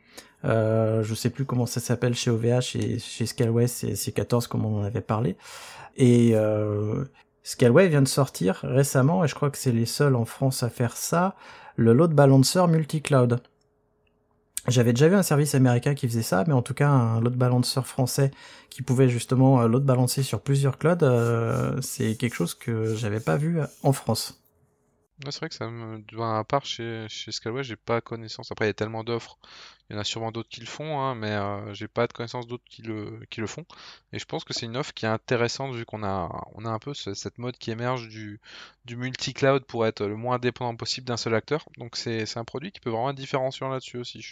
Euh, 0.44 1.02
je 1.02 1.14
sais 1.14 1.30
plus 1.30 1.44
comment 1.44 1.66
ça 1.66 1.80
s'appelle 1.80 2.14
chez 2.14 2.30
OVH 2.30 2.76
et 2.76 2.98
chez 2.98 3.26
Scaleway, 3.26 3.66
c'est 3.66 3.92
C14 3.92 4.46
comme 4.46 4.66
on 4.66 4.80
en 4.80 4.84
avait 4.84 5.00
parlé. 5.00 5.36
Et 5.96 6.32
euh, 6.34 7.04
Scaleway 7.44 7.88
vient 7.88 8.02
de 8.02 8.08
sortir 8.08 8.60
récemment, 8.62 9.22
et 9.24 9.28
je 9.28 9.34
crois 9.34 9.50
que 9.50 9.58
c'est 9.58 9.70
les 9.70 9.86
seuls 9.86 10.16
en 10.16 10.24
France 10.24 10.62
à 10.62 10.70
faire 10.70 10.96
ça, 10.96 11.36
le 11.76 11.92
load 11.92 12.12
balancer 12.12 12.66
multi-cloud. 12.66 13.40
J'avais 14.66 14.94
déjà 14.94 15.08
vu 15.08 15.14
un 15.14 15.22
service 15.22 15.54
américain 15.54 15.94
qui 15.94 16.08
faisait 16.08 16.22
ça, 16.22 16.44
mais 16.46 16.54
en 16.54 16.62
tout 16.62 16.72
cas 16.72 16.88
un 16.88 17.20
load 17.20 17.36
balancer 17.36 17.82
français 17.82 18.30
qui 18.70 18.80
pouvait 18.80 19.10
justement 19.10 19.60
euh, 19.60 19.68
load 19.68 19.84
balancer 19.84 20.22
sur 20.22 20.40
plusieurs 20.40 20.78
clouds, 20.78 20.96
euh, 21.02 21.78
c'est 21.82 22.16
quelque 22.16 22.34
chose 22.34 22.54
que 22.54 22.94
j'avais 22.94 23.20
pas 23.20 23.36
vu 23.36 23.58
en 23.82 23.92
France 23.92 24.43
c'est 25.24 25.38
vrai 25.38 25.48
que 25.48 25.54
ça 25.54 25.70
me. 25.70 26.02
à 26.20 26.44
part 26.44 26.64
chez, 26.66 27.06
chez 27.08 27.30
Scalway, 27.32 27.62
j'ai 27.62 27.76
pas 27.76 28.00
connaissance. 28.00 28.50
Après, 28.50 28.66
il 28.66 28.68
y 28.68 28.70
a 28.70 28.74
tellement 28.74 29.04
d'offres. 29.04 29.38
Il 29.88 29.94
y 29.94 29.96
en 29.96 30.00
a 30.00 30.04
sûrement 30.04 30.32
d'autres 30.32 30.48
qui 30.48 30.60
le 30.60 30.66
font, 30.66 31.00
hein, 31.00 31.14
mais 31.14 31.30
euh, 31.30 31.72
j'ai 31.74 31.88
pas 31.88 32.06
de 32.06 32.12
connaissance 32.12 32.46
d'autres 32.46 32.64
qui 32.68 32.82
le, 32.82 33.20
qui 33.30 33.40
le 33.40 33.46
font. 33.46 33.64
Et 34.12 34.18
je 34.18 34.24
pense 34.24 34.42
que 34.44 34.52
c'est 34.54 34.66
une 34.66 34.76
offre 34.76 34.92
qui 34.94 35.04
est 35.06 35.08
intéressante 35.08 35.74
vu 35.74 35.84
qu'on 35.84 36.02
a, 36.02 36.30
on 36.54 36.64
a 36.64 36.70
un 36.70 36.78
peu 36.78 36.94
cette 36.94 37.38
mode 37.38 37.56
qui 37.58 37.70
émerge 37.70 38.08
du, 38.08 38.40
du 38.86 38.96
multi-cloud 38.96 39.64
pour 39.64 39.86
être 39.86 40.04
le 40.06 40.16
moins 40.16 40.38
dépendant 40.38 40.74
possible 40.76 41.06
d'un 41.06 41.16
seul 41.18 41.34
acteur. 41.34 41.68
Donc 41.78 41.96
c'est 41.96 42.36
un 42.36 42.44
produit 42.44 42.72
qui 42.72 42.80
peut 42.80 42.90
vraiment 42.90 43.10
être 43.10 43.16
différenciant 43.16 43.68
là-dessus 43.68 43.98
aussi. 43.98 44.22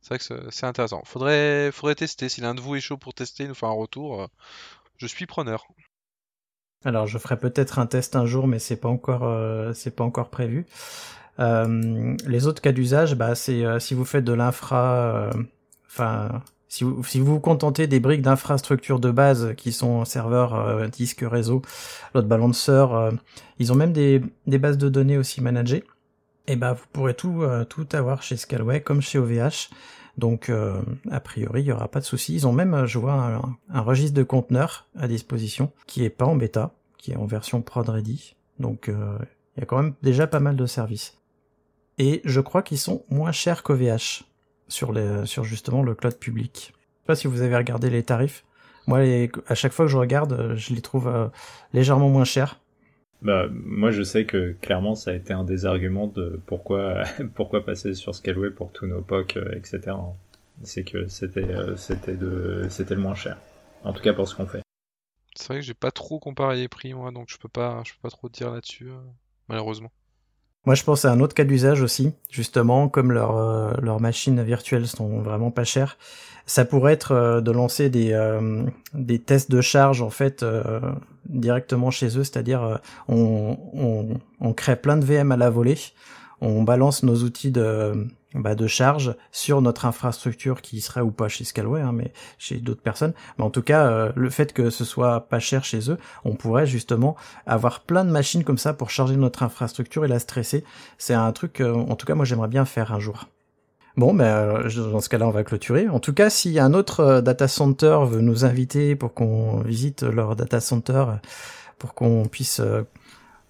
C'est 0.00 0.08
vrai 0.08 0.18
que 0.18 0.50
c'est 0.50 0.66
intéressant. 0.66 1.02
Faudrait, 1.04 1.70
faudrait 1.72 1.94
tester. 1.94 2.28
Si 2.28 2.40
l'un 2.40 2.54
de 2.54 2.60
vous 2.60 2.74
est 2.76 2.80
chaud 2.80 2.98
pour 2.98 3.14
tester, 3.14 3.46
nous 3.48 3.54
faire 3.54 3.70
un 3.70 3.72
retour, 3.72 4.22
euh, 4.22 4.26
je 4.98 5.06
suis 5.06 5.26
preneur. 5.26 5.66
Alors 6.84 7.06
je 7.06 7.18
ferai 7.18 7.36
peut-être 7.36 7.78
un 7.78 7.86
test 7.86 8.16
un 8.16 8.24
jour, 8.24 8.46
mais 8.46 8.58
c'est 8.58 8.76
pas 8.76 8.88
encore 8.88 9.24
euh, 9.24 9.72
c'est 9.74 9.94
pas 9.94 10.04
encore 10.04 10.30
prévu. 10.30 10.66
Euh, 11.38 12.16
les 12.26 12.46
autres 12.46 12.62
cas 12.62 12.72
d'usage, 12.72 13.14
bah 13.16 13.34
c'est 13.34 13.64
euh, 13.64 13.78
si 13.78 13.94
vous 13.94 14.04
faites 14.04 14.24
de 14.24 14.32
l'infra, 14.32 15.30
enfin 15.86 16.42
si 16.68 16.84
vous, 16.84 17.04
si 17.04 17.20
vous 17.20 17.34
vous 17.34 17.40
contentez 17.40 17.86
des 17.86 18.00
briques 18.00 18.22
d'infrastructure 18.22 18.98
de 19.00 19.10
base 19.10 19.54
qui 19.56 19.72
sont 19.72 20.04
serveurs, 20.04 20.88
disques, 20.90 21.24
réseau, 21.26 21.62
load 22.14 22.26
balancer, 22.26 22.86
ils 23.58 23.72
ont 23.72 23.74
même 23.74 23.92
des, 23.92 24.22
des 24.46 24.58
bases 24.58 24.78
de 24.78 24.88
données 24.88 25.18
aussi 25.18 25.40
managées. 25.42 25.84
Et 26.46 26.56
bah 26.56 26.72
vous 26.72 26.84
pourrez 26.92 27.14
tout 27.14 27.44
tout 27.68 27.88
avoir 27.92 28.22
chez 28.22 28.36
Scalway 28.36 28.80
comme 28.80 29.02
chez 29.02 29.18
OVH. 29.18 29.68
Donc, 30.20 30.50
euh, 30.50 30.82
a 31.10 31.18
priori, 31.18 31.62
il 31.62 31.64
n'y 31.64 31.72
aura 31.72 31.88
pas 31.88 31.98
de 31.98 32.04
souci. 32.04 32.34
Ils 32.34 32.46
ont 32.46 32.52
même, 32.52 32.84
je 32.84 32.98
vois, 32.98 33.14
un, 33.70 33.80
registre 33.80 34.14
de 34.14 34.22
conteneurs 34.22 34.86
à 34.94 35.08
disposition 35.08 35.72
qui 35.86 36.04
est 36.04 36.10
pas 36.10 36.26
en 36.26 36.36
bêta, 36.36 36.74
qui 36.98 37.12
est 37.12 37.16
en 37.16 37.24
version 37.24 37.62
prod 37.62 37.88
ready. 37.88 38.36
Donc, 38.58 38.90
euh, 38.90 39.16
il 39.56 39.60
y 39.60 39.62
a 39.62 39.66
quand 39.66 39.82
même 39.82 39.94
déjà 40.02 40.26
pas 40.26 40.38
mal 40.38 40.56
de 40.56 40.66
services. 40.66 41.16
Et 41.96 42.20
je 42.26 42.40
crois 42.40 42.62
qu'ils 42.62 42.78
sont 42.78 43.02
moins 43.08 43.32
chers 43.32 43.62
qu'OVH 43.62 44.24
sur, 44.68 44.92
les, 44.92 45.24
sur 45.24 45.44
justement 45.44 45.82
le 45.82 45.94
cloud 45.94 46.18
public. 46.18 46.74
Je 46.74 46.78
sais 46.98 47.06
pas 47.06 47.16
si 47.16 47.26
vous 47.26 47.40
avez 47.40 47.56
regardé 47.56 47.88
les 47.88 48.02
tarifs. 48.02 48.44
Moi, 48.86 48.98
à 49.46 49.54
chaque 49.54 49.72
fois 49.72 49.86
que 49.86 49.90
je 49.90 49.96
regarde, 49.96 50.52
je 50.54 50.74
les 50.74 50.82
trouve 50.82 51.08
euh, 51.08 51.28
légèrement 51.72 52.10
moins 52.10 52.24
chers. 52.24 52.60
Bah, 53.22 53.48
moi, 53.50 53.90
je 53.90 54.02
sais 54.02 54.24
que 54.24 54.52
clairement, 54.62 54.94
ça 54.94 55.10
a 55.10 55.14
été 55.14 55.32
un 55.32 55.44
des 55.44 55.66
arguments 55.66 56.06
de 56.06 56.40
pourquoi, 56.46 57.04
pourquoi 57.34 57.64
passer 57.64 57.94
sur 57.94 58.14
Scalway 58.14 58.50
pour 58.50 58.72
tous 58.72 58.86
nos 58.86 59.02
POC, 59.02 59.36
euh, 59.36 59.54
etc. 59.54 59.96
C'est 60.62 60.84
que 60.84 61.06
c'était, 61.08 61.44
euh, 61.44 61.76
c'était 61.76 62.16
de, 62.16 62.66
c'était 62.70 62.94
le 62.94 63.00
moins 63.00 63.14
cher. 63.14 63.36
En 63.84 63.92
tout 63.92 64.02
cas, 64.02 64.12
pour 64.12 64.28
ce 64.28 64.34
qu'on 64.34 64.46
fait. 64.46 64.62
C'est 65.34 65.48
vrai 65.48 65.56
que 65.60 65.66
j'ai 65.66 65.74
pas 65.74 65.90
trop 65.90 66.18
comparé 66.18 66.56
les 66.56 66.68
prix, 66.68 66.94
moi, 66.94 67.10
donc 67.12 67.28
je 67.30 67.38
peux 67.38 67.48
pas, 67.48 67.82
je 67.84 67.92
peux 67.92 68.00
pas 68.02 68.10
trop 68.10 68.28
dire 68.28 68.50
là-dessus, 68.50 68.90
euh, 68.90 69.00
malheureusement. 69.48 69.92
Moi, 70.66 70.74
je 70.74 70.84
pense 70.84 71.04
à 71.04 71.12
un 71.12 71.20
autre 71.20 71.34
cas 71.34 71.44
d'usage 71.44 71.80
aussi, 71.80 72.12
justement, 72.30 72.88
comme 72.88 73.12
leurs 73.12 73.80
leurs 73.80 74.00
machines 74.00 74.42
virtuelles 74.42 74.86
sont 74.86 75.20
vraiment 75.20 75.50
pas 75.50 75.64
chères. 75.64 75.96
Ça 76.50 76.64
pourrait 76.64 76.94
être 76.94 77.12
euh, 77.12 77.40
de 77.40 77.52
lancer 77.52 77.90
des, 77.90 78.12
euh, 78.12 78.64
des 78.92 79.20
tests 79.20 79.52
de 79.52 79.60
charge 79.60 80.02
en 80.02 80.10
fait 80.10 80.42
euh, 80.42 80.80
directement 81.28 81.92
chez 81.92 82.18
eux, 82.18 82.24
c'est-à-dire 82.24 82.80
on, 83.06 84.18
crée 84.56 84.74
plein 84.74 84.96
de 84.96 85.04
VM 85.04 85.30
à 85.30 85.36
la 85.36 85.48
volée, 85.48 85.78
on 86.40 86.62
balance 86.62 87.02
nos 87.02 87.16
outils 87.22 87.50
de, 87.50 88.08
bah, 88.34 88.54
de 88.54 88.66
charge 88.66 89.14
sur 89.32 89.62
notre 89.62 89.86
infrastructure 89.86 90.62
qui 90.62 90.80
serait 90.80 91.00
ou 91.00 91.10
pas 91.10 91.28
chez 91.28 91.44
Scalway, 91.44 91.80
hein, 91.80 91.92
mais 91.92 92.12
chez 92.38 92.56
d'autres 92.56 92.82
personnes. 92.82 93.12
Mais 93.38 93.44
en 93.44 93.50
tout 93.50 93.62
cas, 93.62 94.12
le 94.14 94.30
fait 94.30 94.52
que 94.52 94.70
ce 94.70 94.84
soit 94.84 95.28
pas 95.28 95.40
cher 95.40 95.64
chez 95.64 95.90
eux, 95.90 95.98
on 96.24 96.34
pourrait 96.34 96.66
justement 96.66 97.16
avoir 97.46 97.80
plein 97.80 98.04
de 98.04 98.10
machines 98.10 98.44
comme 98.44 98.58
ça 98.58 98.72
pour 98.72 98.90
charger 98.90 99.16
notre 99.16 99.42
infrastructure 99.42 100.04
et 100.04 100.08
la 100.08 100.18
stresser. 100.18 100.64
C'est 100.98 101.14
un 101.14 101.32
truc, 101.32 101.60
en 101.60 101.96
tout 101.96 102.06
cas, 102.06 102.14
moi 102.14 102.24
j'aimerais 102.24 102.48
bien 102.48 102.64
faire 102.64 102.92
un 102.92 103.00
jour. 103.00 103.26
Bon, 103.96 104.14
ben, 104.14 104.24
euh, 104.24 104.90
dans 104.92 105.00
ce 105.00 105.08
cas-là, 105.08 105.26
on 105.26 105.30
va 105.30 105.44
clôturer. 105.44 105.88
En 105.88 106.00
tout 106.00 106.14
cas, 106.14 106.28
a 106.28 106.64
un 106.64 106.74
autre 106.74 107.00
euh, 107.00 107.20
data 107.20 107.48
center 107.48 107.98
veut 108.06 108.20
nous 108.20 108.44
inviter 108.44 108.94
pour 108.96 109.12
qu'on 109.14 109.60
visite 109.60 110.02
leur 110.02 110.36
data 110.36 110.60
center, 110.60 111.04
pour 111.78 111.94
qu'on 111.94 112.26
puisse 112.26 112.60
euh, 112.60 112.82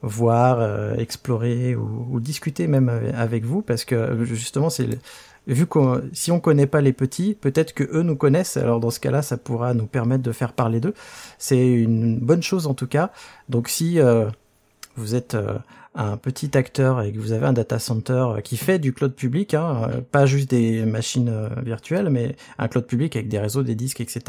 voir, 0.02 0.98
explorer 0.98 1.76
ou, 1.76 2.20
discuter 2.20 2.66
même 2.66 2.88
avec 3.14 3.44
vous, 3.44 3.62
parce 3.62 3.84
que 3.84 4.24
justement, 4.24 4.70
c'est 4.70 4.88
vu 5.46 5.66
qu'on 5.66 6.02
si 6.12 6.30
on 6.30 6.40
connaît 6.40 6.66
pas 6.66 6.80
les 6.80 6.92
petits, 6.92 7.34
peut-être 7.34 7.74
que 7.74 7.84
eux 7.92 8.02
nous 8.02 8.16
connaissent. 8.16 8.56
Alors 8.56 8.80
dans 8.80 8.90
ce 8.90 9.00
cas-là, 9.00 9.22
ça 9.22 9.36
pourra 9.36 9.74
nous 9.74 9.86
permettre 9.86 10.22
de 10.22 10.32
faire 10.32 10.52
parler 10.52 10.80
d'eux. 10.80 10.94
C'est 11.38 11.66
une 11.66 12.18
bonne 12.18 12.42
chose 12.42 12.66
en 12.66 12.74
tout 12.74 12.86
cas. 12.86 13.10
Donc 13.48 13.68
si 13.68 13.98
vous 14.96 15.14
êtes 15.14 15.36
un 15.94 16.16
petit 16.16 16.56
acteur 16.56 17.02
et 17.02 17.12
que 17.12 17.18
vous 17.18 17.32
avez 17.32 17.46
un 17.46 17.52
data 17.52 17.78
center 17.78 18.26
qui 18.44 18.56
fait 18.56 18.78
du 18.78 18.92
cloud 18.92 19.12
public, 19.12 19.54
hein, 19.54 19.88
euh, 19.90 20.00
pas 20.00 20.24
juste 20.24 20.50
des 20.50 20.84
machines 20.84 21.28
euh, 21.28 21.48
virtuelles, 21.62 22.10
mais 22.10 22.36
un 22.58 22.68
cloud 22.68 22.86
public 22.86 23.16
avec 23.16 23.28
des 23.28 23.38
réseaux, 23.38 23.62
des 23.62 23.74
disques, 23.74 24.00
etc. 24.00 24.20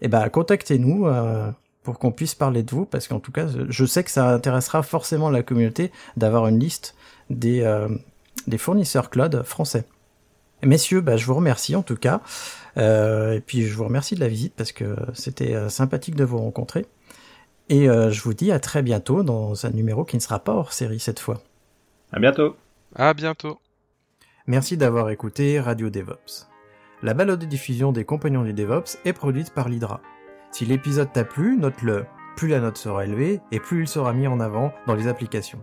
Et 0.00 0.06
eh 0.06 0.08
ben 0.08 0.28
contactez-nous 0.28 1.06
euh, 1.06 1.50
pour 1.84 2.00
qu'on 2.00 2.10
puisse 2.10 2.34
parler 2.34 2.64
de 2.64 2.70
vous, 2.72 2.84
parce 2.84 3.06
qu'en 3.06 3.20
tout 3.20 3.30
cas, 3.30 3.46
je 3.68 3.84
sais 3.84 4.02
que 4.02 4.10
ça 4.10 4.30
intéressera 4.30 4.82
forcément 4.82 5.30
la 5.30 5.44
communauté 5.44 5.92
d'avoir 6.16 6.48
une 6.48 6.58
liste 6.58 6.96
des 7.30 7.64
des 8.48 8.58
fournisseurs 8.58 9.10
cloud 9.10 9.42
français. 9.44 9.84
Messieurs, 10.62 11.00
bah, 11.00 11.16
je 11.16 11.26
vous 11.26 11.34
remercie 11.34 11.76
en 11.76 11.82
tout 11.82 11.96
cas. 11.96 12.20
et 12.76 13.42
puis 13.46 13.62
je 13.62 13.74
vous 13.74 13.84
remercie 13.84 14.16
de 14.16 14.20
la 14.20 14.28
visite 14.28 14.54
parce 14.56 14.72
que 14.72 14.96
c'était 15.12 15.68
sympathique 15.68 16.16
de 16.16 16.24
vous 16.24 16.38
rencontrer. 16.38 16.86
Et 17.68 17.88
euh, 17.88 18.10
je 18.10 18.20
vous 18.22 18.34
dis 18.34 18.52
à 18.52 18.60
très 18.60 18.82
bientôt 18.82 19.22
dans 19.22 19.66
un 19.66 19.70
numéro 19.70 20.04
qui 20.04 20.16
ne 20.16 20.20
sera 20.20 20.38
pas 20.38 20.52
hors 20.52 20.72
série 20.72 21.00
cette 21.00 21.20
fois. 21.20 21.42
À 22.12 22.20
bientôt. 22.20 22.56
À 22.94 23.14
bientôt. 23.14 23.58
Merci 24.46 24.76
d'avoir 24.76 25.08
écouté 25.10 25.58
Radio 25.60 25.88
DevOps. 25.88 26.46
La 27.02 27.14
balade 27.14 27.40
de 27.40 27.46
diffusion 27.46 27.92
des 27.92 28.04
compagnons 28.04 28.44
du 28.44 28.52
DevOps 28.52 28.98
est 29.04 29.12
produite 29.14 29.52
par 29.52 29.68
l'Hydra. 29.68 30.00
Si 30.54 30.64
l'épisode 30.64 31.10
t'a 31.12 31.24
plu, 31.24 31.56
note-le. 31.56 32.06
Plus 32.36 32.46
la 32.46 32.60
note 32.60 32.78
sera 32.78 33.04
élevée 33.04 33.40
et 33.50 33.58
plus 33.58 33.80
il 33.80 33.88
sera 33.88 34.12
mis 34.12 34.28
en 34.28 34.38
avant 34.38 34.72
dans 34.86 34.94
les 34.94 35.08
applications. 35.08 35.58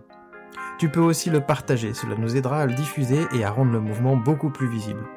Tu 0.78 0.90
peux 0.90 1.00
aussi 1.00 1.30
le 1.30 1.40
partager, 1.40 1.94
cela 1.94 2.14
nous 2.18 2.36
aidera 2.36 2.60
à 2.60 2.66
le 2.66 2.74
diffuser 2.74 3.26
et 3.34 3.42
à 3.42 3.50
rendre 3.50 3.72
le 3.72 3.80
mouvement 3.80 4.16
beaucoup 4.16 4.50
plus 4.50 4.68
visible. 4.68 5.08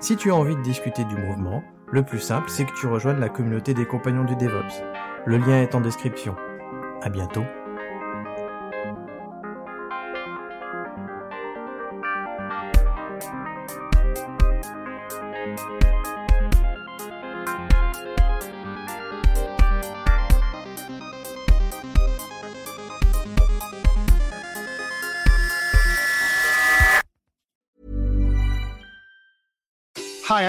Si 0.00 0.16
tu 0.16 0.32
as 0.32 0.34
envie 0.34 0.56
de 0.56 0.62
discuter 0.62 1.04
du 1.04 1.14
mouvement, 1.14 1.62
le 1.92 2.02
plus 2.02 2.18
simple 2.18 2.50
c'est 2.50 2.64
que 2.64 2.74
tu 2.74 2.88
rejoignes 2.88 3.20
la 3.20 3.28
communauté 3.28 3.72
des 3.72 3.86
compagnons 3.86 4.24
du 4.24 4.34
DevOps. 4.34 4.82
Le 5.26 5.38
lien 5.38 5.62
est 5.62 5.76
en 5.76 5.80
description. 5.80 6.34
À 7.00 7.08
bientôt. 7.08 7.44